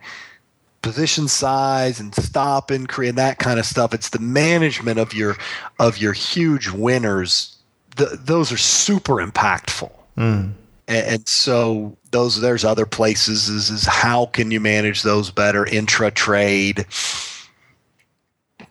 position 0.82 1.26
size 1.26 1.98
and 1.98 2.14
stop 2.14 2.70
and 2.70 2.88
create 2.88 3.14
that 3.16 3.38
kind 3.38 3.58
of 3.58 3.64
stuff. 3.64 3.94
It's 3.94 4.10
the 4.10 4.18
management 4.18 4.98
of 4.98 5.14
your 5.14 5.36
of 5.78 5.98
your 5.98 6.12
huge 6.12 6.68
winners. 6.68 7.53
The, 7.96 8.18
those 8.20 8.50
are 8.52 8.56
super 8.56 9.14
impactful. 9.14 9.92
Mm. 10.16 10.52
And, 10.88 11.06
and 11.06 11.28
so 11.28 11.96
those 12.10 12.40
there's 12.40 12.64
other 12.64 12.86
places 12.86 13.48
is, 13.48 13.70
is 13.70 13.84
how 13.84 14.26
can 14.26 14.50
you 14.50 14.60
manage 14.60 15.02
those 15.02 15.30
better? 15.30 15.66
Intra 15.66 16.10
trade. 16.10 16.86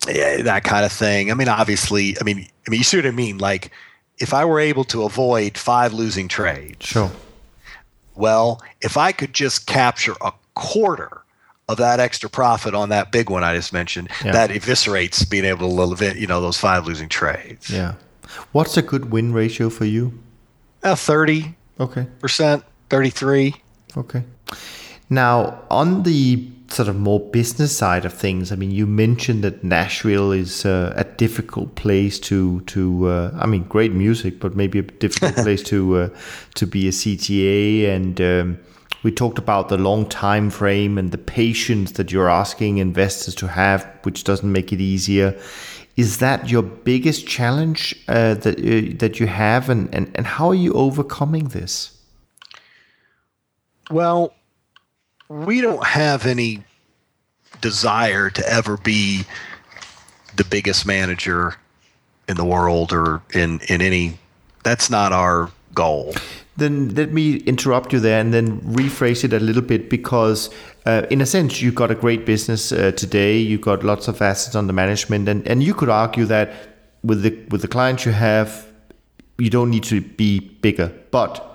Yeah, 0.07 0.41
that 0.41 0.63
kind 0.63 0.85
of 0.85 0.91
thing. 0.91 1.31
I 1.31 1.33
mean 1.33 1.47
obviously 1.47 2.17
i 2.19 2.23
mean 2.23 2.47
i 2.67 2.69
mean 2.69 2.79
you 2.79 2.83
see 2.83 2.97
what 2.97 3.05
i 3.05 3.11
mean? 3.11 3.37
Like 3.37 3.71
if 4.19 4.33
i 4.33 4.45
were 4.45 4.59
able 4.59 4.83
to 4.85 5.03
avoid 5.03 5.57
five 5.57 5.93
losing 5.93 6.27
trades 6.27 6.85
sure. 6.85 7.11
well 8.15 8.61
if 8.81 8.95
i 8.95 9.11
could 9.11 9.33
just 9.33 9.65
capture 9.65 10.13
a 10.21 10.31
quarter 10.53 11.23
of 11.67 11.77
that 11.77 11.99
extra 11.99 12.29
profit 12.29 12.75
on 12.75 12.89
that 12.89 13.11
big 13.11 13.29
one 13.29 13.43
i 13.43 13.55
just 13.55 13.73
mentioned 13.73 14.09
yeah. 14.23 14.31
that 14.31 14.49
eviscerates 14.51 15.27
being 15.27 15.45
able 15.45 15.67
to 15.67 15.83
live, 15.83 16.17
you 16.17 16.27
know 16.27 16.41
those 16.41 16.57
five 16.57 16.85
losing 16.85 17.09
trades. 17.09 17.69
Yeah 17.69 17.95
what's 18.51 18.77
a 18.77 18.81
good 18.81 19.11
win 19.11 19.33
ratio 19.33 19.69
for 19.69 19.85
you 19.85 20.13
uh, 20.83 20.95
30 20.95 21.55
Okay. 21.79 22.07
Percent, 22.19 22.63
33. 22.89 23.55
Okay. 23.97 24.23
Now, 25.09 25.61
on 25.69 26.03
the 26.03 26.49
sort 26.69 26.87
of 26.87 26.97
more 26.97 27.19
business 27.19 27.75
side 27.75 28.05
of 28.05 28.13
things, 28.13 28.51
I 28.51 28.55
mean, 28.55 28.71
you 28.71 28.87
mentioned 28.87 29.43
that 29.43 29.63
Nashville 29.63 30.31
is 30.31 30.65
uh, 30.65 30.93
a 30.95 31.03
difficult 31.03 31.75
place 31.75 32.19
to 32.21 32.61
to. 32.61 33.07
Uh, 33.07 33.31
I 33.39 33.45
mean, 33.45 33.63
great 33.63 33.93
music, 33.93 34.39
but 34.39 34.55
maybe 34.55 34.79
a 34.79 34.83
difficult 34.83 35.35
place 35.45 35.63
to 35.63 35.97
uh, 35.97 36.09
to 36.55 36.67
be 36.67 36.87
a 36.87 36.91
CTA. 36.91 37.89
And 37.89 38.21
um, 38.21 38.59
we 39.03 39.11
talked 39.11 39.37
about 39.37 39.69
the 39.69 39.77
long 39.77 40.07
time 40.07 40.49
frame 40.49 40.97
and 40.97 41.11
the 41.11 41.17
patience 41.17 41.93
that 41.93 42.11
you're 42.11 42.29
asking 42.29 42.77
investors 42.77 43.35
to 43.35 43.47
have, 43.47 43.85
which 44.03 44.23
doesn't 44.23 44.51
make 44.51 44.71
it 44.71 44.81
easier. 44.81 45.37
Is 45.95 46.17
that 46.17 46.49
your 46.49 46.63
biggest 46.63 47.27
challenge 47.27 47.95
uh, 48.07 48.33
that 48.35 48.59
uh, 48.59 48.95
that 48.97 49.19
you 49.19 49.27
have, 49.27 49.69
and, 49.69 49.93
and 49.93 50.11
and 50.15 50.25
how 50.25 50.47
are 50.49 50.55
you 50.55 50.73
overcoming 50.73 51.49
this? 51.49 51.97
Well, 53.91 54.33
we 55.29 55.61
don't 55.61 55.85
have 55.85 56.25
any 56.25 56.63
desire 57.61 58.29
to 58.31 58.49
ever 58.49 58.77
be 58.77 59.25
the 60.35 60.43
biggest 60.43 60.85
manager 60.85 61.55
in 62.27 62.37
the 62.37 62.45
world 62.45 62.91
or 62.91 63.21
in 63.33 63.59
in 63.67 63.81
any. 63.81 64.17
That's 64.63 64.89
not 64.89 65.11
our 65.11 65.51
goal. 65.73 66.15
Then 66.55 66.93
let 66.95 67.11
me 67.11 67.37
interrupt 67.37 67.93
you 67.93 67.99
there 67.99 68.19
and 68.19 68.33
then 68.33 68.61
rephrase 68.61 69.23
it 69.23 69.33
a 69.33 69.39
little 69.39 69.61
bit 69.61 69.89
because, 69.89 70.49
uh, 70.85 71.05
in 71.09 71.21
a 71.21 71.25
sense, 71.25 71.61
you've 71.61 71.75
got 71.75 71.91
a 71.91 71.95
great 71.95 72.25
business 72.25 72.71
uh, 72.71 72.91
today. 72.91 73.37
You've 73.37 73.61
got 73.61 73.83
lots 73.83 74.07
of 74.07 74.21
assets 74.21 74.55
under 74.55 74.73
management, 74.73 75.29
and, 75.29 75.47
and 75.47 75.63
you 75.63 75.73
could 75.73 75.89
argue 75.89 76.25
that 76.25 76.53
with 77.03 77.21
the 77.21 77.37
with 77.49 77.61
the 77.61 77.67
clients 77.67 78.05
you 78.05 78.11
have, 78.11 78.67
you 79.37 79.49
don't 79.49 79.69
need 79.69 79.83
to 79.83 80.01
be 80.01 80.39
bigger. 80.39 80.91
But 81.11 81.49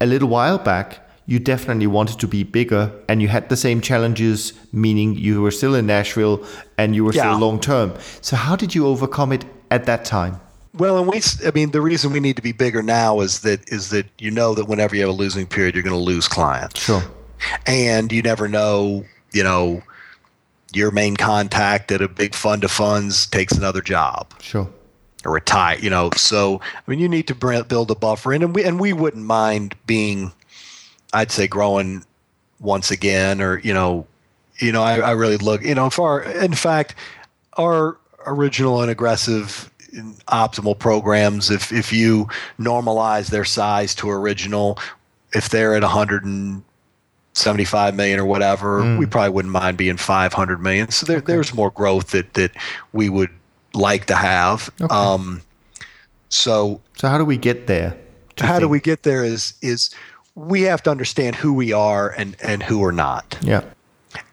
a 0.00 0.06
little 0.06 0.28
while 0.28 0.58
back, 0.58 1.08
you 1.26 1.38
definitely 1.38 1.86
wanted 1.86 2.18
to 2.20 2.26
be 2.26 2.42
bigger, 2.42 2.90
and 3.08 3.22
you 3.22 3.28
had 3.28 3.48
the 3.48 3.56
same 3.56 3.80
challenges, 3.80 4.52
meaning 4.72 5.14
you 5.14 5.42
were 5.42 5.52
still 5.52 5.76
in 5.76 5.86
Nashville 5.86 6.44
and 6.76 6.94
you 6.94 7.04
were 7.04 7.12
yeah. 7.12 7.22
still 7.22 7.38
long 7.38 7.60
term. 7.60 7.94
So 8.20 8.34
how 8.36 8.56
did 8.56 8.74
you 8.74 8.86
overcome 8.86 9.32
it 9.32 9.44
at 9.70 9.86
that 9.86 10.04
time? 10.04 10.40
Well, 10.74 10.98
and 10.98 11.08
we, 11.08 11.20
I 11.46 11.50
mean, 11.52 11.72
the 11.72 11.80
reason 11.80 12.12
we 12.12 12.20
need 12.20 12.36
to 12.36 12.42
be 12.42 12.52
bigger 12.52 12.82
now 12.82 13.20
is 13.20 13.40
that 13.40 13.68
is 13.70 13.90
that 13.90 14.06
you 14.18 14.30
know 14.30 14.54
that 14.54 14.66
whenever 14.66 14.96
you 14.96 15.02
have 15.02 15.10
a 15.10 15.12
losing 15.12 15.46
period, 15.46 15.74
you're 15.74 15.84
going 15.84 15.96
to 15.96 16.02
lose 16.02 16.26
clients. 16.26 16.80
Sure. 16.80 17.02
And 17.66 18.12
you 18.12 18.22
never 18.22 18.48
know, 18.48 19.04
you 19.32 19.42
know, 19.42 19.82
your 20.72 20.90
main 20.90 21.16
contact 21.16 21.90
at 21.92 22.00
a 22.00 22.08
big 22.08 22.34
fund 22.34 22.64
of 22.64 22.70
funds 22.70 23.26
takes 23.26 23.52
another 23.52 23.80
job. 23.80 24.32
Sure. 24.40 24.68
Or 25.24 25.32
retire, 25.32 25.78
you 25.78 25.90
know. 25.90 26.10
So 26.16 26.60
I 26.62 26.90
mean, 26.90 26.98
you 26.98 27.08
need 27.08 27.26
to 27.28 27.34
build 27.34 27.90
a 27.90 27.94
buffer 27.94 28.32
in, 28.32 28.42
and 28.42 28.54
we 28.54 28.64
and 28.64 28.80
we 28.80 28.92
wouldn't 28.92 29.24
mind 29.24 29.74
being, 29.86 30.32
I'd 31.12 31.30
say, 31.30 31.46
growing 31.46 32.04
once 32.58 32.90
again, 32.90 33.42
or 33.42 33.58
you 33.58 33.74
know, 33.74 34.06
you 34.58 34.72
know, 34.72 34.82
I, 34.82 34.98
I 35.00 35.10
really 35.10 35.36
look, 35.36 35.62
you 35.62 35.74
know, 35.74 35.90
far. 35.90 36.22
In 36.22 36.54
fact, 36.54 36.94
our 37.58 37.98
original 38.26 38.80
and 38.80 38.90
aggressive 38.90 39.70
optimal 40.28 40.78
programs 40.78 41.50
if 41.50 41.72
if 41.72 41.92
you 41.92 42.28
normalize 42.58 43.30
their 43.30 43.44
size 43.44 43.92
to 43.92 44.08
original 44.08 44.78
if 45.32 45.48
they're 45.48 45.74
at 45.74 45.82
175 47.44 47.94
million 47.94 48.18
or 48.18 48.24
whatever 48.24 48.80
mm. 48.80 48.98
we 48.98 49.06
probably 49.06 49.30
wouldn't 49.30 49.52
mind 49.52 49.76
being 49.76 49.96
500 49.96 50.60
million 50.60 50.90
so 50.90 51.06
there, 51.06 51.18
okay. 51.18 51.32
there's 51.32 51.54
more 51.54 51.70
growth 51.70 52.10
that 52.10 52.34
that 52.34 52.52
we 52.92 53.08
would 53.08 53.30
like 53.74 54.06
to 54.06 54.14
have 54.14 54.70
okay. 54.80 54.94
um 54.94 55.42
so 56.28 56.80
so 56.96 57.08
how 57.08 57.18
do 57.18 57.24
we 57.24 57.36
get 57.36 57.66
there 57.66 57.96
how 58.38 58.58
do 58.58 58.68
we 58.68 58.80
get 58.80 59.02
there 59.02 59.24
is 59.24 59.54
is 59.62 59.90
we 60.34 60.62
have 60.62 60.82
to 60.82 60.90
understand 60.90 61.36
who 61.36 61.52
we 61.52 61.72
are 61.72 62.10
and 62.10 62.36
and 62.42 62.62
who 62.62 62.78
we're 62.78 62.90
not 62.90 63.38
yeah 63.42 63.62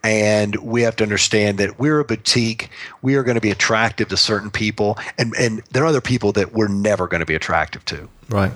and 0.04 0.56
we 0.58 0.82
have 0.82 0.96
to 0.98 1.04
understand 1.04 1.58
that 1.58 1.80
we're 1.80 2.00
a 2.00 2.06
boutique. 2.06 2.70
We 3.02 3.16
are 3.16 3.24
going 3.24 3.36
to 3.36 3.42
be 3.42 3.52
attractive 3.52 4.08
to 4.10 4.18
certain 4.18 4.50
people, 4.50 4.98
and 5.18 5.34
and 5.38 5.62
there 5.72 5.84
are 5.84 5.88
other 5.88 6.02
people 6.02 6.32
that 6.34 6.54
we're 6.54 6.68
never 6.68 7.08
going 7.08 7.20
to 7.20 7.26
be 7.26 7.36
attractive 7.36 7.86
to. 7.86 8.10
Right. 8.30 8.52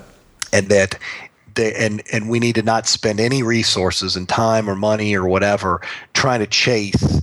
And 0.54 0.68
that 0.70 0.98
they, 1.56 1.74
and 1.74 2.02
and 2.12 2.30
we 2.30 2.40
need 2.40 2.56
to 2.56 2.64
not 2.64 2.88
spend 2.88 3.20
any 3.20 3.44
resources 3.44 4.16
and 4.16 4.28
time 4.28 4.70
or 4.70 4.76
money 4.76 5.16
or 5.16 5.28
whatever 5.28 5.82
trying 6.14 6.40
to 6.40 6.48
chase 6.48 7.22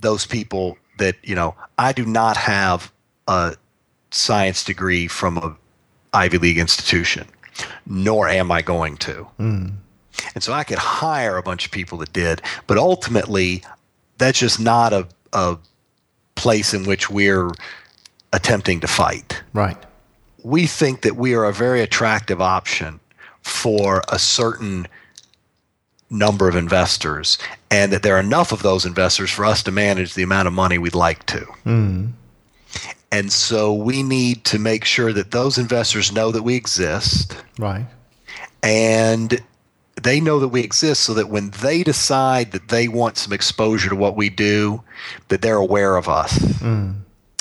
those 0.00 0.26
people 0.26 0.78
that 0.98 1.16
you 1.22 1.34
know. 1.34 1.54
I 1.78 1.92
do 1.92 2.06
not 2.06 2.36
have 2.36 2.92
a 3.28 3.56
science 4.10 4.64
degree 4.64 5.08
from 5.08 5.38
a 5.38 5.56
Ivy 6.12 6.38
League 6.38 6.58
institution, 6.58 7.28
nor 7.86 8.28
am 8.28 8.50
I 8.50 8.62
going 8.62 8.96
to. 8.98 9.26
Mm. 9.38 9.72
And 10.34 10.42
so 10.42 10.52
I 10.52 10.64
could 10.64 10.78
hire 10.78 11.36
a 11.36 11.42
bunch 11.42 11.66
of 11.66 11.72
people 11.72 11.98
that 11.98 12.12
did, 12.12 12.40
but 12.66 12.78
ultimately, 12.78 13.62
that's 14.18 14.38
just 14.38 14.58
not 14.58 14.92
a, 14.94 15.06
a 15.34 15.58
place 16.34 16.72
in 16.72 16.84
which 16.84 17.10
we're 17.10 17.50
attempting 18.32 18.80
to 18.80 18.86
fight. 18.86 19.42
Right. 19.52 19.76
We 20.42 20.66
think 20.66 21.02
that 21.02 21.16
we 21.16 21.34
are 21.34 21.44
a 21.44 21.52
very 21.52 21.82
attractive 21.82 22.40
option 22.40 23.00
for 23.46 24.02
a 24.08 24.18
certain 24.18 24.88
number 26.10 26.48
of 26.48 26.56
investors, 26.56 27.38
and 27.70 27.92
that 27.92 28.02
there 28.02 28.16
are 28.16 28.20
enough 28.20 28.52
of 28.52 28.62
those 28.62 28.84
investors 28.84 29.30
for 29.30 29.44
us 29.44 29.62
to 29.62 29.70
manage 29.70 30.14
the 30.14 30.22
amount 30.22 30.48
of 30.48 30.52
money 30.52 30.78
we'd 30.78 30.94
like 30.94 31.24
to. 31.26 31.46
Mm. 31.64 32.12
And 33.12 33.32
so 33.32 33.72
we 33.72 34.02
need 34.02 34.44
to 34.46 34.58
make 34.58 34.84
sure 34.84 35.12
that 35.12 35.30
those 35.30 35.58
investors 35.58 36.12
know 36.12 36.32
that 36.32 36.42
we 36.42 36.56
exist. 36.56 37.36
Right. 37.58 37.86
And 38.62 39.40
they 40.02 40.20
know 40.20 40.40
that 40.40 40.48
we 40.48 40.62
exist 40.62 41.04
so 41.04 41.14
that 41.14 41.28
when 41.28 41.50
they 41.62 41.84
decide 41.84 42.52
that 42.52 42.68
they 42.68 42.88
want 42.88 43.16
some 43.16 43.32
exposure 43.32 43.88
to 43.88 43.96
what 43.96 44.16
we 44.16 44.28
do, 44.28 44.82
that 45.28 45.40
they're 45.40 45.56
aware 45.56 45.96
of 45.96 46.08
us 46.08 46.36
mm. 46.38 46.94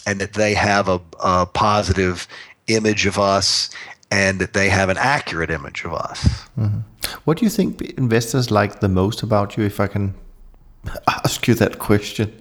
and 0.05 0.21
that 0.21 0.33
they 0.33 0.53
have 0.53 0.87
a, 0.87 1.01
a, 1.19 1.45
positive 1.47 2.27
image 2.67 3.05
of 3.05 3.19
us 3.19 3.69
and 4.15 4.39
that 4.39 4.53
they 4.53 4.69
have 4.69 4.89
an 4.89 4.97
accurate 4.97 5.51
image 5.51 5.83
of 5.83 5.93
us. 5.93 6.19
Mm-hmm. 6.57 6.79
What 7.25 7.37
do 7.37 7.45
you 7.45 7.49
think 7.49 7.81
investors 7.97 8.49
like 8.49 8.79
the 8.79 8.87
most 8.87 9.23
about 9.23 9.57
you, 9.57 9.63
if 9.65 9.79
I 9.79 9.87
can 9.87 10.15
ask 11.07 11.47
you 11.47 11.53
that 11.55 11.79
question? 11.79 12.33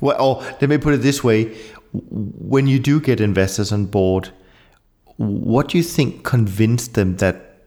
Well, 0.00 0.20
or 0.20 0.42
let 0.60 0.68
me 0.70 0.78
put 0.78 0.94
it 0.94 0.98
this 0.98 1.24
way 1.24 1.56
when 1.92 2.66
you 2.66 2.78
do 2.78 3.00
get 3.00 3.20
investors 3.20 3.72
on 3.72 3.86
board, 3.86 4.30
what 5.16 5.68
do 5.68 5.78
you 5.78 5.84
think 5.84 6.22
convinced 6.24 6.94
them 6.94 7.16
that 7.16 7.64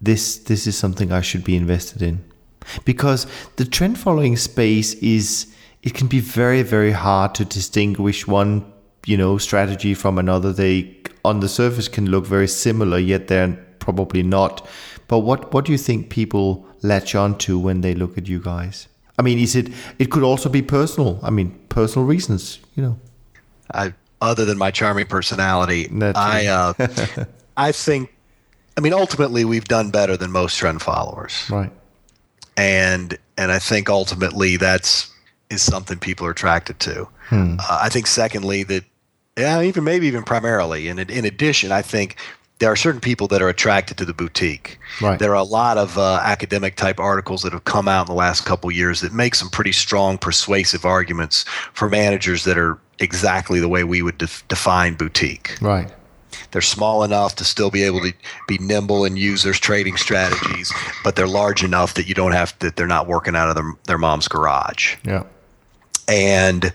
this 0.00 0.36
this 0.38 0.66
is 0.66 0.76
something 0.76 1.12
I 1.12 1.20
should 1.20 1.44
be 1.44 1.56
invested 1.56 2.02
in 2.02 2.24
because 2.84 3.26
the 3.56 3.64
trend 3.64 3.98
following 3.98 4.36
space 4.36 4.94
is 4.94 5.52
it 5.82 5.94
can 5.94 6.06
be 6.06 6.20
very 6.20 6.62
very 6.62 6.92
hard 6.92 7.34
to 7.36 7.44
distinguish 7.44 8.26
one 8.26 8.64
you 9.06 9.16
know 9.16 9.38
strategy 9.38 9.94
from 9.94 10.18
another 10.18 10.52
they 10.52 10.82
on 11.24 11.40
the 11.40 11.48
surface 11.48 11.88
can 11.88 12.10
look 12.10 12.26
very 12.26 12.48
similar 12.48 12.98
yet 12.98 13.28
they're 13.28 13.56
probably 13.78 14.22
not 14.22 14.66
but 15.08 15.20
what 15.20 15.52
what 15.52 15.64
do 15.64 15.72
you 15.72 15.78
think 15.78 16.10
people 16.10 16.66
latch 16.82 17.14
on 17.14 17.36
to 17.38 17.58
when 17.58 17.80
they 17.80 17.94
look 17.94 18.16
at 18.16 18.28
you 18.28 18.40
guys 18.40 18.88
i 19.18 19.22
mean 19.22 19.38
is 19.38 19.56
it 19.56 19.68
it 19.98 20.10
could 20.10 20.22
also 20.22 20.48
be 20.48 20.62
personal 20.62 21.18
i 21.22 21.30
mean 21.30 21.58
personal 21.68 22.06
reasons 22.06 22.60
you 22.74 22.82
know 22.82 22.98
i 23.74 23.92
other 24.20 24.44
than 24.44 24.56
my 24.56 24.70
charming 24.70 25.06
personality 25.06 25.88
i 26.14 26.46
uh, 26.46 26.72
i 27.56 27.72
think 27.72 28.10
I 28.76 28.80
mean, 28.80 28.92
ultimately, 28.92 29.44
we've 29.44 29.64
done 29.64 29.90
better 29.90 30.16
than 30.16 30.30
most 30.30 30.56
trend 30.56 30.82
followers. 30.82 31.48
Right. 31.50 31.70
And 32.56 33.16
and 33.36 33.50
I 33.50 33.58
think 33.58 33.88
ultimately 33.88 34.56
that's 34.56 35.10
is 35.50 35.62
something 35.62 35.98
people 35.98 36.26
are 36.26 36.30
attracted 36.30 36.80
to. 36.80 37.08
Hmm. 37.26 37.56
Uh, 37.58 37.80
I 37.82 37.88
think 37.88 38.06
secondly 38.06 38.62
that 38.64 38.84
yeah, 39.36 39.62
even 39.62 39.84
maybe 39.84 40.06
even 40.06 40.22
primarily. 40.22 40.88
And 40.88 40.98
in 40.98 41.24
addition, 41.24 41.72
I 41.72 41.82
think 41.82 42.16
there 42.58 42.70
are 42.70 42.76
certain 42.76 43.00
people 43.00 43.26
that 43.28 43.42
are 43.42 43.48
attracted 43.48 43.98
to 43.98 44.04
the 44.04 44.14
boutique. 44.14 44.78
Right. 45.00 45.18
There 45.18 45.32
are 45.32 45.36
a 45.36 45.42
lot 45.42 45.78
of 45.78 45.98
uh, 45.98 46.20
academic 46.22 46.76
type 46.76 47.00
articles 47.00 47.42
that 47.42 47.52
have 47.52 47.64
come 47.64 47.88
out 47.88 48.08
in 48.08 48.12
the 48.12 48.18
last 48.18 48.44
couple 48.44 48.70
years 48.70 49.00
that 49.00 49.12
make 49.12 49.34
some 49.34 49.50
pretty 49.50 49.72
strong, 49.72 50.16
persuasive 50.16 50.84
arguments 50.84 51.44
for 51.72 51.88
managers 51.88 52.44
that 52.44 52.56
are 52.56 52.78
exactly 53.00 53.58
the 53.58 53.68
way 53.68 53.82
we 53.82 54.00
would 54.00 54.16
def- 54.18 54.46
define 54.46 54.94
boutique. 54.94 55.56
Right. 55.60 55.92
They're 56.52 56.62
small 56.62 57.02
enough 57.02 57.34
to 57.36 57.44
still 57.44 57.70
be 57.70 57.82
able 57.82 58.00
to 58.00 58.12
be 58.46 58.58
nimble 58.58 59.04
and 59.04 59.18
use 59.18 59.42
their 59.42 59.54
trading 59.54 59.96
strategies, 59.96 60.72
but 61.02 61.16
they're 61.16 61.26
large 61.26 61.64
enough 61.64 61.94
that 61.94 62.06
you 62.06 62.14
don't 62.14 62.32
have 62.32 62.56
that 62.60 62.76
they're 62.76 62.86
not 62.86 63.06
working 63.08 63.34
out 63.34 63.48
of 63.48 63.56
their, 63.56 63.72
their 63.86 63.98
mom's 63.98 64.28
garage. 64.28 64.96
Yeah. 65.04 65.24
And 66.06 66.72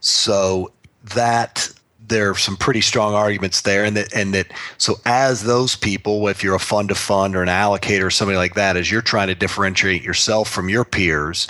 so 0.00 0.72
that 1.14 1.70
there 2.06 2.30
are 2.30 2.34
some 2.34 2.56
pretty 2.56 2.80
strong 2.80 3.14
arguments 3.14 3.62
there 3.62 3.84
and 3.84 3.96
that 3.96 4.12
and 4.14 4.34
that 4.34 4.52
so 4.78 5.00
as 5.06 5.44
those 5.44 5.76
people 5.76 6.26
if 6.28 6.42
you're 6.42 6.54
a 6.54 6.60
fund 6.60 6.88
to 6.88 6.94
fund 6.94 7.36
or 7.36 7.42
an 7.42 7.48
allocator 7.48 8.04
or 8.04 8.10
somebody 8.10 8.36
like 8.36 8.54
that 8.54 8.76
as 8.76 8.90
you're 8.90 9.02
trying 9.02 9.28
to 9.28 9.34
differentiate 9.34 10.02
yourself 10.02 10.48
from 10.48 10.68
your 10.68 10.84
peers 10.84 11.46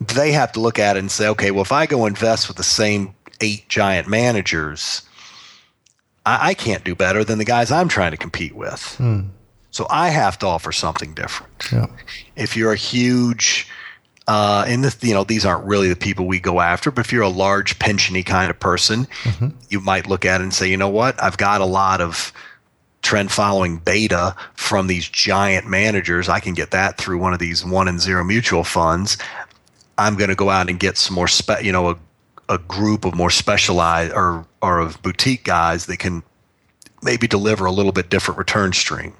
they 0.00 0.30
have 0.30 0.52
to 0.52 0.60
look 0.60 0.78
at 0.78 0.96
it 0.96 1.00
and 1.00 1.10
say 1.10 1.26
okay 1.26 1.50
well 1.50 1.62
if 1.62 1.72
i 1.72 1.86
go 1.86 2.06
invest 2.06 2.46
with 2.46 2.56
the 2.56 2.62
same 2.62 3.12
eight 3.40 3.68
giant 3.68 4.06
managers 4.06 5.02
I, 6.26 6.48
I 6.48 6.54
can't 6.54 6.84
do 6.84 6.94
better 6.94 7.24
than 7.24 7.38
the 7.38 7.44
guys 7.44 7.70
I'm 7.70 7.88
trying 7.88 8.10
to 8.10 8.16
compete 8.18 8.54
with. 8.54 8.96
Hmm. 8.96 9.20
So 9.70 9.86
I 9.88 10.08
have 10.08 10.38
to 10.40 10.46
offer 10.46 10.72
something 10.72 11.14
different. 11.14 11.70
Yeah. 11.72 11.86
If 12.34 12.56
you're 12.56 12.72
a 12.72 12.76
huge, 12.76 13.68
uh, 14.26 14.64
and 14.66 14.84
this, 14.84 14.96
you 15.02 15.14
know, 15.14 15.24
these 15.24 15.44
aren't 15.44 15.64
really 15.64 15.88
the 15.88 15.96
people 15.96 16.26
we 16.26 16.40
go 16.40 16.60
after, 16.60 16.90
but 16.90 17.04
if 17.04 17.12
you're 17.12 17.22
a 17.22 17.28
large 17.28 17.78
pensiony 17.78 18.24
kind 18.24 18.50
of 18.50 18.58
person, 18.58 19.06
mm-hmm. 19.22 19.48
you 19.68 19.80
might 19.80 20.06
look 20.06 20.24
at 20.24 20.40
it 20.40 20.44
and 20.44 20.52
say, 20.54 20.68
you 20.68 20.76
know 20.76 20.88
what, 20.88 21.20
I've 21.22 21.36
got 21.36 21.60
a 21.60 21.66
lot 21.66 22.00
of 22.00 22.32
trend 23.02 23.30
following 23.30 23.78
beta 23.78 24.34
from 24.54 24.88
these 24.88 25.08
giant 25.08 25.68
managers. 25.68 26.28
I 26.28 26.40
can 26.40 26.54
get 26.54 26.72
that 26.72 26.98
through 26.98 27.18
one 27.18 27.32
of 27.32 27.38
these 27.38 27.64
one 27.64 27.86
and 27.86 28.00
zero 28.00 28.24
mutual 28.24 28.64
funds. 28.64 29.16
I'm 29.98 30.16
going 30.16 30.30
to 30.30 30.34
go 30.36 30.50
out 30.50 30.68
and 30.68 30.78
get 30.78 30.96
some 30.98 31.14
more, 31.14 31.28
spe- 31.28 31.62
you 31.62 31.72
know, 31.72 31.90
a 31.90 31.98
a 32.48 32.58
group 32.58 33.04
of 33.04 33.14
more 33.14 33.30
specialized 33.30 34.12
or 34.12 34.46
or 34.62 34.78
of 34.78 35.00
boutique 35.02 35.44
guys 35.44 35.86
that 35.86 35.98
can 35.98 36.22
maybe 37.02 37.26
deliver 37.26 37.66
a 37.66 37.72
little 37.72 37.92
bit 37.92 38.10
different 38.10 38.38
return 38.38 38.72
stream. 38.72 39.14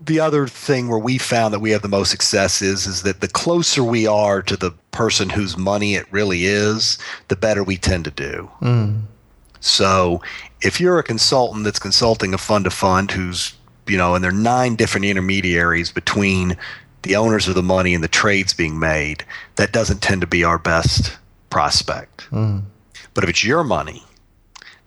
The 0.00 0.20
other 0.20 0.46
thing 0.46 0.88
where 0.88 0.98
we 0.98 1.18
found 1.18 1.52
that 1.52 1.60
we 1.60 1.70
have 1.70 1.82
the 1.82 1.88
most 1.88 2.10
success 2.10 2.62
is 2.62 2.86
is 2.86 3.02
that 3.02 3.20
the 3.20 3.28
closer 3.28 3.82
we 3.82 4.06
are 4.06 4.42
to 4.42 4.56
the 4.56 4.70
person 4.92 5.30
whose 5.30 5.56
money 5.56 5.94
it 5.94 6.06
really 6.12 6.44
is, 6.44 6.98
the 7.28 7.36
better 7.36 7.64
we 7.64 7.76
tend 7.76 8.04
to 8.04 8.10
do. 8.10 8.50
Mm. 8.60 9.02
So 9.60 10.22
if 10.62 10.80
you're 10.80 10.98
a 10.98 11.02
consultant 11.02 11.64
that's 11.64 11.80
consulting 11.80 12.32
a 12.32 12.38
fund 12.38 12.64
to 12.64 12.70
fund 12.70 13.10
who's 13.10 13.54
you 13.88 13.96
know, 13.96 14.14
and 14.14 14.22
there 14.22 14.30
are 14.30 14.34
nine 14.34 14.76
different 14.76 15.06
intermediaries 15.06 15.90
between 15.90 16.56
the 17.02 17.16
owners 17.16 17.48
of 17.48 17.54
the 17.54 17.62
money 17.62 17.94
and 17.94 18.04
the 18.04 18.08
trades 18.08 18.52
being 18.52 18.78
made, 18.78 19.24
that 19.56 19.72
doesn't 19.72 20.02
tend 20.02 20.20
to 20.20 20.26
be 20.26 20.44
our 20.44 20.58
best 20.58 21.16
prospect. 21.50 22.28
Mm. 22.30 22.62
But 23.14 23.24
if 23.24 23.30
it's 23.30 23.44
your 23.44 23.64
money, 23.64 24.02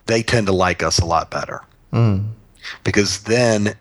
they 0.06 0.22
tend 0.22 0.46
to 0.46 0.52
like 0.52 0.82
us 0.82 0.98
a 0.98 1.04
lot 1.04 1.30
better 1.30 1.62
mm. 1.92 2.26
because 2.84 3.24
then 3.24 3.74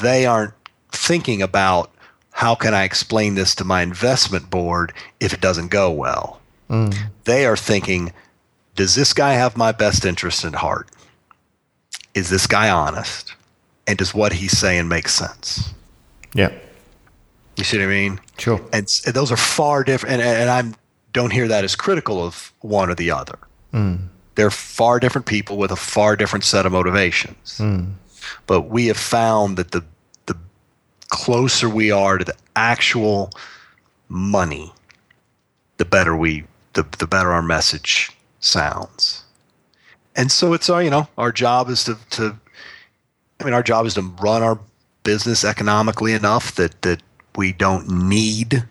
they 0.00 0.26
aren't 0.26 0.54
thinking 0.92 1.42
about 1.42 1.90
how 2.30 2.54
can 2.54 2.74
I 2.74 2.84
explain 2.84 3.34
this 3.34 3.54
to 3.56 3.64
my 3.64 3.82
investment 3.82 4.48
board 4.50 4.92
if 5.20 5.32
it 5.32 5.40
doesn't 5.40 5.68
go 5.68 5.90
well. 5.90 6.40
Mm. 6.70 6.96
They 7.24 7.44
are 7.44 7.56
thinking, 7.56 8.12
does 8.74 8.94
this 8.94 9.12
guy 9.12 9.34
have 9.34 9.56
my 9.56 9.72
best 9.72 10.04
interest 10.04 10.44
at 10.44 10.54
heart? 10.54 10.88
is 12.14 12.30
this 12.30 12.46
guy 12.46 12.70
honest? 12.70 13.34
And 13.86 13.98
does 13.98 14.14
what 14.14 14.32
he's 14.32 14.56
saying 14.56 14.88
make 14.88 15.08
sense? 15.08 15.72
Yeah. 16.34 16.52
You 17.56 17.64
see 17.64 17.78
what 17.78 17.84
I 17.84 17.88
mean? 17.88 18.20
Sure. 18.38 18.60
And, 18.72 18.88
and 19.06 19.14
those 19.14 19.32
are 19.32 19.36
far 19.36 19.84
different. 19.84 20.20
And, 20.20 20.22
and 20.22 20.50
I 20.50 20.76
don't 21.12 21.32
hear 21.32 21.48
that 21.48 21.64
as 21.64 21.74
critical 21.74 22.24
of 22.24 22.52
one 22.60 22.90
or 22.90 22.94
the 22.94 23.10
other. 23.10 23.38
They're 24.34 24.50
far 24.50 25.00
different 25.00 25.26
people 25.26 25.58
with 25.58 25.70
a 25.70 25.76
far 25.76 26.16
different 26.16 26.44
set 26.44 26.64
of 26.64 26.72
motivations. 26.72 27.58
But 28.46 28.62
we 28.62 28.86
have 28.86 28.96
found 28.96 29.56
that 29.56 29.72
the 29.72 29.84
closer 31.12 31.68
we 31.68 31.90
are 31.90 32.16
to 32.16 32.24
the 32.24 32.34
actual 32.56 33.30
money, 34.08 34.72
the 35.76 35.84
better 35.84 36.16
we 36.16 36.44
the, 36.72 36.84
the 36.98 37.06
better 37.06 37.30
our 37.32 37.42
message 37.42 38.10
sounds. 38.40 39.22
And 40.16 40.32
so 40.32 40.54
it's 40.54 40.70
our 40.70 40.82
you 40.82 40.90
know 40.90 41.06
our 41.18 41.30
job 41.30 41.68
is 41.68 41.84
to 41.84 41.98
to 42.10 42.36
I 43.38 43.44
mean 43.44 43.52
our 43.52 43.62
job 43.62 43.86
is 43.86 43.94
to 43.94 44.02
run 44.20 44.42
our 44.42 44.58
business 45.04 45.44
economically 45.44 46.14
enough 46.14 46.54
that 46.54 46.80
that 46.82 47.02
we 47.36 47.52
don't 47.52 47.88
need 48.08 48.64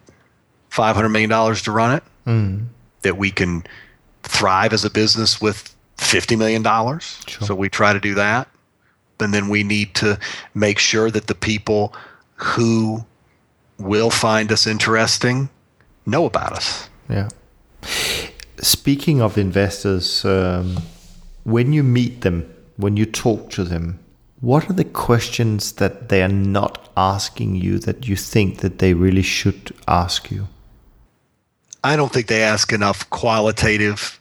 five 0.70 0.96
hundred 0.96 1.10
million 1.10 1.30
dollars 1.30 1.62
to 1.64 1.72
run 1.72 1.96
it. 1.96 2.04
Hmm. 2.26 2.64
That 3.04 3.18
we 3.18 3.30
can 3.30 3.64
thrive 4.24 4.74
as 4.74 4.84
a 4.84 4.90
business 4.90 5.40
with 5.40 5.76
fifty 5.98 6.36
million 6.36 6.64
dollars. 6.64 7.22
So 7.42 7.54
we 7.54 7.70
try 7.70 7.94
to 7.94 8.00
do 8.00 8.16
that. 8.16 8.48
And 9.20 9.32
then 9.32 9.50
we 9.50 9.64
need 9.64 9.94
to 9.96 10.18
make 10.56 10.80
sure 10.80 11.12
that 11.12 11.28
the 11.28 11.36
people 11.36 11.94
who 12.42 13.06
will 13.78 14.10
find 14.10 14.52
us 14.52 14.68
interesting 14.68 15.50
know 16.06 16.26
about 16.26 16.54
us. 16.54 16.90
Yeah. 17.10 17.30
Speaking 18.58 19.22
of 19.22 19.38
investors, 19.38 20.24
um, 20.26 20.78
when 21.44 21.74
you 21.74 21.84
meet 21.84 22.22
them, 22.22 22.54
when 22.78 22.98
you 22.98 23.06
talk 23.06 23.50
to 23.52 23.64
them, 23.64 24.00
what 24.40 24.70
are 24.70 24.74
the 24.74 24.86
questions 24.86 25.74
that 25.74 26.10
they 26.10 26.24
are 26.24 26.28
not 26.28 26.90
asking 26.98 27.56
you 27.56 27.78
that 27.80 28.08
you 28.08 28.16
think 28.16 28.60
that 28.60 28.80
they 28.80 28.94
really 28.94 29.22
should 29.22 29.72
ask 29.88 30.32
you? 30.32 30.48
I 31.84 31.96
don't 31.96 32.12
think 32.12 32.28
they 32.28 32.44
ask 32.44 32.72
enough 32.74 33.10
qualitative 33.10 34.20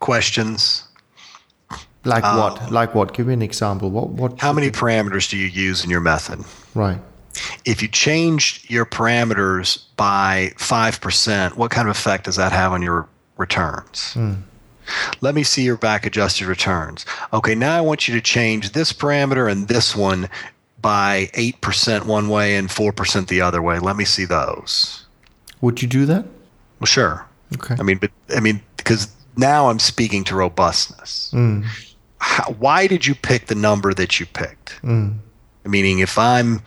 questions. 0.00 0.84
Like 2.04 2.22
what? 2.22 2.70
Like 2.70 2.94
what? 2.94 3.14
Give 3.14 3.26
me 3.26 3.34
an 3.34 3.42
example. 3.42 3.90
What? 3.90 4.10
What? 4.10 4.40
How 4.40 4.52
many 4.52 4.70
parameters 4.70 5.28
do 5.30 5.36
you 5.36 5.46
use 5.46 5.84
in 5.84 5.90
your 5.90 6.00
method? 6.00 6.44
Right. 6.74 6.98
If 7.64 7.82
you 7.82 7.88
change 7.88 8.64
your 8.68 8.86
parameters 8.86 9.84
by 9.96 10.52
5%, 10.56 11.56
what 11.56 11.70
kind 11.70 11.88
of 11.88 11.96
effect 11.96 12.24
does 12.24 12.36
that 12.36 12.52
have 12.52 12.72
on 12.72 12.82
your 12.82 13.08
returns? 13.36 14.12
Hmm. 14.14 14.34
Let 15.20 15.34
me 15.34 15.42
see 15.42 15.62
your 15.62 15.76
back 15.76 16.04
adjusted 16.04 16.46
returns. 16.46 17.06
Okay, 17.32 17.54
now 17.54 17.76
I 17.76 17.80
want 17.80 18.06
you 18.06 18.14
to 18.14 18.20
change 18.20 18.72
this 18.72 18.92
parameter 18.92 19.50
and 19.50 19.68
this 19.68 19.96
one 19.96 20.28
by 20.82 21.30
8% 21.32 22.04
one 22.04 22.28
way 22.28 22.56
and 22.56 22.68
4% 22.68 23.28
the 23.28 23.40
other 23.40 23.62
way. 23.62 23.78
Let 23.78 23.96
me 23.96 24.04
see 24.04 24.26
those. 24.26 25.06
Would 25.62 25.80
you 25.80 25.88
do 25.88 26.04
that? 26.06 26.26
Well, 26.78 26.86
sure. 26.86 27.26
Okay. 27.54 27.76
I 27.78 27.82
mean, 27.82 27.98
but 27.98 28.10
I 28.36 28.40
mean, 28.40 28.60
because 28.76 29.08
now 29.36 29.70
I'm 29.70 29.78
speaking 29.78 30.24
to 30.24 30.36
robustness. 30.36 31.30
Hmm. 31.30 31.62
How, 32.18 32.52
why 32.52 32.86
did 32.86 33.06
you 33.06 33.14
pick 33.14 33.46
the 33.46 33.54
number 33.54 33.94
that 33.94 34.20
you 34.20 34.26
picked? 34.26 34.72
Hmm. 34.80 35.12
Meaning, 35.64 36.00
if 36.00 36.18
I'm 36.18 36.60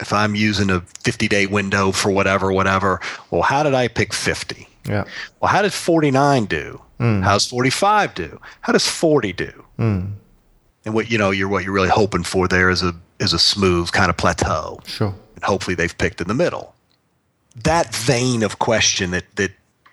if 0.00 0.12
I'm 0.12 0.34
using 0.34 0.70
a 0.70 0.80
50 1.00 1.28
day 1.28 1.46
window 1.46 1.92
for 1.92 2.10
whatever, 2.10 2.52
whatever, 2.52 3.00
well, 3.30 3.42
how 3.42 3.62
did 3.62 3.74
I 3.74 3.88
pick 3.88 4.12
50? 4.12 4.68
Yeah. 4.88 5.04
Well, 5.40 5.50
how 5.50 5.62
did 5.62 5.72
49 5.72 6.44
do? 6.46 6.80
Hmm. 6.98 7.22
How's 7.22 7.46
45 7.46 8.14
do? 8.14 8.40
How 8.60 8.72
does 8.72 8.86
40 8.86 9.32
do? 9.32 9.64
Hmm. 9.76 10.00
And 10.84 10.94
what 10.94 11.10
you 11.10 11.18
know, 11.18 11.30
you're 11.30 11.48
what 11.48 11.64
you're 11.64 11.72
really 11.72 11.88
hoping 11.88 12.22
for 12.22 12.46
there 12.48 12.70
is 12.70 12.82
a 12.82 12.94
is 13.18 13.32
a 13.32 13.38
smooth 13.38 13.90
kind 13.92 14.10
of 14.10 14.16
plateau 14.16 14.78
Sure. 14.86 15.14
and 15.34 15.42
hopefully 15.44 15.74
they've 15.74 15.96
picked 15.98 16.20
in 16.20 16.28
the 16.28 16.34
middle. 16.34 16.74
That 17.64 17.94
vein 17.94 18.42
of 18.42 18.58
question 18.60 19.10
that 19.10 19.24
that 19.36 19.50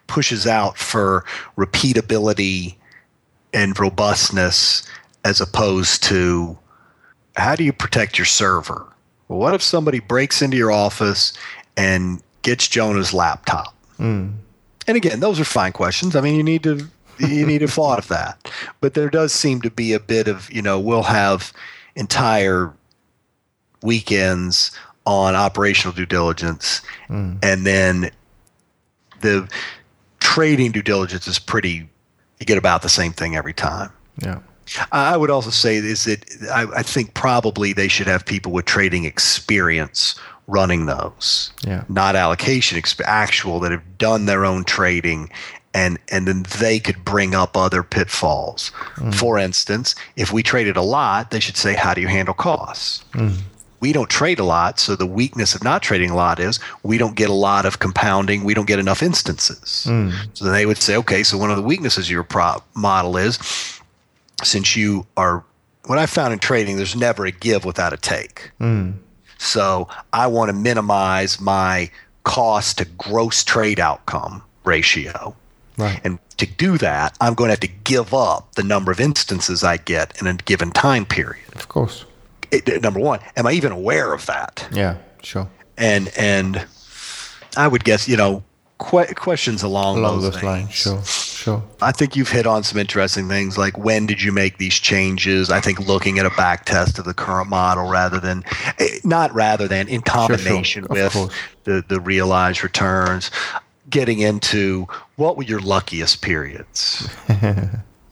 pushes 0.08 0.45
out 0.45 0.78
for 0.78 1.26
repeatability 1.58 2.76
and 3.54 3.78
robustness 3.80 4.84
as 5.26 5.41
opposed 5.41 6.04
to 6.04 6.58
how 7.36 7.56
do 7.56 7.64
you 7.64 7.74
protect 7.74 8.18
your 8.18 8.26
server? 8.26 8.86
Well, 9.28 9.39
what 9.39 9.53
if 9.53 9.61
somebody 9.61 9.99
breaks 9.99 10.41
into 10.41 10.57
your 10.57 10.71
office 10.71 11.34
and 11.78 12.21
gets 12.41 12.67
Jonah's 12.67 13.13
laptop? 13.13 13.74
Hmm. 13.97 14.32
And 14.88 14.97
again, 14.97 15.19
those 15.19 15.39
are 15.39 15.45
fine 15.45 15.71
questions. 15.71 16.15
I 16.15 16.21
mean, 16.21 16.36
you 16.36 16.43
need 16.43 16.63
to 16.63 16.88
you 17.19 17.45
need 17.45 17.59
to 17.59 17.67
thought 17.69 17.99
of 17.99 18.07
that. 18.09 18.51
But 18.82 18.93
there 18.93 19.09
does 19.09 19.34
seem 19.34 19.61
to 19.61 19.69
be 19.69 19.93
a 19.93 19.99
bit 19.99 20.28
of, 20.28 20.51
you 20.51 20.61
know, 20.61 20.80
we'll 20.80 21.03
have 21.03 21.53
entire 21.95 22.74
weekends 23.82 24.71
on 25.05 25.36
operational 25.36 25.93
due 25.93 26.05
diligence 26.05 26.82
hmm. 27.07 27.36
and 27.43 27.65
then 27.65 28.09
the 29.19 29.49
trading 30.19 30.71
due 30.71 30.82
diligence 30.82 31.28
is 31.28 31.38
pretty 31.38 31.89
you 32.39 32.45
get 32.45 32.57
about 32.57 32.82
the 32.82 32.89
same 32.89 33.11
thing 33.11 33.36
every 33.36 33.53
time 33.53 33.91
Yeah. 34.21 34.39
I 34.91 35.16
would 35.18 35.30
also 35.30 35.49
say 35.49 35.76
is 35.78 36.05
that 36.05 36.24
I, 36.53 36.80
I 36.80 36.84
think 36.84 37.14
probably 37.14 37.74
they 37.74 37.88
should 37.88 38.07
have 38.07 38.26
people 38.26 38.51
with 38.51 38.66
trading 38.66 39.05
experience 39.05 40.16
running 40.47 40.86
those. 40.86 41.51
Yeah. 41.66 41.84
not 41.89 42.16
allocation 42.16 42.80
exp- 42.80 43.01
actual 43.05 43.59
that 43.61 43.72
have 43.72 43.97
done 43.97 44.26
their 44.26 44.45
own 44.45 44.64
trading 44.64 45.30
and 45.74 45.97
and 46.11 46.28
then 46.28 46.45
they 46.59 46.80
could 46.80 47.03
bring 47.03 47.34
up 47.34 47.57
other 47.57 47.82
pitfalls. 47.82 48.70
Hmm. 48.95 49.11
For 49.11 49.39
instance 49.39 49.95
if 50.16 50.32
we 50.32 50.43
traded 50.43 50.78
a 50.78 50.82
lot 50.82 51.32
they 51.32 51.39
should 51.39 51.57
say 51.57 51.74
how 51.74 51.93
do 51.93 52.01
you 52.01 52.07
handle 52.07 52.34
costs? 52.34 53.03
Hmm. 53.14 53.30
We 53.80 53.91
don't 53.91 54.09
trade 54.09 54.39
a 54.39 54.45
lot 54.45 54.80
so 54.80 54.95
the 54.95 55.05
weakness 55.05 55.55
of 55.55 55.64
not 55.64 55.82
trading 55.82 56.09
a 56.09 56.16
lot 56.16 56.39
is 56.39 56.59
we 56.84 56.97
don't 56.97 57.16
get 57.16 57.30
a 57.30 57.34
lot 57.34 57.66
of 57.66 57.80
compounding 57.80 58.43
we 58.43 58.53
don't 58.53 58.68
get 58.68 58.80
enough 58.80 59.01
instances. 59.01 59.86
Hmm. 59.86 60.11
So 60.34 60.45
they 60.45 60.66
would 60.66 60.78
say 60.78 60.95
okay 60.97 61.24
so 61.24 61.38
one 61.38 61.51
of 61.51 61.57
the 61.57 61.64
weaknesses 61.64 62.07
of 62.07 62.11
your 62.11 62.24
prop 62.24 62.68
model 62.76 63.18
is 63.18 63.38
since 64.42 64.76
you 64.76 65.06
are 65.18 65.44
what 65.86 65.98
i 65.98 66.06
found 66.06 66.34
in 66.34 66.40
trading 66.40 66.78
there's 66.78 66.96
never 66.96 67.26
a 67.26 67.32
give 67.32 67.66
without 67.66 67.94
a 67.94 67.98
take 67.98 68.52
hmm. 68.58 68.92
so 69.38 69.88
I 70.12 70.28
want 70.28 70.50
to 70.50 70.54
minimize 70.54 71.40
my 71.42 71.90
cost 72.24 72.78
to 72.80 72.86
gross 72.86 73.44
trade 73.44 73.80
outcome 73.80 74.44
ratio. 74.64 75.36
Right. 75.78 76.00
And 76.04 76.20
to 76.38 76.46
do 76.46 76.78
that, 76.78 77.18
I'm 77.20 77.34
going 77.34 77.48
to 77.50 77.54
have 77.54 77.60
to 77.62 77.68
give 77.68 78.14
up 78.14 78.56
the 78.56 78.64
number 78.64 78.92
of 78.92 79.00
instances 79.00 79.64
I 79.64 79.78
get 79.78 80.20
in 80.22 80.28
a 80.28 80.34
given 80.34 80.72
time 80.72 81.06
period. 81.06 81.54
Of 81.56 81.68
course. 81.70 82.06
It, 82.52 82.82
number 82.82 83.00
one, 83.00 83.20
am 83.36 83.48
I 83.48 83.54
even 83.54 83.72
aware 83.72 84.14
of 84.14 84.26
that? 84.28 84.68
Yeah. 84.72 84.98
Sure. 85.24 85.50
And 85.78 86.12
and 86.18 86.68
I 87.58 87.68
would 87.68 87.84
guess 87.84 88.08
you 88.08 88.16
know 88.16 88.44
que- 88.78 89.14
questions 89.16 89.64
along, 89.64 89.98
Along 89.98 90.22
those, 90.22 90.34
those 90.34 90.44
lines. 90.44 90.72
Sure. 90.72 91.02
Sure. 91.44 91.62
I 91.82 91.91
think 91.91 92.16
you've 92.16 92.30
hit 92.30 92.48
on 92.48 92.64
some 92.64 92.78
interesting 92.80 93.28
things 93.28 93.58
like 93.58 93.78
when 93.78 94.06
did 94.06 94.22
you 94.24 94.32
make 94.32 94.58
these 94.60 94.76
changes? 94.76 95.50
I 95.50 95.60
think 95.60 95.80
looking 95.88 96.18
at 96.20 96.26
a 96.26 96.30
back 96.32 96.64
test 96.66 97.00
of 97.00 97.06
the 97.06 97.14
current 97.14 97.50
model 97.50 97.89
rather 97.89 98.20
than, 98.20 98.44
eh, 98.80 99.00
not 99.04 99.34
rather 99.34 99.68
than 99.68 99.89
in 99.89 100.02
combination 100.02 100.86
Of 100.86 100.89
with 100.91 101.32
the, 101.66 101.84
the 101.88 102.00
realized 102.00 102.64
returns, 102.64 103.30
getting 103.89 104.20
into 104.20 104.88
what 105.18 105.36
were 105.36 105.44
your 105.44 105.60
luckiest 105.60 106.22
periods? 106.22 107.10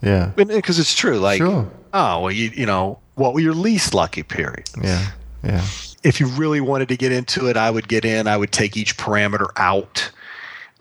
Yeah. 0.03 0.31
Because 0.35 0.79
it's 0.79 0.95
true. 0.95 1.19
Like, 1.19 1.37
Sure. 1.37 1.69
oh, 1.93 2.21
well, 2.21 2.31
you, 2.31 2.49
you 2.55 2.65
know, 2.65 2.97
what 3.15 3.35
were 3.35 3.39
your 3.39 3.53
least 3.53 3.93
lucky 3.93 4.23
periods? 4.23 4.73
Yeah. 4.83 5.05
Yeah. 5.43 5.63
if 6.03 6.19
you 6.19 6.25
really 6.25 6.59
wanted 6.59 6.87
to 6.89 6.97
get 6.97 7.11
into 7.11 7.47
it, 7.47 7.55
I 7.55 7.69
would 7.69 7.87
get 7.87 8.03
in. 8.03 8.27
I 8.27 8.35
would 8.35 8.51
take 8.51 8.75
each 8.75 8.97
parameter 8.97 9.49
out, 9.57 10.09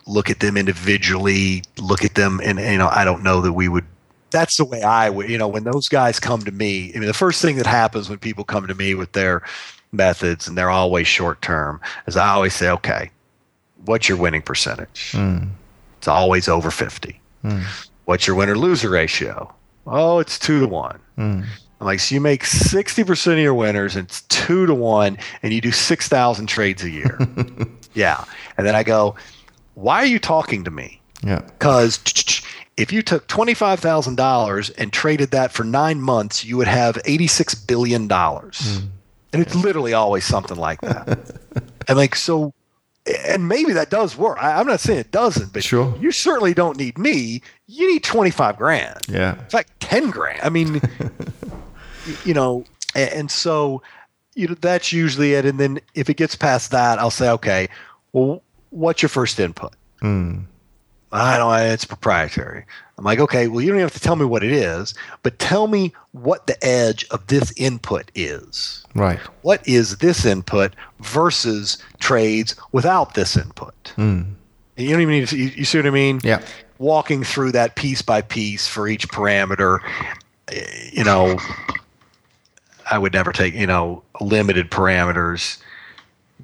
look 0.05 0.29
at 0.29 0.39
them 0.39 0.57
individually, 0.57 1.63
look 1.77 2.03
at 2.03 2.15
them, 2.15 2.39
and 2.43 2.59
you 2.59 2.77
know, 2.77 2.89
I 2.89 3.05
don't 3.05 3.23
know 3.23 3.41
that 3.41 3.53
we 3.53 3.67
would. 3.67 3.85
That's 4.31 4.57
the 4.57 4.65
way 4.65 4.81
I 4.81 5.09
would. 5.09 5.29
You 5.29 5.37
know, 5.37 5.47
when 5.47 5.63
those 5.63 5.87
guys 5.87 6.19
come 6.19 6.41
to 6.43 6.51
me, 6.51 6.91
I 6.95 6.99
mean, 6.99 7.07
the 7.07 7.13
first 7.13 7.41
thing 7.41 7.57
that 7.57 7.65
happens 7.65 8.09
when 8.09 8.19
people 8.19 8.43
come 8.43 8.67
to 8.67 8.75
me 8.75 8.95
with 8.95 9.11
their 9.11 9.43
methods, 9.91 10.47
and 10.47 10.57
they're 10.57 10.69
always 10.69 11.07
short 11.07 11.41
term, 11.41 11.81
is 12.07 12.15
I 12.15 12.29
always 12.29 12.53
say, 12.53 12.69
okay, 12.69 13.11
what's 13.85 14.07
your 14.07 14.17
winning 14.17 14.41
percentage? 14.41 15.11
Hmm. 15.11 15.47
It's 15.97 16.07
always 16.07 16.47
over 16.47 16.71
fifty. 16.71 17.19
Hmm. 17.41 17.61
What's 18.05 18.27
your 18.27 18.35
winner 18.35 18.57
loser 18.57 18.89
ratio? 18.89 19.53
Oh, 19.87 20.19
it's 20.19 20.37
two 20.37 20.59
to 20.59 20.67
one. 20.67 20.99
Hmm. 21.15 21.41
I'm 21.81 21.87
like, 21.87 21.99
so 21.99 22.13
you 22.13 22.21
make 22.21 22.43
60% 22.43 23.33
of 23.33 23.39
your 23.39 23.55
winners 23.55 23.95
and 23.95 24.05
it's 24.05 24.21
two 24.23 24.67
to 24.67 24.73
one, 24.75 25.17
and 25.41 25.51
you 25.51 25.61
do 25.61 25.71
6,000 25.71 26.45
trades 26.45 26.83
a 26.83 26.89
year. 26.91 27.17
yeah. 27.95 28.23
And 28.55 28.67
then 28.67 28.75
I 28.75 28.83
go, 28.83 29.15
why 29.75 29.97
are 29.97 30.05
you 30.05 30.19
talking 30.19 30.63
to 30.65 30.71
me? 30.71 31.01
Yeah. 31.23 31.39
Because 31.41 31.99
if 32.77 32.91
you 32.91 33.01
took 33.01 33.27
$25,000 33.27 34.71
and 34.77 34.91
traded 34.93 35.31
that 35.31 35.51
for 35.51 35.63
nine 35.63 36.01
months, 36.01 36.43
you 36.43 36.57
would 36.57 36.67
have 36.67 36.95
$86 37.03 37.67
billion. 37.67 38.11
And 38.11 39.41
it's 39.41 39.55
literally 39.55 39.93
always 39.93 40.25
something 40.25 40.57
like 40.57 40.81
that. 40.81 41.39
and 41.87 41.97
like, 41.97 42.15
so, 42.15 42.53
and 43.27 43.47
maybe 43.47 43.73
that 43.73 43.89
does 43.89 44.17
work. 44.17 44.37
I, 44.41 44.59
I'm 44.59 44.67
not 44.67 44.79
saying 44.79 44.99
it 44.99 45.11
doesn't, 45.11 45.53
but 45.53 45.63
Sure. 45.63 45.95
you 45.99 46.11
certainly 46.11 46.53
don't 46.53 46.77
need 46.77 46.97
me. 46.97 47.41
You 47.67 47.91
need 47.93 48.03
25 48.03 48.57
grand. 48.57 48.99
Yeah. 49.07 49.37
In 49.39 49.45
fact, 49.49 49.79
10 49.79 50.09
grand. 50.09 50.41
I 50.43 50.49
mean, 50.49 50.81
you 52.25 52.33
know, 52.33 52.65
and, 52.95 53.09
and 53.13 53.31
so 53.31 53.81
you 54.35 54.47
know 54.47 54.55
that's 54.61 54.91
usually 54.93 55.33
it. 55.33 55.45
And 55.45 55.59
then 55.59 55.79
if 55.93 56.09
it 56.09 56.15
gets 56.17 56.35
past 56.35 56.71
that, 56.71 56.99
I'll 56.99 57.11
say, 57.11 57.29
okay, 57.31 57.69
well, 58.13 58.41
what's 58.71 59.01
your 59.01 59.09
first 59.09 59.39
input? 59.39 59.73
Mm. 60.01 60.45
I 61.11 61.37
don't. 61.37 61.53
It's 61.71 61.85
proprietary. 61.85 62.65
I'm 62.97 63.03
like, 63.03 63.19
okay, 63.19 63.47
well, 63.47 63.61
you 63.61 63.71
don't 63.71 63.79
have 63.79 63.93
to 63.93 63.99
tell 63.99 64.15
me 64.15 64.25
what 64.25 64.43
it 64.43 64.51
is, 64.51 64.93
but 65.23 65.39
tell 65.39 65.67
me 65.67 65.93
what 66.13 66.47
the 66.47 66.63
edge 66.63 67.05
of 67.11 67.27
this 67.27 67.51
input 67.57 68.11
is. 68.15 68.85
Right. 68.95 69.19
What 69.41 69.67
is 69.67 69.97
this 69.97 70.25
input 70.25 70.73
versus 70.99 71.77
trades 71.99 72.55
without 72.71 73.13
this 73.13 73.35
input? 73.35 73.93
Mm. 73.97 74.33
You 74.77 74.89
don't 74.89 75.01
even 75.01 75.13
need 75.13 75.27
to. 75.27 75.37
You, 75.37 75.47
you 75.49 75.65
see 75.65 75.77
what 75.77 75.87
I 75.87 75.91
mean? 75.91 76.21
Yeah. 76.23 76.41
Walking 76.77 77.23
through 77.23 77.51
that 77.53 77.75
piece 77.75 78.01
by 78.01 78.21
piece 78.21 78.67
for 78.67 78.87
each 78.87 79.07
parameter, 79.09 79.79
eh, 80.47 80.89
you 80.93 81.03
know, 81.03 81.37
I 82.89 82.97
would 82.97 83.13
never 83.13 83.31
take 83.31 83.53
you 83.53 83.67
know 83.67 84.03
limited 84.19 84.71
parameters. 84.71 85.57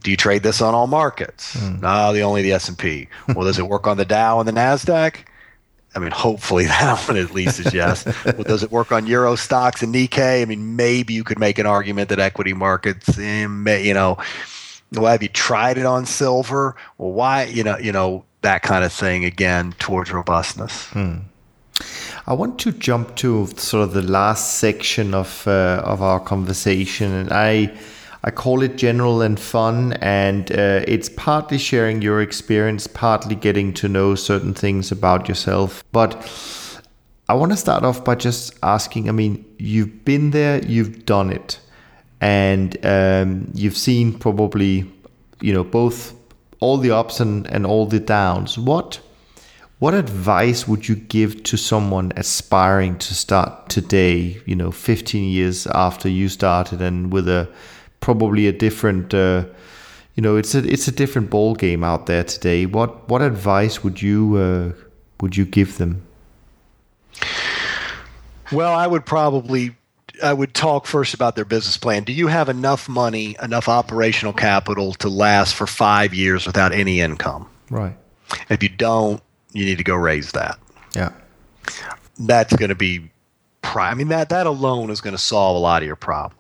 Do 0.02 0.12
you 0.12 0.18
trade 0.18 0.44
this 0.44 0.62
on 0.62 0.74
all 0.74 0.88
markets? 0.88 1.56
Mm. 1.56 1.82
No, 1.82 2.14
the 2.14 2.22
only 2.22 2.42
the 2.42 2.54
S 2.54 2.70
and 2.70 2.78
P. 2.78 3.08
Well, 3.28 3.46
does 3.46 3.60
it 3.60 3.68
work 3.68 3.88
on 3.88 3.98
the 3.98 4.06
Dow 4.06 4.40
and 4.40 4.48
the 4.48 4.54
Nasdaq? 4.54 5.26
I 5.96 6.00
mean, 6.00 6.12
hopefully 6.12 6.66
that 6.68 7.08
one 7.08 7.18
at 7.18 7.32
least 7.32 7.60
is 7.60 7.74
yes. 7.74 8.06
well, 8.26 8.44
does 8.44 8.64
it 8.64 8.72
work 8.72 8.92
on 8.92 9.08
Euro 9.08 9.34
Stoxx 9.34 9.82
and 9.82 9.94
Nikkei? 9.94 10.42
I 10.42 10.46
mean, 10.46 10.76
maybe 10.76 11.14
you 11.14 11.24
could 11.24 11.40
make 11.40 11.58
an 11.58 11.66
argument 11.66 12.10
that 12.10 12.20
equity 12.20 12.54
markets, 12.54 13.18
eh, 13.18 13.48
may, 13.48 13.86
you 13.86 13.94
know, 13.94 14.18
well, 14.94 15.12
have 15.12 15.24
you 15.24 15.30
tried 15.30 15.78
it 15.78 15.86
on 15.86 16.06
silver? 16.06 16.76
Well, 16.98 17.12
why, 17.12 17.44
you 17.46 17.64
know, 17.64 17.78
you 17.78 17.92
know 17.92 18.24
that 18.42 18.62
kind 18.62 18.84
of 18.84 18.94
thing 18.94 19.26
again 19.26 19.74
towards 19.80 20.12
robustness. 20.12 20.86
Hmm. 20.88 21.18
I 22.26 22.34
want 22.34 22.60
to 22.60 22.72
jump 22.72 23.16
to 23.18 23.48
sort 23.58 23.84
of 23.84 23.94
the 23.94 24.02
last 24.02 24.60
section 24.60 25.14
of 25.14 25.48
uh, 25.48 25.82
of 25.84 26.02
our 26.02 26.20
conversation, 26.20 27.12
and 27.12 27.32
I 27.32 27.78
I 28.28 28.32
call 28.32 28.62
it 28.62 28.76
general 28.76 29.22
and 29.22 29.40
fun, 29.40 29.94
and 30.02 30.52
uh, 30.52 30.84
it's 30.86 31.08
partly 31.08 31.58
sharing 31.58 32.02
your 32.02 32.20
experience, 32.22 32.86
partly 32.86 33.36
getting 33.36 33.74
to 33.76 33.88
know 33.88 34.16
certain 34.16 34.54
things 34.54 34.92
about 34.92 35.30
yourself. 35.30 35.82
But 35.94 36.12
I 37.30 37.36
want 37.36 37.54
to 37.54 37.58
start 37.58 37.86
off 37.86 38.04
by 38.04 38.16
just 38.16 38.54
asking. 38.62 39.08
I 39.08 39.14
mean, 39.14 39.46
you've 39.58 40.04
been 40.04 40.32
there, 40.32 40.62
you've 40.66 41.06
done 41.06 41.32
it, 41.32 41.62
and 42.20 42.78
um, 42.86 43.50
you've 43.54 43.78
seen 43.78 44.20
probably, 44.20 44.92
you 45.40 45.54
know, 45.54 45.64
both 45.64 46.14
all 46.60 46.76
the 46.76 46.92
ups 46.92 47.22
and, 47.22 47.48
and 47.48 47.66
all 47.66 47.86
the 47.86 48.02
downs. 48.02 48.58
What 48.58 49.00
what 49.80 49.94
advice 49.94 50.68
would 50.68 50.90
you 50.90 50.96
give 50.96 51.44
to 51.44 51.56
someone 51.56 52.12
aspiring 52.18 52.98
to 52.98 53.14
start 53.14 53.70
today, 53.70 54.42
you 54.46 54.56
know, 54.56 54.72
15 54.72 55.24
years 55.32 55.66
after 55.68 56.10
you 56.10 56.28
started 56.28 56.82
and 56.82 57.14
with 57.14 57.30
a 57.30 57.48
probably 58.00 58.48
a 58.48 58.52
different 58.52 59.14
uh, 59.14 59.46
you 60.18 60.24
know, 60.24 60.36
it's 60.36 60.56
a 60.56 60.68
it's 60.68 60.88
a 60.88 60.92
different 60.92 61.30
ball 61.30 61.54
game 61.54 61.84
out 61.84 62.08
there 62.08 62.24
today. 62.24 62.66
What 62.66 63.08
what 63.08 63.22
advice 63.22 63.84
would 63.84 64.02
you 64.02 64.36
uh, 64.36 64.84
would 65.22 65.38
you 65.38 65.46
give 65.46 65.78
them? 65.78 66.06
Well, 68.52 68.74
I 68.74 68.88
would 68.88 69.06
probably 69.06 69.76
I 70.24 70.34
would 70.34 70.56
talk 70.56 70.88
first 70.88 71.14
about 71.14 71.36
their 71.36 71.46
business 71.46 71.78
plan. 71.78 72.04
Do 72.04 72.14
you 72.14 72.26
have 72.28 72.50
enough 72.50 72.90
money, 72.90 73.36
enough 73.44 73.70
operational 73.70 74.34
capital 74.34 74.94
to 74.96 75.08
last 75.08 75.54
for 75.54 75.68
5 75.68 76.16
years 76.16 76.48
without 76.48 76.72
any 76.72 77.00
income? 77.00 77.48
Right. 77.70 77.96
If 78.50 78.64
you 78.64 78.70
don't, 78.70 79.22
you 79.54 79.66
need 79.66 79.78
to 79.78 79.84
go 79.84 79.94
raise 79.94 80.32
that. 80.32 80.58
Yeah. 80.96 81.12
That's 82.18 82.56
going 82.56 82.70
to 82.70 82.76
be. 82.76 83.12
I 83.64 83.94
mean 83.94 84.08
that 84.08 84.30
that 84.30 84.48
alone 84.48 84.90
is 84.90 85.02
going 85.02 85.16
to 85.16 85.22
solve 85.22 85.56
a 85.56 85.60
lot 85.60 85.84
of 85.84 85.86
your 85.86 85.96
problems. 85.96 86.37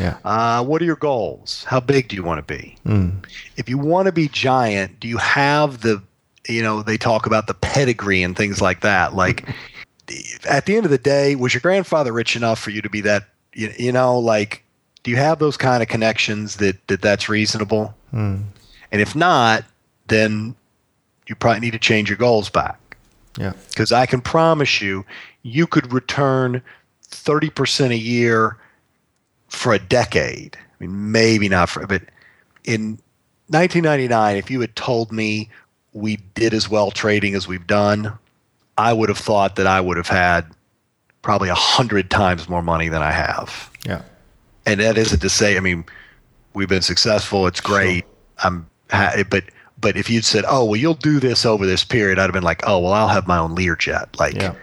Yeah. 0.00 0.16
Uh, 0.24 0.64
what 0.64 0.80
are 0.80 0.86
your 0.86 0.96
goals? 0.96 1.64
How 1.64 1.78
big 1.78 2.08
do 2.08 2.16
you 2.16 2.24
want 2.24 2.46
to 2.46 2.54
be? 2.54 2.76
Mm. 2.86 3.24
If 3.56 3.68
you 3.68 3.78
want 3.78 4.06
to 4.06 4.12
be 4.12 4.28
giant, 4.28 4.98
do 4.98 5.06
you 5.06 5.18
have 5.18 5.82
the 5.82 6.02
you 6.48 6.62
know 6.62 6.82
they 6.82 6.96
talk 6.96 7.26
about 7.26 7.46
the 7.46 7.54
pedigree 7.54 8.22
and 8.22 8.36
things 8.36 8.60
like 8.60 8.80
that. 8.80 9.14
Like 9.14 9.48
at 10.48 10.66
the 10.66 10.76
end 10.76 10.84
of 10.84 10.90
the 10.90 10.98
day, 10.98 11.36
was 11.36 11.54
your 11.54 11.60
grandfather 11.60 12.12
rich 12.12 12.36
enough 12.36 12.58
for 12.58 12.70
you 12.70 12.82
to 12.82 12.90
be 12.90 13.00
that? 13.02 13.24
You, 13.52 13.72
you 13.78 13.92
know, 13.92 14.18
like 14.18 14.64
do 15.02 15.10
you 15.10 15.16
have 15.16 15.38
those 15.38 15.56
kind 15.56 15.82
of 15.82 15.88
connections 15.88 16.56
that 16.56 16.86
that 16.88 17.02
that's 17.02 17.28
reasonable? 17.28 17.94
Mm. 18.12 18.44
And 18.92 19.00
if 19.00 19.14
not, 19.14 19.64
then 20.08 20.54
you 21.28 21.34
probably 21.34 21.60
need 21.60 21.72
to 21.72 21.78
change 21.78 22.08
your 22.08 22.18
goals 22.18 22.50
back. 22.50 22.78
Yeah. 23.38 23.52
Because 23.68 23.92
I 23.92 24.06
can 24.06 24.20
promise 24.20 24.80
you, 24.82 25.04
you 25.42 25.66
could 25.66 25.92
return 25.92 26.60
30% 27.08 27.90
a 27.90 27.96
year 27.96 28.56
for 29.50 29.74
a 29.74 29.78
decade. 29.78 30.56
I 30.56 30.84
mean, 30.84 31.12
maybe 31.12 31.48
not 31.48 31.68
for, 31.68 31.86
but 31.86 32.02
in 32.64 32.98
1999, 33.48 34.36
if 34.36 34.50
you 34.50 34.60
had 34.60 34.74
told 34.76 35.12
me 35.12 35.50
we 35.92 36.16
did 36.34 36.54
as 36.54 36.68
well 36.68 36.90
trading 36.90 37.34
as 37.34 37.46
we've 37.46 37.66
done, 37.66 38.12
I 38.78 38.92
would 38.92 39.08
have 39.08 39.18
thought 39.18 39.56
that 39.56 39.66
I 39.66 39.80
would 39.80 39.96
have 39.96 40.08
had 40.08 40.46
probably 41.22 41.50
a 41.50 41.54
hundred 41.54 42.10
times 42.10 42.48
more 42.48 42.62
money 42.62 42.88
than 42.88 43.02
I 43.02 43.10
have. 43.10 43.70
Yeah. 43.84 44.02
And 44.64 44.80
that 44.80 44.96
isn't 44.96 45.20
to 45.20 45.28
say, 45.28 45.56
I 45.56 45.60
mean, 45.60 45.84
we've 46.54 46.68
been 46.68 46.82
successful. 46.82 47.46
It's 47.46 47.60
great. 47.60 48.04
Sure. 48.04 48.14
I'm, 48.44 48.70
ha- 48.90 49.22
but 49.28 49.44
but 49.80 49.96
if 49.96 50.10
you'd 50.10 50.24
said, 50.24 50.44
"Oh, 50.46 50.64
well, 50.64 50.76
you'll 50.76 50.94
do 50.94 51.20
this 51.20 51.46
over 51.46 51.66
this 51.66 51.84
period," 51.84 52.18
I'd 52.18 52.24
have 52.24 52.32
been 52.32 52.42
like, 52.42 52.62
"Oh, 52.66 52.78
well, 52.80 52.92
I'll 52.92 53.08
have 53.08 53.26
my 53.26 53.38
own 53.38 53.56
Learjet." 53.56 54.18
Like, 54.18 54.34
yeah. 54.34 54.54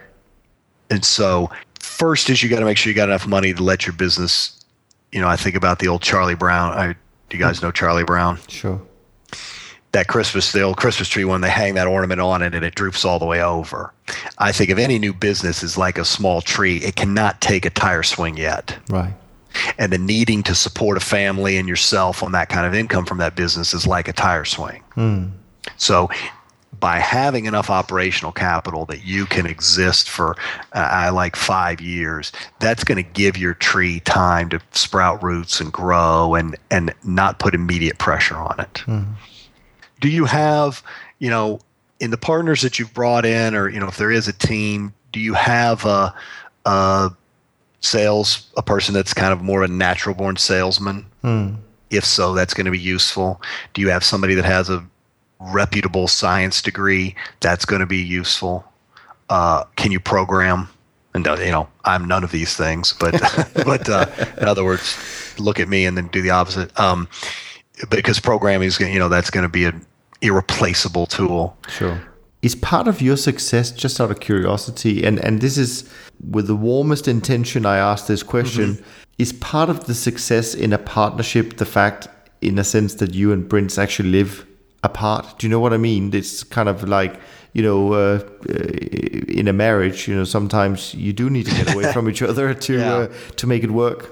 and 0.89 1.03
so 1.03 1.49
first 1.79 2.29
is 2.29 2.43
you 2.43 2.49
got 2.49 2.59
to 2.59 2.65
make 2.65 2.77
sure 2.77 2.91
you 2.91 2.95
got 2.95 3.09
enough 3.09 3.27
money 3.27 3.53
to 3.53 3.63
let 3.63 3.85
your 3.85 3.93
business. 3.93 4.56
You 5.17 5.23
know, 5.23 5.29
I 5.29 5.35
think 5.35 5.55
about 5.55 5.79
the 5.79 5.87
old 5.87 6.03
Charlie 6.03 6.35
Brown. 6.35 6.73
I, 6.73 6.93
do 7.29 7.37
you 7.37 7.39
guys 7.39 7.63
know 7.63 7.71
Charlie 7.71 8.03
Brown? 8.03 8.37
Sure. 8.47 8.79
That 9.93 10.07
Christmas, 10.07 10.51
the 10.51 10.61
old 10.61 10.77
Christmas 10.77 11.09
tree 11.09 11.25
when 11.25 11.41
they 11.41 11.49
hang 11.49 11.73
that 11.73 11.87
ornament 11.87 12.21
on 12.21 12.43
it 12.43 12.53
and 12.53 12.63
it 12.63 12.75
droops 12.75 13.03
all 13.03 13.17
the 13.17 13.25
way 13.25 13.41
over. 13.41 13.91
I 14.37 14.51
think 14.51 14.69
if 14.69 14.77
any 14.77 14.99
new 14.99 15.13
business 15.13 15.63
is 15.63 15.75
like 15.75 15.97
a 15.97 16.05
small 16.05 16.41
tree, 16.41 16.77
it 16.77 16.95
cannot 16.95 17.41
take 17.41 17.65
a 17.65 17.71
tire 17.71 18.03
swing 18.03 18.37
yet. 18.37 18.77
Right 18.91 19.15
and 19.79 19.91
the 19.91 19.97
needing 19.97 20.43
to 20.43 20.53
support 20.53 20.97
a 20.97 20.99
family 20.99 21.57
and 21.57 21.67
yourself 21.67 22.21
on 22.21 22.31
that 22.33 22.47
kind 22.47 22.67
of 22.67 22.75
income 22.75 23.05
from 23.05 23.17
that 23.17 23.35
business 23.35 23.73
is 23.73 23.87
like 23.87 24.07
a 24.07 24.13
tire 24.13 24.45
swing. 24.45 24.83
Mm. 24.95 25.31
So 25.77 26.11
by 26.79 26.99
having 26.99 27.45
enough 27.45 27.69
operational 27.69 28.31
capital 28.31 28.85
that 28.85 29.05
you 29.05 29.25
can 29.25 29.45
exist 29.45 30.09
for 30.09 30.35
uh, 30.73 30.79
I 30.79 31.09
like 31.09 31.35
5 31.35 31.81
years 31.81 32.31
that's 32.59 32.83
going 32.83 33.03
to 33.03 33.09
give 33.11 33.37
your 33.37 33.53
tree 33.53 33.99
time 34.01 34.49
to 34.49 34.59
sprout 34.71 35.21
roots 35.23 35.59
and 35.59 35.71
grow 35.71 36.35
and 36.35 36.55
and 36.69 36.93
not 37.03 37.39
put 37.39 37.55
immediate 37.55 37.97
pressure 37.97 38.35
on 38.35 38.59
it. 38.59 38.83
Mm. 38.85 39.13
Do 39.99 40.09
you 40.09 40.25
have, 40.25 40.83
you 41.19 41.29
know, 41.29 41.59
in 41.99 42.11
the 42.11 42.17
partners 42.17 42.61
that 42.61 42.77
you've 42.77 42.93
brought 42.93 43.25
in 43.25 43.55
or 43.55 43.69
you 43.69 43.79
know 43.79 43.87
if 43.87 43.97
there 43.97 44.11
is 44.11 44.27
a 44.27 44.33
team, 44.33 44.93
do 45.11 45.19
you 45.19 45.33
have 45.33 45.85
a, 45.85 46.13
a 46.65 47.11
sales, 47.81 48.47
a 48.57 48.61
person 48.61 48.93
that's 48.93 49.13
kind 49.13 49.33
of 49.33 49.41
more 49.41 49.63
a 49.63 49.67
natural 49.67 50.15
born 50.15 50.37
salesman? 50.37 51.05
Mm. 51.23 51.57
If 51.89 52.03
so, 52.03 52.33
that's 52.33 52.53
going 52.53 52.65
to 52.65 52.71
be 52.71 52.79
useful. 52.79 53.41
Do 53.73 53.81
you 53.81 53.89
have 53.89 54.03
somebody 54.03 54.35
that 54.35 54.45
has 54.45 54.69
a 54.69 54.85
reputable 55.39 56.07
science 56.07 56.61
degree? 56.61 57.15
That's 57.39 57.65
going 57.65 57.79
to 57.79 57.85
be 57.85 58.01
useful. 58.01 58.65
Uh, 59.29 59.63
can 59.75 59.91
you 59.91 59.99
program? 59.99 60.69
And 61.13 61.27
uh, 61.27 61.37
you 61.39 61.51
know, 61.51 61.67
I'm 61.85 62.07
none 62.07 62.23
of 62.23 62.31
these 62.31 62.55
things, 62.55 62.93
but 62.93 63.13
but 63.65 63.89
uh, 63.89 64.07
in 64.37 64.47
other 64.47 64.63
words, 64.63 65.35
look 65.39 65.59
at 65.59 65.67
me 65.67 65.85
and 65.85 65.97
then 65.97 66.07
do 66.07 66.21
the 66.21 66.29
opposite. 66.29 66.77
Um, 66.79 67.07
because 67.89 68.19
programming 68.19 68.67
is, 68.67 68.77
going, 68.77 68.93
you 68.93 68.99
know, 68.99 69.09
that's 69.09 69.29
going 69.29 69.43
to 69.43 69.49
be 69.49 69.65
an 69.65 69.85
irreplaceable 70.21 71.05
tool. 71.05 71.57
Sure 71.69 71.99
is 72.41 72.55
part 72.55 72.87
of 72.87 73.01
your 73.01 73.17
success 73.17 73.71
just 73.71 73.99
out 73.99 74.11
of 74.11 74.19
curiosity 74.19 75.03
and 75.03 75.19
and 75.25 75.41
this 75.41 75.57
is 75.57 75.91
with 76.29 76.47
the 76.47 76.55
warmest 76.55 77.07
intention 77.07 77.65
i 77.65 77.77
ask 77.77 78.05
this 78.07 78.21
question 78.21 78.73
mm-hmm. 78.73 78.83
is 79.17 79.33
part 79.33 79.69
of 79.69 79.85
the 79.85 79.93
success 79.95 80.53
in 80.53 80.71
a 80.71 80.77
partnership 80.77 81.57
the 81.57 81.65
fact 81.65 82.07
in 82.41 82.59
a 82.59 82.63
sense 82.63 82.95
that 82.95 83.13
you 83.13 83.31
and 83.31 83.49
Prince 83.49 83.77
actually 83.77 84.09
live 84.09 84.45
apart 84.83 85.39
do 85.39 85.47
you 85.47 85.51
know 85.51 85.59
what 85.59 85.73
i 85.73 85.77
mean 85.77 86.13
it's 86.13 86.43
kind 86.43 86.69
of 86.69 86.87
like 86.87 87.19
you 87.53 87.63
know 87.63 87.93
uh, 87.93 88.19
uh 88.49 88.53
in 89.27 89.47
a 89.47 89.53
marriage 89.53 90.07
you 90.07 90.15
know 90.15 90.23
sometimes 90.23 90.93
you 90.93 91.13
do 91.13 91.29
need 91.29 91.45
to 91.45 91.55
get 91.55 91.73
away 91.73 91.91
from 91.91 92.09
each 92.09 92.21
other 92.21 92.53
to 92.53 92.73
yeah. 92.77 92.93
uh, 92.93 93.07
to 93.35 93.47
make 93.47 93.63
it 93.63 93.71
work 93.71 94.09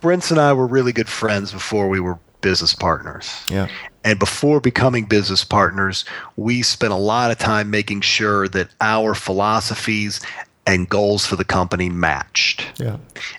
Brince 0.00 0.30
and 0.30 0.40
i 0.40 0.52
were 0.52 0.66
really 0.66 0.92
good 0.92 1.08
friends 1.08 1.52
before 1.52 1.88
we 1.88 2.00
were 2.00 2.18
business 2.40 2.74
partners 2.74 3.30
yeah 3.50 3.68
and 4.06 4.20
before 4.20 4.60
becoming 4.60 5.04
business 5.04 5.42
partners, 5.42 6.04
we 6.36 6.62
spent 6.62 6.92
a 6.92 6.96
lot 6.96 7.32
of 7.32 7.38
time 7.38 7.70
making 7.70 8.02
sure 8.02 8.46
that 8.46 8.68
our 8.80 9.16
philosophies 9.16 10.20
and 10.64 10.88
goals 10.88 11.26
for 11.26 11.34
the 11.34 11.44
company 11.44 11.88
matched. 11.88 12.68
Yeah. 12.78 12.98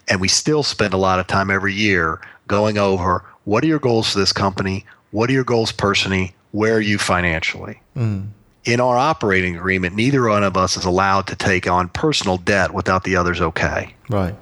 And 0.09 0.19
we 0.19 0.27
still 0.27 0.63
spend 0.63 0.93
a 0.93 0.97
lot 0.97 1.21
of 1.21 1.27
time 1.27 1.49
every 1.49 1.73
year 1.73 2.19
going 2.47 2.77
over 2.77 3.23
what 3.45 3.63
are 3.63 3.67
your 3.67 3.79
goals 3.79 4.11
for 4.11 4.19
this 4.19 4.33
company? 4.33 4.85
What 5.11 5.29
are 5.29 5.33
your 5.33 5.45
goals 5.45 5.71
personally? 5.71 6.35
Where 6.51 6.75
are 6.75 6.81
you 6.81 6.97
financially? 6.97 7.81
Mm. 7.95 8.27
In 8.65 8.79
our 8.81 8.97
operating 8.97 9.55
agreement, 9.55 9.95
neither 9.95 10.27
one 10.27 10.43
of 10.43 10.57
us 10.57 10.75
is 10.77 10.83
allowed 10.85 11.27
to 11.27 11.35
take 11.35 11.67
on 11.67 11.87
personal 11.89 12.37
debt 12.37 12.73
without 12.73 13.03
the 13.03 13.15
other's 13.15 13.39
okay. 13.41 13.93
Right. 14.09 14.35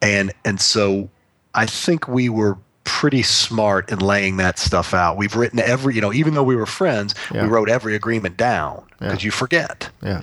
and 0.00 0.32
and 0.44 0.60
so 0.60 1.08
I 1.54 1.66
think 1.66 2.08
we 2.08 2.28
were 2.28 2.58
pretty 2.84 3.22
smart 3.22 3.90
in 3.90 4.00
laying 4.00 4.36
that 4.38 4.58
stuff 4.58 4.92
out. 4.94 5.16
We've 5.16 5.34
written 5.36 5.58
every, 5.60 5.94
you 5.94 6.00
know, 6.00 6.12
even 6.12 6.34
though 6.34 6.42
we 6.42 6.56
were 6.56 6.66
friends, 6.66 7.14
Yeah. 7.32 7.42
we 7.42 7.48
wrote 7.48 7.68
every 7.70 7.94
agreement 7.94 8.36
down 8.36 8.82
because 8.98 9.22
Yeah. 9.22 9.26
you 9.26 9.30
forget. 9.30 9.88
Yeah. 10.02 10.22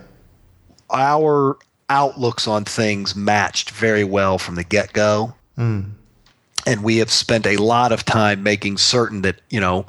Our 0.89 1.57
outlooks 1.89 2.47
on 2.47 2.65
things 2.65 3.15
matched 3.15 3.71
very 3.71 4.03
well 4.03 4.37
from 4.37 4.55
the 4.55 4.63
get 4.63 4.93
go. 4.93 5.33
And 5.57 6.83
we 6.83 6.97
have 6.97 7.11
spent 7.11 7.45
a 7.47 7.57
lot 7.57 7.91
of 7.91 8.05
time 8.05 8.43
making 8.43 8.77
certain 8.77 9.21
that, 9.23 9.41
you 9.49 9.59
know, 9.59 9.85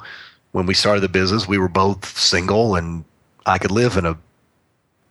when 0.51 0.65
we 0.65 0.73
started 0.73 1.01
the 1.01 1.09
business, 1.09 1.47
we 1.47 1.57
were 1.57 1.69
both 1.69 2.17
single 2.17 2.75
and 2.75 3.03
I 3.45 3.57
could 3.57 3.71
live 3.71 3.97
in 3.97 4.05
a, 4.05 4.17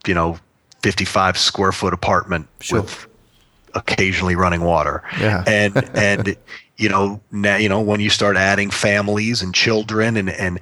you 0.06 0.14
know, 0.14 0.38
55 0.82 1.36
square 1.38 1.72
foot 1.72 1.92
apartment 1.92 2.48
Sure. 2.60 2.82
with 2.82 3.06
occasionally 3.74 4.34
running 4.34 4.62
water. 4.62 5.02
Yeah. 5.20 5.44
And 5.46 5.76
and 5.96 6.36
you 6.76 6.88
know 6.88 7.20
now 7.30 7.56
you 7.56 7.68
know 7.68 7.80
when 7.80 8.00
you 8.00 8.08
start 8.10 8.36
adding 8.36 8.70
families 8.70 9.42
and 9.42 9.54
children 9.54 10.16
and 10.16 10.30
and 10.30 10.60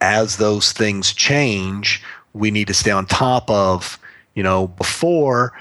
as 0.00 0.36
those 0.36 0.72
things 0.72 1.12
change, 1.12 2.02
we 2.32 2.50
need 2.50 2.68
to 2.68 2.74
stay 2.74 2.90
on 2.92 3.06
top 3.06 3.50
of 3.50 3.98
you 4.34 4.42
know 4.42 4.68
before 4.68 5.52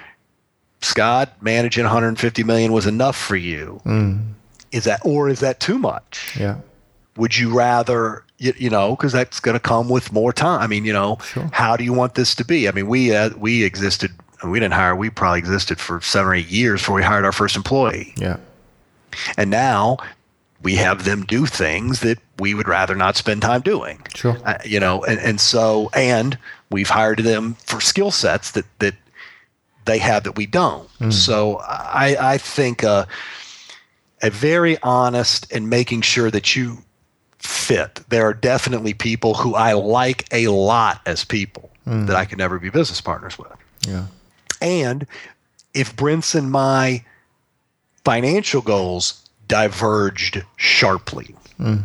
Scot 0.82 1.41
managing 1.41 1.84
150 1.84 2.43
million 2.43 2.72
was 2.72 2.86
enough 2.86 3.16
for 3.18 3.36
you. 3.36 3.80
Hmm. 3.84 4.18
Is 4.72 4.84
that 4.84 4.99
or 5.03 5.30
is 5.30 5.39
that 5.39 5.59
too 5.59 5.80
much? 5.80 6.36
Yeah. 6.39 6.57
Would 7.18 7.38
you 7.38 7.53
rather 7.55 8.24
you, 8.38 8.53
you 8.57 8.70
know 8.70 8.95
because 8.95 9.11
that's 9.13 9.39
going 9.39 9.53
to 9.55 9.59
come 9.59 9.88
with 9.89 10.11
more 10.11 10.34
time 10.34 10.61
i 10.61 10.68
mean 10.68 10.84
you 10.86 10.93
know 10.93 11.18
Sure. 11.24 11.49
how 11.53 11.78
do 11.78 11.84
you 11.84 11.93
want 11.93 12.16
this 12.16 12.36
to 12.36 12.45
be 12.45 12.68
i 12.68 12.72
mean 12.72 12.88
we 12.88 13.16
uh, 13.16 13.30
we 13.38 13.63
existed 13.63 14.11
we 14.43 14.59
didn't 14.59 14.74
hire 14.74 14.95
we 14.95 15.09
probably 15.09 15.39
existed 15.39 15.80
for 15.80 16.01
seven 16.01 16.28
or 16.32 16.36
eight 16.36 16.47
years 16.47 16.82
before 16.82 16.95
we 16.97 17.03
hired 17.03 17.26
our 17.26 17.32
first 17.32 17.55
employee 17.55 18.13
Yeah. 18.18 18.38
and 19.38 19.49
now 19.49 19.97
we 20.61 20.76
have 20.76 21.05
them 21.05 21.24
do 21.24 21.45
things 21.45 21.99
that 22.01 22.18
we 22.39 22.53
would 22.53 22.68
rather 22.68 22.95
not 22.95 23.16
spend 23.16 23.41
time 23.41 23.61
doing 23.61 24.01
Sure. 24.13 24.38
uh, 24.45 24.57
you 24.66 24.80
know 24.80 25.03
and, 25.05 25.20
and 25.20 25.39
so 25.39 25.89
and 25.93 26.38
we've 26.70 26.89
hired 26.89 27.20
them 27.20 27.53
for 27.66 27.80
skill 27.80 28.11
sets 28.11 28.51
that 28.51 28.66
that 28.80 28.95
they 29.86 29.99
have 29.99 30.24
that 30.24 30.36
we 30.36 30.45
don't 30.47 30.89
so 31.11 31.57
i 31.63 32.34
i 32.34 32.38
think 32.38 32.84
uh, 32.84 33.05
a 34.22 34.30
very 34.30 34.78
honest 34.82 35.49
and 35.53 35.70
making 35.70 36.01
sure 36.01 36.32
that 36.32 36.55
you 36.55 36.80
fit. 37.45 38.01
There 38.09 38.25
are 38.27 38.33
definitely 38.33 38.93
people 38.93 39.33
who 39.35 39.55
i 39.55 39.73
like 39.73 40.27
a 40.31 40.47
lot 40.47 41.01
as 41.05 41.23
people 41.23 41.69
hmm. 41.83 42.05
that 42.05 42.15
i 42.15 42.25
could 42.25 42.37
never 42.37 42.59
be 42.59 42.69
business 42.69 43.01
partners 43.01 43.37
with. 43.37 43.51
Yeah. 43.87 44.05
and 44.61 45.05
if 45.73 45.95
Brent's 45.95 46.33
and 46.33 46.49
my 46.49 47.03
financial 48.03 48.61
goals 48.61 49.27
diverged 49.47 50.43
sharply, 50.55 51.35
hmm. 51.57 51.77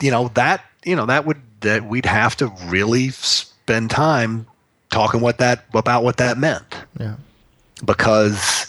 you 0.00 0.10
know 0.10 0.28
that 0.34 0.64
you 0.84 0.96
know 0.96 1.06
that 1.06 1.26
would 1.26 1.40
that 1.60 1.84
we'd 1.84 2.06
have 2.06 2.36
to 2.36 2.50
really 2.64 3.10
spend 3.10 3.90
time 3.90 4.46
talking 4.90 5.20
what 5.20 5.38
that 5.38 5.64
about 5.74 6.02
what 6.02 6.16
that 6.16 6.38
meant. 6.38 6.74
Yeah. 6.98 7.16
because 7.84 8.66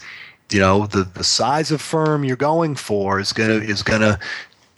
you 0.52 0.60
know 0.60 0.86
the 0.86 1.04
the 1.04 1.24
size 1.24 1.72
of 1.72 1.82
firm 1.82 2.24
you're 2.24 2.36
going 2.36 2.76
for 2.76 3.20
is 3.20 3.34
gonna 3.34 3.54
is 3.54 3.84
gonna 3.84 4.20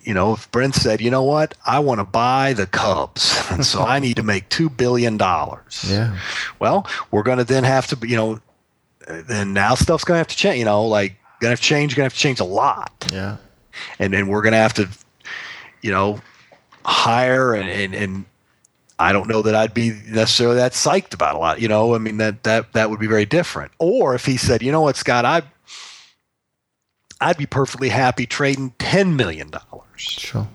you 0.03 0.13
know 0.13 0.33
if 0.33 0.49
Brent 0.51 0.75
said 0.75 1.01
you 1.01 1.09
know 1.09 1.23
what 1.23 1.55
I 1.65 1.79
want 1.79 1.99
to 1.99 2.03
buy 2.05 2.53
the 2.53 2.67
Cubs 2.67 3.41
and 3.51 3.65
so 3.73 3.81
I 3.83 3.99
need 3.99 4.15
to 4.17 4.23
make 4.23 4.49
two 4.49 4.69
billion 4.69 5.17
dollars 5.17 5.85
Yeah. 5.89 6.17
well, 6.59 6.87
we're 7.11 7.23
going 7.23 7.37
to 7.39 7.43
then 7.43 7.63
have 7.63 7.87
to, 7.87 8.07
you 8.07 8.15
know, 8.15 8.39
then 9.07 9.53
now 9.53 9.75
stuff's 9.75 10.03
going 10.03 10.15
to 10.15 10.19
have 10.19 10.27
to 10.27 10.35
change, 10.35 10.59
you 10.59 10.65
know, 10.65 10.85
like 10.85 11.15
going 11.39 11.49
to 11.49 11.51
have 11.51 11.59
to 11.59 11.65
change, 11.65 11.95
going 11.95 12.03
to 12.03 12.05
have 12.05 12.13
to 12.13 12.19
change 12.19 12.39
a 12.39 12.45
lot. 12.45 12.91
Yeah. 13.11 13.37
And 13.99 14.13
then 14.13 14.27
we're 14.27 14.41
going 14.41 14.53
to 14.53 14.57
have 14.59 14.73
to, 14.75 14.87
you 15.81 15.91
know, 15.91 16.21
hire 16.85 17.53
and, 17.53 17.69
and, 17.69 17.93
and 17.95 18.25
I 18.99 19.11
don't 19.11 19.27
know 19.27 19.41
that 19.41 19.55
I'd 19.55 19.73
be 19.73 19.91
necessarily 20.07 20.57
that 20.57 20.71
psyched 20.73 21.13
about 21.13 21.35
a 21.35 21.37
lot, 21.37 21.59
you 21.61 21.67
know, 21.67 21.95
I 21.95 21.97
mean, 21.97 22.17
that, 22.17 22.43
that, 22.43 22.73
that 22.73 22.89
would 22.89 22.99
be 22.99 23.07
very 23.07 23.25
different. 23.25 23.71
Or 23.79 24.15
if 24.15 24.25
he 24.25 24.37
said, 24.37 24.61
you 24.61 24.71
know 24.71 24.81
what, 24.81 24.95
Scot, 24.95 25.25
I, 25.25 25.41
I'd 27.23 27.37
be 27.37 27.45
perfectly 27.45 27.89
happy 27.89 28.25
trading 28.25 28.71
$10 28.79 29.15
million. 29.15 29.49
Sure. 29.95 30.47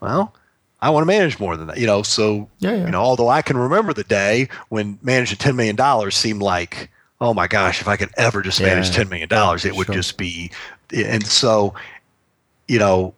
Well, 0.00 0.34
I 0.80 0.90
want 0.90 1.02
to 1.02 1.06
manage 1.06 1.38
more 1.40 1.56
than 1.56 1.66
that, 1.68 1.78
you 1.78 1.86
know. 1.86 2.02
So, 2.02 2.48
Yeah, 2.60 2.72
yeah. 2.74 2.84
you 2.86 2.90
know, 2.92 3.00
although 3.00 3.28
I 3.28 3.42
can 3.42 3.56
remember 3.56 3.92
the 3.92 4.04
day 4.04 4.48
when 4.68 4.98
managing 5.02 5.38
ten 5.38 5.56
million 5.56 5.74
dollars 5.76 6.14
seemed 6.16 6.40
like, 6.40 6.90
oh 7.20 7.34
my 7.34 7.48
gosh, 7.48 7.80
if 7.80 7.88
I 7.88 7.96
could 7.96 8.10
ever 8.16 8.42
just 8.42 8.60
manage 8.60 8.88
Yeah. 8.90 8.94
ten 8.94 9.08
million 9.08 9.28
dollars, 9.28 9.64
it 9.64 9.74
would 9.74 9.86
Sure. 9.86 9.94
just 9.96 10.16
be. 10.16 10.50
And 10.94 11.26
so, 11.26 11.74
you 12.68 12.78
know, 12.78 13.12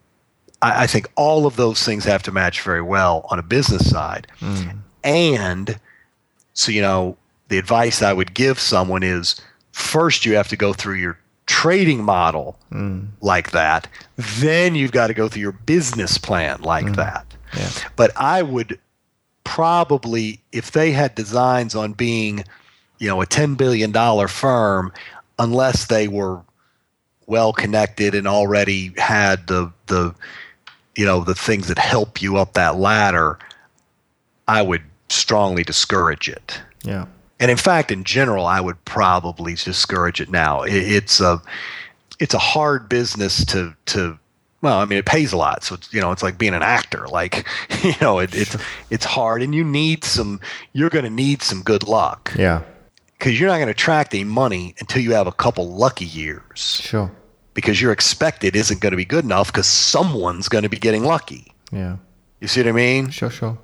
I, 0.62 0.84
I 0.84 0.86
think 0.86 1.10
all 1.16 1.44
of 1.46 1.56
those 1.56 1.82
things 1.82 2.04
have 2.04 2.22
to 2.24 2.32
match 2.32 2.62
very 2.62 2.82
well 2.82 3.26
on 3.30 3.38
a 3.38 3.42
business 3.42 3.88
side, 3.90 4.26
mm. 4.40 4.76
and 5.04 5.78
so 6.54 6.72
you 6.72 6.80
know, 6.82 7.16
the 7.48 7.58
advice 7.58 8.00
I 8.02 8.12
would 8.14 8.32
give 8.34 8.58
someone 8.58 9.02
is 9.02 9.38
first 9.72 10.24
you 10.24 10.34
have 10.36 10.48
to 10.48 10.56
go 10.56 10.72
through 10.72 10.94
your 10.96 11.18
trading 11.50 12.04
model 12.04 12.56
hmm. 12.68 13.00
like 13.20 13.50
that. 13.50 13.88
Then 14.16 14.76
you've 14.76 14.92
got 14.92 15.08
to 15.08 15.14
go 15.14 15.28
through 15.28 15.42
your 15.42 15.52
business 15.52 16.16
plan 16.16 16.62
like 16.62 16.86
hmm. 16.86 16.92
that. 16.92 17.26
Yeah. 17.56 17.70
But 17.96 18.12
I 18.16 18.42
would 18.42 18.78
probably, 19.42 20.40
if 20.52 20.70
they 20.70 20.92
had 20.92 21.16
designs 21.16 21.74
on 21.74 21.92
being, 21.94 22.44
you 23.00 23.08
know, 23.08 23.20
a 23.20 23.26
$10 23.26 23.56
billion 23.56 23.92
firm, 24.28 24.92
unless 25.40 25.86
they 25.86 26.06
were 26.06 26.40
well 27.26 27.52
connected 27.52 28.14
and 28.14 28.28
already 28.28 28.92
had 28.96 29.48
the, 29.48 29.72
the, 29.88 30.14
you 30.96 31.04
know, 31.04 31.24
the 31.24 31.34
things 31.34 31.66
that 31.66 31.78
help 31.78 32.22
you 32.22 32.36
up 32.36 32.52
that 32.52 32.76
ladder, 32.76 33.40
I 34.46 34.62
would 34.62 34.82
strongly 35.08 35.64
discourage 35.64 36.28
it. 36.28 36.60
Yeah. 36.84 37.06
And 37.40 37.50
in 37.50 37.56
fact, 37.56 37.90
in 37.90 38.04
general, 38.04 38.46
I 38.46 38.60
would 38.60 38.82
probably 38.84 39.54
discourage 39.54 40.20
it 40.20 40.30
now. 40.30 40.62
It, 40.62 40.74
it's 40.74 41.20
a 41.20 41.40
it's 42.18 42.34
a 42.34 42.38
hard 42.38 42.88
business 42.88 43.44
to 43.46 43.74
to 43.86 44.18
well, 44.62 44.78
I 44.78 44.84
mean, 44.84 44.98
it 44.98 45.06
pays 45.06 45.32
a 45.32 45.38
lot, 45.38 45.64
so 45.64 45.74
it's 45.76 45.92
you 45.92 46.02
know, 46.02 46.12
it's 46.12 46.22
like 46.22 46.36
being 46.36 46.52
an 46.54 46.62
actor. 46.62 47.08
Like 47.08 47.46
you 47.82 47.94
know, 48.00 48.18
it, 48.18 48.34
it's 48.34 48.56
it's 48.90 49.04
hard, 49.06 49.42
and 49.42 49.54
you 49.54 49.64
need 49.64 50.04
some. 50.04 50.38
You're 50.74 50.90
going 50.90 51.04
to 51.06 51.10
need 51.10 51.42
some 51.42 51.62
good 51.62 51.88
luck 51.88 52.30
Yeah. 52.36 52.60
because 53.18 53.40
you're 53.40 53.48
not 53.48 53.56
going 53.56 53.68
to 53.68 53.72
attract 53.72 54.12
any 54.14 54.24
money 54.24 54.74
until 54.78 55.00
you 55.02 55.12
have 55.14 55.26
a 55.26 55.32
couple 55.32 55.74
lucky 55.74 56.04
years. 56.04 56.58
Sure. 56.82 57.10
Because 57.54 57.80
your 57.80 57.90
expected 57.90 58.54
isn't 58.54 58.80
going 58.80 58.92
to 58.92 58.96
be 58.98 59.04
good 59.06 59.24
enough 59.24 59.48
because 59.50 59.66
someone's 59.66 60.48
going 60.48 60.62
to 60.64 60.68
be 60.68 60.78
getting 60.78 61.04
lucky. 61.04 61.52
Yeah. 61.72 61.96
You 62.40 62.48
see 62.48 62.60
what 62.60 62.68
I 62.68 62.72
mean? 62.72 63.08
Sure. 63.10 63.30
Sure. 63.30 63.58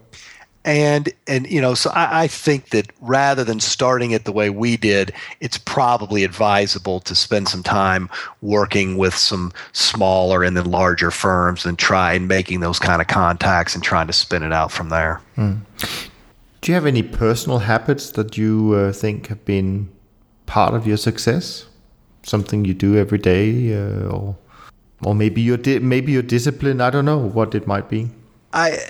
And 0.66 1.10
and 1.26 1.46
you 1.46 1.60
know 1.60 1.74
so 1.74 1.90
I, 1.90 2.24
I 2.24 2.26
think 2.26 2.70
that 2.70 2.90
rather 3.00 3.44
than 3.44 3.60
starting 3.60 4.10
it 4.10 4.24
the 4.24 4.32
way 4.32 4.50
we 4.50 4.76
did 4.76 5.12
it's 5.40 5.56
probably 5.56 6.24
advisable 6.24 7.00
to 7.00 7.14
spend 7.14 7.48
some 7.48 7.62
time 7.62 8.10
working 8.42 8.98
with 8.98 9.14
some 9.14 9.52
smaller 9.72 10.42
and 10.42 10.56
then 10.56 10.70
larger 10.70 11.10
firms 11.10 11.64
and 11.64 11.78
try 11.78 12.12
and 12.12 12.28
making 12.28 12.60
those 12.60 12.78
kind 12.78 13.00
of 13.00 13.08
contacts 13.08 13.74
and 13.74 13.84
trying 13.84 14.08
to 14.08 14.12
spin 14.12 14.42
it 14.42 14.52
out 14.52 14.70
from 14.70 14.90
there 14.90 15.20
Do 16.62 16.72
you 16.72 16.74
have 16.74 16.86
any 16.86 17.02
personal 17.04 17.60
habits 17.60 18.10
that 18.12 18.36
you 18.36 18.72
uh, 18.74 18.92
think 18.92 19.28
have 19.28 19.44
been 19.44 19.88
part 20.46 20.74
of 20.74 20.84
your 20.84 20.96
success? 20.96 21.66
Something 22.24 22.64
you 22.64 22.74
do 22.74 22.96
every 22.96 23.18
day, 23.18 23.72
uh, 23.72 24.08
or 24.08 24.36
or 25.04 25.14
maybe 25.14 25.42
your 25.42 25.58
di- 25.58 25.78
maybe 25.78 26.10
your 26.10 26.22
discipline. 26.22 26.80
I 26.80 26.90
don't 26.90 27.04
know 27.04 27.18
what 27.18 27.54
it 27.54 27.68
might 27.68 27.88
be. 27.88 28.08
I, 28.52 28.80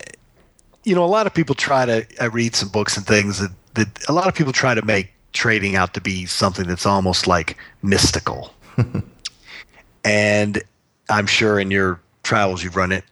you 0.87 0.95
know, 0.95 1.05
a 1.05 1.07
lot 1.07 1.27
of 1.27 1.35
people 1.35 1.55
try 1.55 1.85
to. 1.85 2.07
I 2.21 2.27
read 2.27 2.55
some 2.55 2.69
books 2.69 2.97
and 2.97 3.05
things 3.05 3.41
that, 3.41 3.51
that 3.75 4.09
a 4.09 4.13
lot 4.13 4.29
of 4.29 4.35
people 4.35 4.53
try 4.53 4.73
to 4.73 4.85
make 4.85 5.13
trading 5.33 5.75
out 5.75 5.93
to 5.95 6.01
be 6.01 6.25
something 6.27 6.67
that's 6.67 6.87
almost 6.87 7.27
like 7.27 7.59
mystical. 7.83 8.55
and 10.05 10.63
I'm 11.11 11.27
sure 11.27 11.59
in 11.59 11.73
your 11.73 12.01
travels 12.23 12.63
you've 12.63 12.77
run 12.77 12.93
it. 12.93 13.05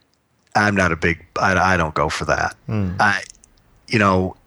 I'm 0.55 0.73
not 0.73 0.93
a 0.93 0.95
big. 0.95 1.23
I, 1.39 1.73
I 1.73 1.77
don't 1.77 1.93
go 1.93 2.07
for 2.07 2.23
that. 2.25 2.55
Hmm. 2.65 2.95
I, 2.97 3.23
you 3.89 3.99
know, 3.99 4.37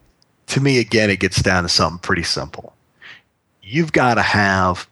to 0.47 0.61
me 0.61 0.79
again, 0.79 1.11
it 1.11 1.21
gets 1.21 1.43
down 1.43 1.65
to 1.65 1.69
something 1.69 1.99
pretty 1.99 2.23
simple. 2.23 2.73
You've 3.63 3.93
got 3.93 4.15
to 4.15 4.23
have 4.23 4.89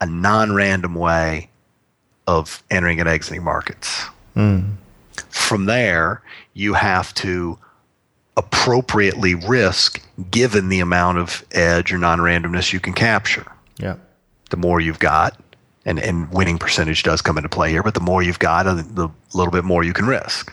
a 0.00 0.06
non-random 0.06 0.94
way 0.94 1.50
of 2.26 2.64
entering 2.70 2.98
and 2.98 3.08
exiting 3.10 3.44
markets 3.44 4.04
hmm. 4.32 4.70
from 5.28 5.66
there, 5.66 6.22
you 6.54 6.72
have 6.72 7.12
to 7.12 7.58
appropriately 8.36 9.34
risk 9.34 10.02
given 10.30 10.68
the 10.68 10.80
amount 10.80 11.18
of 11.18 11.44
edge 11.52 11.92
or 11.92 11.98
non 11.98 12.18
randomness 12.18 12.72
you 12.72 12.80
can 12.80 12.92
capture. 12.92 13.46
Yeah. 13.78 13.96
The 14.50 14.56
more 14.56 14.80
you've 14.80 14.98
got, 14.98 15.38
and, 15.84 15.98
and 15.98 16.30
winning 16.32 16.58
percentage 16.58 17.02
does 17.02 17.22
come 17.22 17.36
into 17.36 17.48
play 17.48 17.70
here, 17.70 17.82
but 17.82 17.94
the 17.94 18.00
more 18.00 18.22
you've 18.22 18.38
got, 18.38 18.66
uh, 18.66 18.74
the 18.74 19.08
little 19.34 19.52
bit 19.52 19.64
more 19.64 19.84
you 19.84 19.92
can 19.92 20.06
risk. 20.06 20.52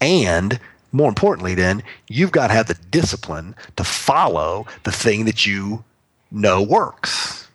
And 0.00 0.60
more 0.92 1.08
importantly, 1.08 1.54
then, 1.54 1.82
you've 2.08 2.32
got 2.32 2.48
to 2.48 2.54
have 2.54 2.68
the 2.68 2.78
discipline 2.90 3.54
to 3.76 3.84
follow 3.84 4.66
the 4.84 4.92
thing 4.92 5.24
that 5.26 5.44
you 5.44 5.84
know 6.30 6.62
works. 6.62 7.48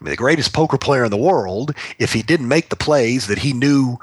I 0.00 0.04
mean, 0.04 0.10
the 0.12 0.16
greatest 0.16 0.52
poker 0.52 0.78
player 0.78 1.04
in 1.04 1.10
the 1.10 1.16
world, 1.16 1.74
if 1.98 2.12
he 2.12 2.22
didn't 2.22 2.48
make 2.48 2.68
the 2.68 2.76
plays 2.76 3.26
that 3.26 3.38
he 3.38 3.52
knew 3.52 3.98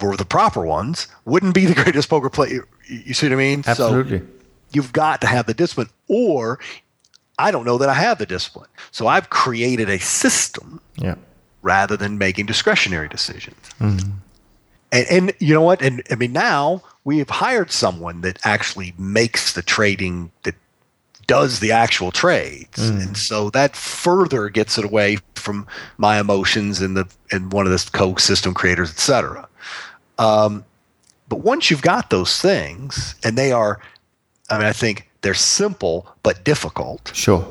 were 0.00 0.16
the 0.16 0.24
proper 0.24 0.64
ones, 0.64 1.06
wouldn't 1.24 1.54
be 1.54 1.66
the 1.66 1.74
greatest 1.82 2.08
poker 2.08 2.30
player. 2.30 2.66
You 2.86 3.14
see 3.14 3.26
what 3.26 3.32
I 3.34 3.36
mean? 3.36 3.64
Absolutely. 3.66 4.18
So 4.18 4.26
you've 4.72 4.92
got 4.92 5.20
to 5.22 5.26
have 5.26 5.46
the 5.46 5.54
discipline, 5.54 5.88
or 6.08 6.58
I 7.38 7.50
don't 7.50 7.64
know 7.64 7.78
that 7.78 7.88
I 7.88 7.94
have 7.94 8.18
the 8.18 8.26
discipline. 8.26 8.68
So 8.90 9.06
I've 9.06 9.30
created 9.30 9.88
a 9.88 9.98
system 9.98 10.80
Yeah. 10.96 11.16
rather 11.62 11.96
than 11.96 12.18
making 12.18 12.46
discretionary 12.46 13.08
decisions. 13.08 13.56
Mm-hmm. 13.80 14.10
And, 14.90 15.06
and 15.10 15.32
you 15.38 15.54
know 15.54 15.62
what? 15.62 15.82
And 15.82 16.02
I 16.10 16.14
mean, 16.14 16.32
now 16.32 16.82
we 17.04 17.18
have 17.18 17.30
hired 17.30 17.70
someone 17.70 18.22
that 18.22 18.38
actually 18.44 18.94
makes 18.98 19.52
the 19.52 19.62
trading 19.62 20.30
that 20.44 20.54
does 21.26 21.60
the 21.60 21.72
actual 21.72 22.10
trades, 22.10 22.78
mm-hmm. 22.78 23.00
and 23.00 23.16
so 23.16 23.50
that 23.50 23.76
further 23.76 24.48
gets 24.48 24.78
it 24.78 24.84
away 24.84 25.18
from 25.34 25.66
my 25.98 26.18
emotions 26.18 26.80
and 26.80 26.96
the 26.96 27.06
and 27.30 27.52
one 27.52 27.66
of 27.66 27.72
the 27.72 27.90
co-system 27.92 28.54
creators, 28.54 28.90
et 28.90 28.98
cetera. 28.98 29.47
Um, 30.18 30.64
but 31.28 31.40
once 31.40 31.70
you've 31.70 31.82
got 31.82 32.10
those 32.10 32.40
things, 32.40 33.14
and 33.24 33.36
they 33.36 33.52
are, 33.52 33.80
I 34.50 34.58
mean, 34.58 34.66
I 34.66 34.72
think 34.72 35.08
they're 35.22 35.34
simple 35.34 36.06
but 36.22 36.44
difficult. 36.44 37.10
Sure. 37.14 37.46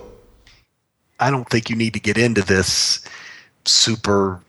I 1.20 1.32
don't 1.32 1.50
think 1.50 1.70
you 1.70 1.76
need 1.76 1.94
to 1.94 2.00
get 2.00 2.18
into 2.18 2.42
this 2.42 3.04
super 3.66 4.42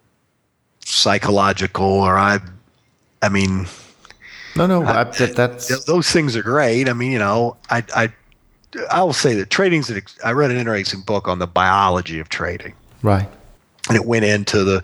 psychological 0.85 1.85
or 1.85 2.17
I 2.17 2.41
I 3.21 3.29
mean 3.29 3.67
No, 4.57 4.67
no. 4.67 4.83
I, 4.85 5.05
that, 5.05 5.37
that's 5.37 5.85
those 5.85 6.11
things 6.11 6.37
are 6.37 6.43
great. 6.43 6.89
I 6.89 6.93
mean, 6.93 7.13
you 7.13 7.19
know, 7.19 7.57
I 7.71 7.85
I 7.95 8.13
I 8.91 9.03
will 9.03 9.13
say 9.13 9.35
that 9.35 9.51
trading's 9.51 9.91
an 9.91 10.03
I 10.25 10.33
read 10.33 10.51
an 10.51 10.57
interesting 10.57 11.01
book 11.01 11.29
on 11.29 11.39
the 11.39 11.47
biology 11.47 12.21
of 12.21 12.29
trading 12.29 12.75
right. 13.03 13.29
and 13.89 13.97
it 13.97 14.05
went 14.05 14.25
into 14.25 14.65
the 14.65 14.77
the 14.77 14.83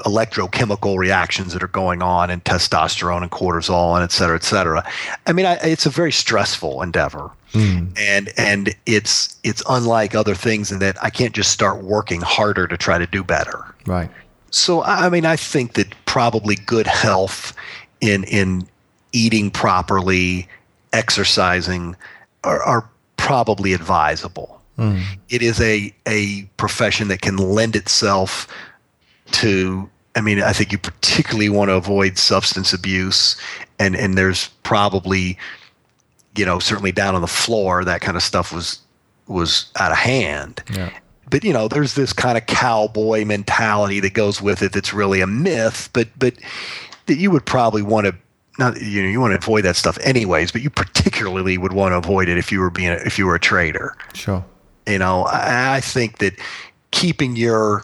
electrochemical 0.00 0.98
reactions 0.98 1.54
that 1.54 1.62
are 1.62 1.68
going 1.68 2.02
on 2.02 2.30
in 2.30 2.40
testosterone 2.42 3.22
and 3.22 3.30
cortisol 3.30 3.94
and 3.94 4.04
et 4.04 4.12
cetera, 4.12 4.36
et 4.36 4.44
cetera. 4.44 4.84
I 5.26 5.32
mean, 5.32 5.46
I, 5.46 5.54
it's 5.54 5.86
a 5.86 5.90
very 5.90 6.12
stressful 6.12 6.82
endeavor, 6.82 7.30
hmm. 7.52 7.86
and 7.96 8.30
and 8.36 8.74
it's 8.84 9.38
it's 9.42 9.62
unlike 9.68 10.14
other 10.14 10.34
things 10.34 10.70
in 10.70 10.80
that 10.80 11.02
I 11.02 11.08
can't 11.08 11.34
just 11.34 11.50
start 11.50 11.82
working 11.82 12.20
harder 12.20 12.66
to 12.66 12.76
try 12.76 12.98
to 12.98 13.06
do 13.06 13.24
better. 13.24 13.74
Right. 13.86 14.10
So 14.50 14.82
I 14.82 15.08
mean, 15.08 15.24
I 15.24 15.36
think 15.36 15.74
that 15.74 15.94
probably 16.04 16.56
good 16.56 16.86
health 16.86 17.54
in 18.00 18.24
in 18.24 18.68
eating 19.12 19.50
properly, 19.50 20.46
exercising, 20.92 21.96
are, 22.44 22.62
are 22.62 22.90
probably 23.16 23.72
advisable. 23.72 24.60
Hmm. 24.76 25.00
It 25.30 25.40
is 25.40 25.58
a 25.60 25.90
a 26.06 26.42
profession 26.58 27.08
that 27.08 27.22
can 27.22 27.38
lend 27.38 27.76
itself 27.76 28.46
to. 29.32 29.88
I 30.14 30.20
mean, 30.22 30.40
I 30.42 30.52
think 30.52 30.72
you 30.72 30.78
particularly 30.78 31.48
want 31.50 31.68
to 31.68 31.74
avoid 31.74 32.16
substance 32.18 32.72
abuse, 32.72 33.36
and 33.78 33.94
and 33.94 34.16
there's 34.16 34.48
probably, 34.62 35.38
you 36.36 36.46
know, 36.46 36.58
certainly 36.58 36.92
down 36.92 37.14
on 37.14 37.20
the 37.20 37.26
floor 37.26 37.84
that 37.84 38.00
kind 38.00 38.16
of 38.16 38.22
stuff 38.22 38.52
was 38.52 38.80
was 39.28 39.66
out 39.80 39.90
of 39.90 39.98
hand 39.98 40.62
Yeah. 40.72 40.90
but 41.28 41.42
you 41.42 41.52
know 41.52 41.66
there's 41.66 41.94
this 41.94 42.12
kind 42.12 42.38
of 42.38 42.46
cowboy 42.46 43.24
mentality 43.24 43.98
that 43.98 44.14
goes 44.14 44.40
with 44.40 44.62
it 44.62 44.70
that's 44.72 44.94
really 44.94 45.20
a 45.20 45.26
myth 45.26 45.90
but 45.92 46.06
but 46.16 46.34
that 47.06 47.16
you 47.16 47.32
would 47.32 47.44
probably 47.44 47.82
want 47.82 48.06
to 48.06 48.14
not 48.60 48.80
you 48.80 49.02
know 49.02 49.08
you 49.08 49.18
want 49.20 49.32
to 49.32 49.36
avoid 49.38 49.64
that 49.64 49.74
stuff 49.74 49.98
anyways 50.04 50.52
but 50.52 50.62
you 50.62 50.70
particularly 50.70 51.58
would 51.58 51.72
want 51.72 51.90
to 51.90 51.96
avoid 51.96 52.28
it 52.28 52.38
if 52.38 52.52
you 52.52 52.60
were 52.60 52.70
being 52.70 52.90
a, 52.90 52.94
if 53.04 53.18
you 53.18 53.26
were 53.26 53.34
a 53.34 53.40
trader 53.40 53.96
Sure. 54.14 54.44
you 54.86 55.00
know 55.00 55.24
I, 55.24 55.78
I 55.78 55.80
think 55.80 56.18
that 56.18 56.34
keeping 56.92 57.34
your 57.34 57.82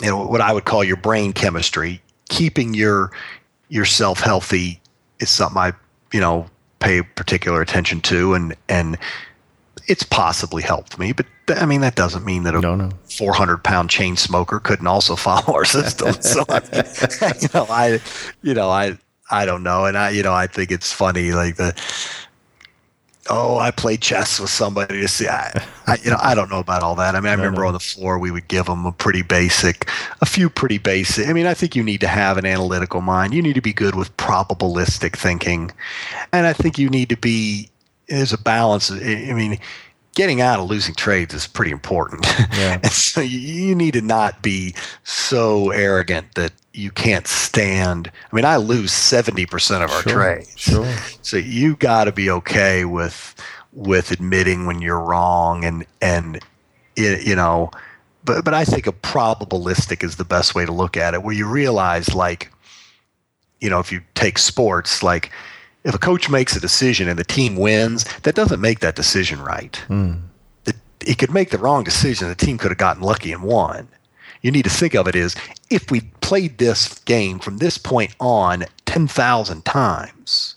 you 0.00 0.08
know 0.08 0.26
what 0.26 0.40
i 0.40 0.52
would 0.52 0.64
call 0.64 0.82
your 0.84 0.96
brain 0.96 1.32
chemistry. 1.32 2.00
Keeping 2.28 2.74
your 2.74 3.10
yourself 3.68 4.20
healthy 4.20 4.80
is 5.20 5.30
something 5.30 5.58
i 5.58 5.72
you 6.12 6.20
know 6.20 6.46
pay 6.80 7.02
particular 7.02 7.60
attention 7.60 8.00
to 8.02 8.34
and 8.34 8.54
and 8.68 8.96
it's 9.86 10.02
possibly 10.02 10.62
helped 10.62 10.98
me 10.98 11.12
but 11.12 11.26
th- 11.46 11.58
i 11.60 11.64
mean 11.66 11.80
that 11.80 11.94
doesn't 11.96 12.24
mean 12.24 12.42
that 12.44 12.54
a 12.54 12.60
No, 12.60 12.76
no. 12.76 12.90
400 13.10 13.64
pound 13.64 13.88
chain 13.90 14.16
smoker 14.16 14.60
couldn't 14.60 14.86
also 14.86 15.16
follow 15.26 15.54
our 15.54 15.64
system. 15.64 16.14
So 16.20 16.44
I, 16.48 16.60
you 17.40 17.48
know 17.54 17.66
i 17.68 18.00
you 18.42 18.54
know 18.54 18.68
i 18.70 18.96
i 19.30 19.44
don't 19.44 19.62
know. 19.62 19.84
And 19.86 19.96
i 19.98 20.10
you 20.10 20.22
know 20.22 20.32
i 20.34 20.46
think 20.46 20.70
it's 20.70 20.92
funny 20.92 21.32
like 21.32 21.56
the 21.56 21.74
oh 23.28 23.58
i 23.58 23.70
played 23.70 24.00
chess 24.00 24.40
with 24.40 24.50
somebody 24.50 25.00
to 25.00 25.08
see 25.08 25.28
i, 25.28 25.64
I 25.86 25.98
you 26.02 26.10
know 26.10 26.18
i 26.20 26.34
don't 26.34 26.50
know 26.50 26.58
about 26.58 26.82
all 26.82 26.94
that. 26.96 27.14
I 27.14 27.20
mean 27.20 27.30
i 27.30 27.34
remember 27.34 27.64
on 27.64 27.72
the 27.72 27.80
floor 27.80 28.18
we 28.18 28.30
would 28.30 28.48
give 28.48 28.66
them 28.66 28.86
a 28.86 28.92
pretty 28.92 29.22
basic 29.22 29.88
a 30.20 30.26
few 30.26 30.48
pretty 30.48 30.78
basic 30.78 31.28
i 31.28 31.32
mean 31.32 31.46
i 31.46 31.54
think 31.54 31.76
you 31.76 31.82
need 31.82 32.00
to 32.00 32.08
have 32.08 32.38
an 32.38 32.46
analytical 32.46 33.00
mind. 33.00 33.34
You 33.34 33.42
need 33.42 33.54
to 33.54 33.60
be 33.60 33.72
good 33.72 33.94
with 33.94 34.16
probabilistic 34.16 35.16
thinking. 35.16 35.70
And 36.32 36.46
i 36.46 36.52
think 36.52 36.78
you 36.78 36.88
need 36.88 37.08
to 37.10 37.16
be 37.16 37.70
there's 38.08 38.32
a 38.32 38.38
balance 38.38 38.90
I 38.90 39.32
mean 39.34 39.58
getting 40.18 40.40
out 40.40 40.58
of 40.60 40.68
losing 40.68 40.94
trades 40.94 41.32
is 41.32 41.46
pretty 41.46 41.70
important 41.70 42.26
Yeah. 42.52 42.80
and 42.82 42.92
so 42.92 43.20
you, 43.20 43.38
you 43.38 43.74
need 43.74 43.92
to 43.94 44.02
not 44.02 44.42
be 44.42 44.74
so 45.04 45.70
arrogant 45.70 46.34
that 46.34 46.52
you 46.74 46.90
can't 46.90 47.26
stand 47.26 48.10
i 48.30 48.36
mean 48.36 48.44
i 48.44 48.56
lose 48.56 48.90
70% 48.92 49.84
of 49.84 49.90
our 49.90 50.02
Sure, 50.02 50.12
trades 50.12 50.52
sure. 50.56 50.94
so 51.22 51.36
you 51.36 51.76
got 51.76 52.04
to 52.04 52.12
be 52.12 52.28
okay 52.30 52.84
with 52.84 53.34
with 53.72 54.10
admitting 54.10 54.66
when 54.66 54.80
you're 54.82 55.00
wrong 55.00 55.64
and 55.64 55.86
and 56.02 56.40
it, 56.96 57.26
you 57.26 57.36
know 57.36 57.70
but 58.24 58.44
but 58.44 58.54
i 58.54 58.64
think 58.64 58.86
a 58.88 58.92
probabilistic 58.92 60.02
is 60.02 60.16
the 60.16 60.24
best 60.24 60.54
way 60.54 60.66
to 60.66 60.72
look 60.72 60.96
at 60.96 61.14
it 61.14 61.22
where 61.22 61.34
you 61.34 61.46
realize 61.48 62.12
like 62.14 62.50
you 63.60 63.70
know 63.70 63.78
if 63.78 63.92
you 63.92 64.00
take 64.14 64.38
sports 64.38 65.02
like 65.02 65.30
if 65.88 65.94
a 65.94 65.98
coach 65.98 66.28
makes 66.28 66.54
a 66.54 66.60
decision 66.60 67.08
and 67.08 67.18
the 67.18 67.24
team 67.24 67.56
wins 67.56 68.04
that 68.22 68.34
doesn't 68.34 68.60
make 68.60 68.80
that 68.80 68.94
decision 68.94 69.40
right 69.40 69.76
hmm. 69.88 70.12
it, 70.66 70.76
it 71.04 71.18
could 71.18 71.32
make 71.32 71.50
the 71.50 71.58
wrong 71.58 71.84
decision. 71.84 72.28
The 72.28 72.34
team 72.34 72.58
could 72.58 72.70
have 72.70 72.78
gotten 72.78 73.02
lucky 73.02 73.32
and 73.32 73.42
won. 73.42 73.88
You 74.42 74.50
need 74.50 74.64
to 74.64 74.70
think 74.70 74.94
of 74.94 75.08
it 75.08 75.16
as 75.16 75.34
if 75.70 75.90
we 75.90 76.02
played 76.20 76.58
this 76.58 76.98
game 77.00 77.38
from 77.38 77.58
this 77.58 77.78
point 77.78 78.14
on 78.20 78.66
10,000 78.86 79.64
times 79.64 80.54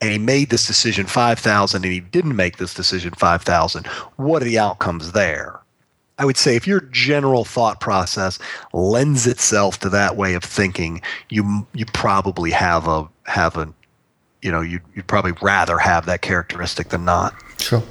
and 0.00 0.10
he 0.10 0.18
made 0.18 0.50
this 0.50 0.66
decision 0.66 1.06
5,000 1.06 1.84
and 1.84 1.92
he 1.92 2.00
didn't 2.00 2.36
make 2.36 2.56
this 2.56 2.74
decision 2.74 3.12
5,000, 3.12 3.86
what 4.16 4.42
are 4.42 4.46
the 4.46 4.58
outcomes 4.58 5.12
there? 5.12 5.60
I 6.18 6.24
would 6.24 6.36
say 6.36 6.56
if 6.56 6.66
your 6.66 6.80
general 6.80 7.44
thought 7.46 7.80
process 7.80 8.38
lends 8.74 9.26
itself 9.26 9.78
to 9.80 9.88
that 9.90 10.16
way 10.16 10.34
of 10.34 10.44
thinking, 10.44 11.00
you 11.30 11.66
you 11.72 11.86
probably 11.86 12.50
have 12.50 12.86
a 12.86 13.08
have 13.24 13.56
a 13.56 13.72
you 14.42 14.50
know 14.50 14.60
you'd, 14.60 14.82
you'd 14.94 15.06
probably 15.06 15.32
rather 15.42 15.78
have 15.78 16.06
that 16.06 16.22
characteristic 16.22 16.88
than 16.88 17.04
not. 17.04 17.34
Sure. 17.58 17.82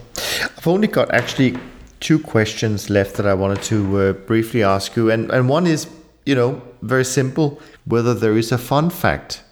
I've 0.58 0.68
only 0.68 0.88
got 0.88 1.14
actually 1.14 1.58
two 2.00 2.20
questions 2.20 2.90
left 2.90 3.16
that 3.18 3.28
I 3.28 3.34
wanted 3.34 3.62
to 3.64 4.00
uh, 4.00 4.14
briefly 4.14 4.64
ask 4.64 4.96
you, 4.96 5.12
and 5.12 5.30
and 5.32 5.50
one 5.50 5.68
is, 5.68 5.88
you 6.26 6.36
know, 6.36 6.62
very 6.82 7.06
simple: 7.06 7.60
whether 7.86 8.14
there 8.14 8.38
is 8.38 8.52
a 8.52 8.58
fun 8.58 8.90
fact 8.90 9.44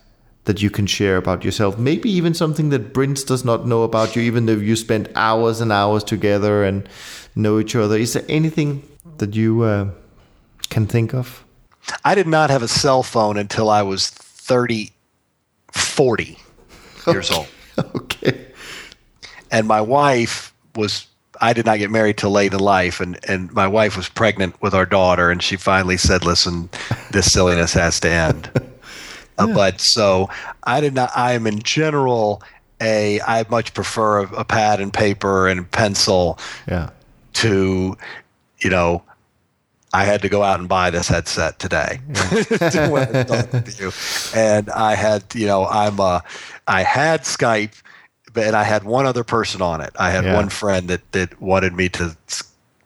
that 0.45 0.61
you 0.61 0.69
can 0.69 0.87
share 0.87 1.17
about 1.17 1.43
yourself, 1.43 1.77
maybe 1.77 2.09
even 2.09 2.33
something 2.33 2.69
that 2.69 2.93
Prince 2.93 3.25
does 3.25 3.43
not 3.43 3.67
know 3.67 3.83
about 3.83 4.15
you, 4.15 4.21
even 4.21 4.45
though 4.45 4.53
you 4.53 4.77
spent 4.77 5.09
hours 5.13 5.59
and 5.59 5.73
hours 5.73 6.05
together 6.05 6.63
and 6.63 6.87
know 7.35 7.59
each 7.59 7.75
other. 7.75 7.97
Is 7.97 8.13
there 8.13 8.23
anything 8.29 8.81
that 9.17 9.35
you 9.35 9.63
uh, 9.63 9.89
can 10.69 10.87
think 10.87 11.13
of? 11.13 11.43
I 12.05 12.15
did 12.15 12.27
not 12.27 12.49
have 12.49 12.63
a 12.63 12.67
cell 12.69 13.03
phone 13.03 13.35
until 13.35 13.69
I 13.69 13.81
was 13.81 14.09
30, 14.09 14.91
40 15.73 16.37
years 17.13 17.31
old. 17.31 17.47
Okay. 17.77 18.45
And 19.51 19.67
my 19.67 19.81
wife 19.81 20.53
was, 20.75 21.07
I 21.39 21.53
did 21.53 21.65
not 21.65 21.77
get 21.77 21.89
married 21.91 22.17
till 22.17 22.31
late 22.31 22.53
in 22.53 22.59
life. 22.59 22.99
And, 22.99 23.17
and 23.27 23.51
my 23.53 23.67
wife 23.67 23.95
was 23.95 24.09
pregnant 24.09 24.61
with 24.61 24.73
our 24.73 24.85
daughter. 24.85 25.29
And 25.31 25.41
she 25.41 25.55
finally 25.55 25.97
said, 25.97 26.25
listen, 26.25 26.69
this 27.11 27.31
silliness 27.31 27.73
has 27.73 27.99
to 28.01 28.09
end. 28.09 28.51
Uh, 29.39 29.45
but 29.53 29.79
so 29.79 30.27
I 30.63 30.81
did 30.81 30.95
not, 30.95 31.11
I 31.15 31.33
am 31.33 31.45
in 31.45 31.59
general 31.59 32.41
a, 32.81 33.21
I 33.21 33.45
much 33.51 33.71
prefer 33.75 34.21
a, 34.23 34.39
a 34.39 34.43
pad 34.43 34.79
and 34.79 34.91
paper 34.91 35.47
and 35.47 35.69
pencil 35.69 36.39
Yeah. 36.67 36.89
to, 37.33 37.95
you 38.61 38.69
know, 38.71 39.03
I 39.93 40.05
had 40.05 40.23
to 40.23 40.29
go 40.29 40.41
out 40.41 40.59
and 40.59 40.67
buy 40.67 40.89
this 40.89 41.07
headset 41.07 41.59
today. 41.59 41.99
to 42.15 42.89
when 42.91 43.15
I 43.15 43.23
talked 43.25 43.53
with 43.53 43.79
you. 43.79 43.91
And 44.35 44.71
I 44.71 44.95
had, 44.95 45.23
you 45.35 45.45
know, 45.45 45.67
I'm 45.67 45.99
uh 45.99 46.21
I 46.67 46.83
had 46.83 47.21
Skype, 47.21 47.81
but 48.33 48.43
and 48.47 48.55
I 48.55 48.63
had 48.63 48.83
one 48.83 49.05
other 49.05 49.23
person 49.23 49.61
on 49.61 49.81
it. 49.81 49.91
I 49.97 50.11
had 50.11 50.25
Yeah. 50.25 50.35
one 50.35 50.49
friend 50.49 50.87
that 50.89 51.11
that 51.13 51.41
wanted 51.41 51.73
me 51.73 51.89
to 51.89 52.15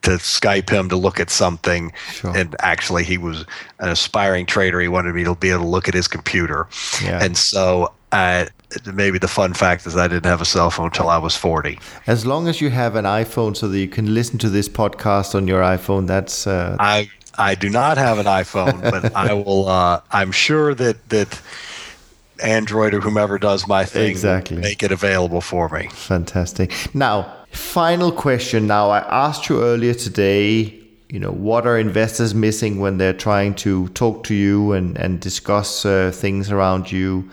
to 0.03 0.11
Skype 0.11 0.69
him 0.71 0.89
to 0.89 0.95
look 0.95 1.19
at 1.19 1.29
something. 1.29 1.91
Sure. 2.11 2.35
And 2.35 2.55
actually 2.59 3.03
he 3.03 3.17
was 3.19 3.45
an 3.79 3.89
aspiring 3.89 4.47
trader. 4.47 4.79
He 4.81 4.87
wanted 4.87 5.13
me 5.13 5.23
to 5.25 5.35
be 5.35 5.51
able 5.51 5.61
to 5.61 5.67
look 5.67 5.87
at 5.87 5.93
his 5.93 6.07
computer. 6.07 6.67
Yeah. 7.03 7.23
And 7.23 7.37
so 7.37 7.91
I 8.11 8.47
maybe 8.93 9.19
the 9.19 9.27
fun 9.27 9.53
fact 9.53 9.85
is 9.85 9.95
I 9.97 10.07
didn't 10.07 10.25
have 10.25 10.41
a 10.41 10.45
cell 10.45 10.71
phone 10.71 10.87
until 10.87 11.09
I 11.09 11.17
was 11.17 11.35
40. 11.35 11.77
As 12.07 12.25
long 12.25 12.47
as 12.47 12.61
you 12.61 12.69
have 12.71 12.95
an 12.95 13.05
iPhone 13.05 13.55
so 13.55 13.67
that 13.67 13.77
you 13.77 13.87
can 13.87 14.13
listen 14.15 14.37
to 14.39 14.49
this 14.49 14.67
podcast 14.69 15.35
on 15.35 15.47
your 15.47 15.61
iPhone, 15.61 16.07
that's 16.07 16.47
uh, 16.47 16.77
I 16.79 17.09
I 17.37 17.53
do 17.55 17.69
not 17.69 17.97
have 17.97 18.17
an 18.17 18.25
iPhone, 18.25 18.81
but 18.81 19.15
I 19.27 19.33
will. 19.33 19.67
Uh, 19.67 20.01
I'm 20.11 20.31
sure 20.31 20.73
that 20.75 21.09
that 21.09 21.39
Android 22.41 22.93
or 22.93 23.01
whomever 23.01 23.37
does 23.39 23.67
my 23.67 23.85
thing 23.85 24.09
Exactly. 24.09 24.57
make 24.57 24.83
it 24.83 24.91
available 24.91 25.41
for 25.41 25.69
me. 25.69 25.87
Fantastic. 25.91 26.73
Now, 26.93 27.31
final 27.51 28.11
question. 28.11 28.67
Now, 28.67 28.89
I 28.89 28.99
asked 28.99 29.49
you 29.49 29.61
earlier 29.63 29.93
today, 29.93 30.77
you 31.09 31.19
know, 31.19 31.31
what 31.31 31.67
are 31.67 31.77
investors 31.77 32.33
missing 32.33 32.79
when 32.79 32.97
they're 32.97 33.13
trying 33.13 33.53
to 33.55 33.89
talk 33.89 34.23
to 34.25 34.33
you 34.33 34.71
and, 34.73 34.97
and 34.97 35.19
discuss 35.19 35.85
uh, 35.85 36.11
things 36.13 36.49
around 36.51 36.91
you? 36.91 37.29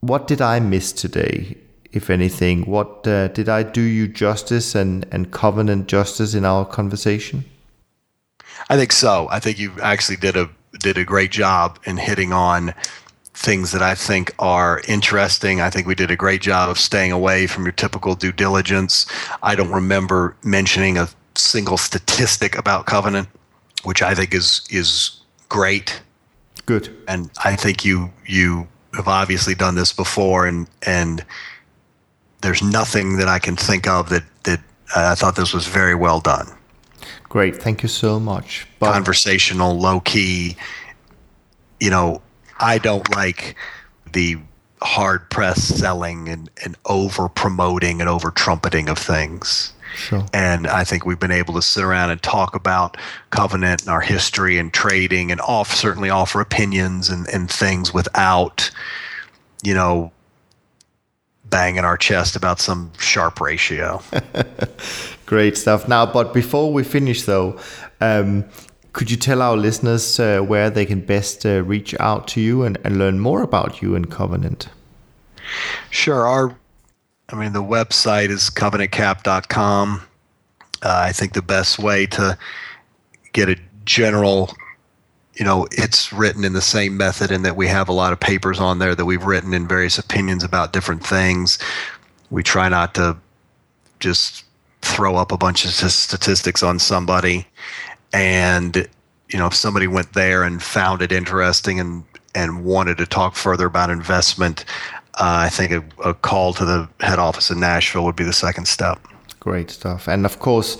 What 0.00 0.26
did 0.28 0.40
I 0.40 0.60
miss 0.60 0.92
today, 0.92 1.56
if 1.92 2.10
anything? 2.10 2.62
What 2.62 3.06
uh, 3.06 3.28
did 3.28 3.48
I 3.48 3.62
do 3.64 3.80
you 3.80 4.06
justice 4.08 4.74
and, 4.74 5.06
and 5.10 5.30
covenant 5.32 5.88
justice 5.88 6.34
in 6.34 6.44
our 6.44 6.64
conversation? 6.64 7.44
I 8.70 8.76
think 8.76 8.92
so. 8.92 9.28
I 9.30 9.40
think 9.40 9.58
you 9.58 9.72
actually 9.82 10.16
did 10.16 10.36
a 10.36 10.48
did 10.78 10.96
a 10.96 11.04
great 11.04 11.30
job 11.30 11.78
in 11.84 11.96
hitting 11.96 12.32
on 12.32 12.72
things 13.42 13.72
that 13.72 13.82
I 13.82 13.94
think 13.94 14.32
are 14.38 14.80
interesting. 14.86 15.60
I 15.60 15.68
think 15.68 15.86
we 15.86 15.94
did 15.94 16.10
a 16.10 16.16
great 16.16 16.40
job 16.40 16.70
of 16.70 16.78
staying 16.78 17.12
away 17.12 17.46
from 17.46 17.64
your 17.64 17.72
typical 17.72 18.14
due 18.14 18.32
diligence. 18.32 19.06
I 19.42 19.56
don't 19.56 19.72
remember 19.72 20.36
mentioning 20.44 20.96
a 20.96 21.08
single 21.34 21.76
statistic 21.76 22.56
about 22.56 22.86
covenant, 22.86 23.28
which 23.82 24.02
I 24.02 24.14
think 24.14 24.32
is 24.32 24.62
is 24.70 25.20
great. 25.48 26.00
Good. 26.66 26.88
And 27.08 27.30
I 27.44 27.56
think 27.56 27.84
you 27.84 28.12
you 28.26 28.68
have 28.94 29.08
obviously 29.08 29.54
done 29.54 29.74
this 29.74 29.92
before, 29.92 30.46
and 30.46 30.68
and 30.86 31.24
there's 32.42 32.62
nothing 32.62 33.16
that 33.16 33.28
I 33.28 33.38
can 33.40 33.56
think 33.56 33.88
of 33.88 34.08
that 34.10 34.24
that 34.44 34.60
uh, 34.94 35.10
I 35.12 35.14
thought 35.16 35.34
this 35.34 35.52
was 35.52 35.66
very 35.66 35.96
well 35.96 36.20
done. 36.20 36.46
Great. 37.28 37.56
Thank 37.56 37.82
you 37.82 37.88
so 37.88 38.20
much. 38.20 38.68
Conversational, 38.78 39.78
low 39.78 40.00
key. 40.00 40.56
You 41.80 41.90
know, 41.90 42.21
I 42.62 42.78
don't 42.78 43.10
like 43.14 43.56
the 44.12 44.38
hard 44.80 45.28
press 45.30 45.62
selling 45.62 46.28
and, 46.28 46.50
and 46.64 46.76
over 46.86 47.28
promoting 47.28 48.00
and 48.00 48.08
over 48.08 48.30
trumpeting 48.30 48.88
of 48.88 48.98
things. 48.98 49.72
Sure. 49.94 50.24
And 50.32 50.66
I 50.66 50.84
think 50.84 51.04
we've 51.04 51.20
been 51.20 51.30
able 51.30 51.54
to 51.54 51.62
sit 51.62 51.84
around 51.84 52.10
and 52.10 52.22
talk 52.22 52.54
about 52.54 52.96
covenant 53.30 53.82
and 53.82 53.90
our 53.90 54.00
history 54.00 54.58
and 54.58 54.72
trading 54.72 55.30
and 55.30 55.40
off 55.42 55.74
certainly 55.74 56.08
offer 56.08 56.40
opinions 56.40 57.10
and, 57.10 57.28
and 57.28 57.50
things 57.50 57.92
without, 57.92 58.70
you 59.62 59.74
know, 59.74 60.10
banging 61.44 61.84
our 61.84 61.98
chest 61.98 62.34
about 62.34 62.58
some 62.58 62.90
Sharpe 62.98 63.40
ratio. 63.40 64.02
Great 65.26 65.58
stuff. 65.58 65.86
Now, 65.86 66.06
but 66.06 66.32
before 66.32 66.72
we 66.72 66.82
finish, 66.82 67.22
though, 67.22 67.60
um, 68.00 68.44
could 68.92 69.10
you 69.10 69.16
tell 69.16 69.40
our 69.40 69.56
listeners 69.56 70.20
uh, 70.20 70.40
where 70.40 70.68
they 70.68 70.84
can 70.84 71.00
best 71.00 71.46
uh, 71.46 71.62
reach 71.62 71.94
out 71.98 72.28
to 72.28 72.40
you 72.40 72.62
and, 72.62 72.78
and 72.84 72.98
learn 72.98 73.18
more 73.18 73.42
about 73.42 73.80
you 73.80 73.94
and 73.94 74.10
Covenant? 74.10 74.68
Sure. 75.90 76.26
Our, 76.26 76.56
I 77.30 77.36
mean, 77.36 77.52
the 77.52 77.62
website 77.62 78.28
is 78.28 78.50
covenantcap.com. 78.50 80.02
Uh, 80.82 81.02
I 81.06 81.12
think 81.12 81.32
the 81.32 81.42
best 81.42 81.78
way 81.78 82.06
to 82.06 82.36
get 83.32 83.48
a 83.48 83.56
general, 83.84 84.54
you 85.34 85.44
know, 85.44 85.66
it's 85.72 86.12
written 86.12 86.44
in 86.44 86.52
the 86.52 86.60
same 86.60 86.96
method 86.96 87.30
and 87.30 87.44
that 87.44 87.56
we 87.56 87.68
have 87.68 87.88
a 87.88 87.92
lot 87.92 88.12
of 88.12 88.20
papers 88.20 88.60
on 88.60 88.78
there 88.78 88.94
that 88.94 89.04
we've 89.04 89.24
written 89.24 89.54
in 89.54 89.66
various 89.66 89.98
opinions 89.98 90.44
about 90.44 90.72
different 90.72 91.04
things. 91.04 91.58
We 92.30 92.42
try 92.42 92.68
not 92.68 92.94
to 92.96 93.16
just 94.00 94.44
throw 94.82 95.16
up 95.16 95.32
a 95.32 95.38
bunch 95.38 95.64
of 95.64 95.70
statistics 95.70 96.62
on 96.62 96.78
somebody. 96.78 97.46
And, 98.12 98.88
you 99.30 99.38
know, 99.38 99.46
if 99.46 99.54
somebody 99.54 99.86
went 99.86 100.12
there 100.12 100.42
and 100.42 100.62
found 100.62 101.02
it 101.02 101.12
interesting 101.12 101.80
and, 101.80 102.04
and 102.34 102.64
wanted 102.64 102.98
to 102.98 103.06
talk 103.06 103.34
further 103.34 103.66
about 103.66 103.90
investment, 103.90 104.64
uh, 105.14 105.46
I 105.46 105.48
think 105.48 105.72
a, 105.72 106.08
a 106.08 106.14
call 106.14 106.52
to 106.54 106.64
the 106.64 106.88
head 107.00 107.18
office 107.18 107.50
in 107.50 107.60
Nashville 107.60 108.04
would 108.04 108.16
be 108.16 108.24
the 108.24 108.32
second 108.32 108.66
step. 108.66 109.00
Great 109.40 109.70
stuff. 109.70 110.08
And 110.08 110.24
of 110.24 110.38
course, 110.38 110.78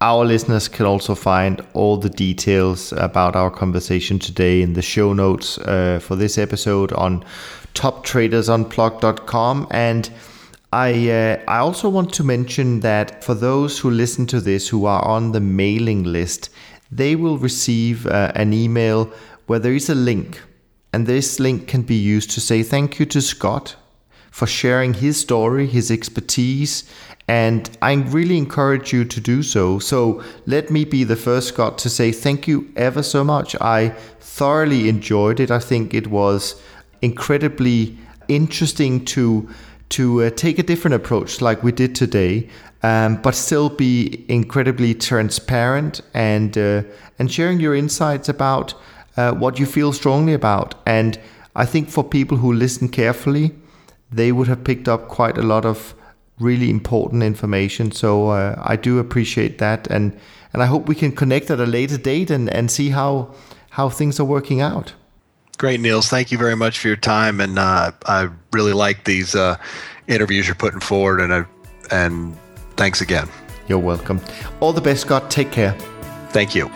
our 0.00 0.24
listeners 0.24 0.68
can 0.68 0.86
also 0.86 1.14
find 1.14 1.64
all 1.72 1.96
the 1.96 2.10
details 2.10 2.92
about 2.92 3.34
our 3.34 3.50
conversation 3.50 4.18
today 4.18 4.60
in 4.60 4.74
the 4.74 4.82
show 4.82 5.12
notes 5.12 5.58
uh, 5.58 5.98
for 6.02 6.14
this 6.14 6.36
episode 6.36 6.92
on 6.92 7.24
toptradersunplug.com. 7.74 9.66
And 9.70 10.10
I, 10.74 11.08
uh, 11.08 11.40
I 11.46 11.58
also 11.58 11.88
want 11.88 12.12
to 12.14 12.24
mention 12.24 12.80
that 12.80 13.22
for 13.22 13.34
those 13.34 13.78
who 13.78 13.90
listen 13.90 14.26
to 14.26 14.40
this 14.40 14.68
who 14.68 14.86
are 14.86 15.04
on 15.04 15.30
the 15.30 15.40
mailing 15.40 16.02
list, 16.02 16.50
they 16.90 17.14
will 17.14 17.38
receive 17.38 18.08
uh, 18.08 18.32
an 18.34 18.52
email 18.52 19.08
where 19.46 19.60
there 19.60 19.74
is 19.74 19.88
a 19.88 19.94
link. 19.94 20.42
And 20.92 21.06
this 21.06 21.38
link 21.38 21.68
can 21.68 21.82
be 21.82 21.94
used 21.94 22.32
to 22.32 22.40
say 22.40 22.64
thank 22.64 22.98
you 22.98 23.06
to 23.06 23.20
Scot 23.20 23.76
for 24.32 24.48
sharing 24.48 24.94
his 24.94 25.16
story, 25.20 25.68
his 25.68 25.92
expertise, 25.92 26.82
and 27.28 27.70
I 27.80 27.94
really 27.94 28.36
encourage 28.36 28.92
you 28.92 29.04
to 29.04 29.20
do 29.20 29.44
so. 29.44 29.78
So 29.78 30.24
let 30.44 30.72
me 30.72 30.84
be 30.84 31.04
the 31.04 31.14
first, 31.14 31.48
Scot, 31.48 31.78
to 31.78 31.88
say 31.88 32.10
thank 32.10 32.48
you 32.48 32.68
ever 32.74 33.04
so 33.04 33.22
much. 33.22 33.54
I 33.60 33.90
thoroughly 34.18 34.88
enjoyed 34.88 35.38
it. 35.38 35.52
I 35.52 35.60
think 35.60 35.94
it 35.94 36.08
was 36.08 36.60
incredibly 37.00 37.96
interesting 38.26 39.04
to 39.04 39.48
to 39.90 40.22
uh, 40.22 40.30
take 40.30 40.58
a 40.58 40.62
different 40.62 40.94
approach 40.94 41.40
like 41.40 41.62
we 41.62 41.72
did 41.72 41.94
today, 41.94 42.48
um, 42.82 43.16
but 43.22 43.34
still 43.34 43.68
be 43.68 44.24
incredibly 44.28 44.94
transparent 44.94 46.00
and 46.12 46.56
uh, 46.58 46.82
and 47.18 47.30
sharing 47.30 47.60
your 47.60 47.74
insights 47.74 48.28
about 48.28 48.74
uh, 49.16 49.32
what 49.32 49.58
you 49.58 49.66
feel 49.66 49.92
strongly 49.92 50.34
about. 50.34 50.74
And 50.86 51.18
I 51.54 51.66
think 51.66 51.88
for 51.88 52.02
people 52.04 52.38
who 52.38 52.52
listen 52.52 52.88
carefully, 52.88 53.52
they 54.10 54.32
would 54.32 54.48
have 54.48 54.64
picked 54.64 54.88
up 54.88 55.08
quite 55.08 55.38
a 55.38 55.42
lot 55.42 55.64
of 55.64 55.94
really 56.40 56.68
important 56.68 57.22
information. 57.22 57.92
So 57.92 58.28
uh, 58.30 58.60
I 58.62 58.76
do 58.76 58.98
appreciate 58.98 59.58
that, 59.58 59.86
and 59.88 60.18
and 60.52 60.62
I 60.62 60.66
hope 60.66 60.88
we 60.88 60.94
can 60.94 61.12
connect 61.12 61.50
at 61.50 61.60
a 61.60 61.66
later 61.66 61.98
date 61.98 62.30
and 62.30 62.48
and 62.50 62.70
see 62.70 62.90
how 62.90 63.34
how 63.70 63.88
things 63.88 64.20
are 64.20 64.24
working 64.24 64.60
out. 64.60 64.94
Great, 65.56 65.80
Niels. 65.80 66.08
Thank 66.08 66.32
you 66.32 66.38
very 66.38 66.56
much 66.56 66.78
for 66.78 66.88
your 66.88 66.96
time, 66.96 67.40
and 67.40 67.58
uh, 67.58 67.92
I 68.06 68.28
really 68.52 68.72
like 68.72 69.04
these 69.04 69.34
uh, 69.34 69.56
interviews 70.08 70.46
you're 70.46 70.54
putting 70.54 70.80
forward, 70.80 71.20
and 71.20 71.32
uh, 71.32 71.44
and 71.90 72.36
thanks 72.76 73.00
again. 73.00 73.28
You're 73.68 73.78
welcome. 73.78 74.20
All 74.60 74.72
the 74.72 74.80
best, 74.80 75.02
Scot. 75.02 75.30
Take 75.30 75.52
care. 75.52 75.72
Thank 76.30 76.54
you. 76.54 76.70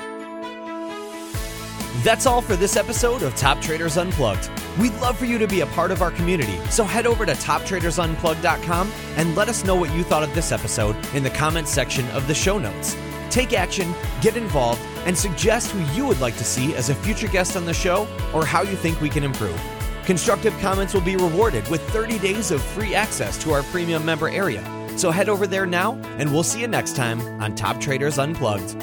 That's 2.02 2.26
all 2.26 2.40
for 2.40 2.54
this 2.54 2.76
episode 2.76 3.22
of 3.22 3.34
Top 3.34 3.60
Traders 3.60 3.96
Unplugged. 3.96 4.48
We'd 4.78 4.94
love 5.00 5.18
for 5.18 5.24
you 5.24 5.36
to 5.38 5.48
be 5.48 5.62
a 5.62 5.66
part 5.66 5.90
of 5.90 6.00
our 6.00 6.12
community, 6.12 6.56
so 6.70 6.84
head 6.84 7.06
over 7.06 7.26
to 7.26 7.32
toptradersunplugged.com 7.32 8.92
and 9.16 9.34
let 9.34 9.48
us 9.48 9.64
know 9.64 9.74
what 9.74 9.92
you 9.92 10.04
thought 10.04 10.22
of 10.22 10.32
this 10.32 10.52
episode 10.52 10.96
in 11.14 11.24
the 11.24 11.30
comments 11.30 11.72
section 11.72 12.08
of 12.10 12.28
the 12.28 12.34
show 12.34 12.56
notes. 12.56 12.94
Take 13.30 13.52
action, 13.52 13.94
get 14.20 14.36
involved, 14.36 14.80
and 15.04 15.16
suggest 15.16 15.70
who 15.70 15.80
you 15.94 16.06
would 16.06 16.20
like 16.20 16.36
to 16.38 16.44
see 16.44 16.74
as 16.74 16.90
a 16.90 16.94
future 16.94 17.28
guest 17.28 17.56
on 17.56 17.64
the 17.64 17.74
show 17.74 18.06
or 18.34 18.44
how 18.44 18.62
you 18.62 18.76
think 18.76 19.00
we 19.00 19.08
can 19.08 19.24
improve. 19.24 19.60
Constructive 20.04 20.58
comments 20.60 20.94
will 20.94 21.02
be 21.02 21.16
rewarded 21.16 21.68
with 21.68 21.82
30 21.90 22.18
days 22.18 22.50
of 22.50 22.62
free 22.62 22.94
access 22.94 23.36
to 23.42 23.52
our 23.52 23.62
premium 23.64 24.04
member 24.04 24.28
area. 24.28 24.64
So 24.96 25.10
head 25.10 25.28
over 25.28 25.46
there 25.46 25.66
now, 25.66 25.94
and 26.18 26.32
we'll 26.32 26.42
see 26.42 26.60
you 26.60 26.68
next 26.68 26.96
time 26.96 27.20
on 27.42 27.54
Top 27.54 27.80
Traders 27.80 28.18
Unplugged. 28.18 28.76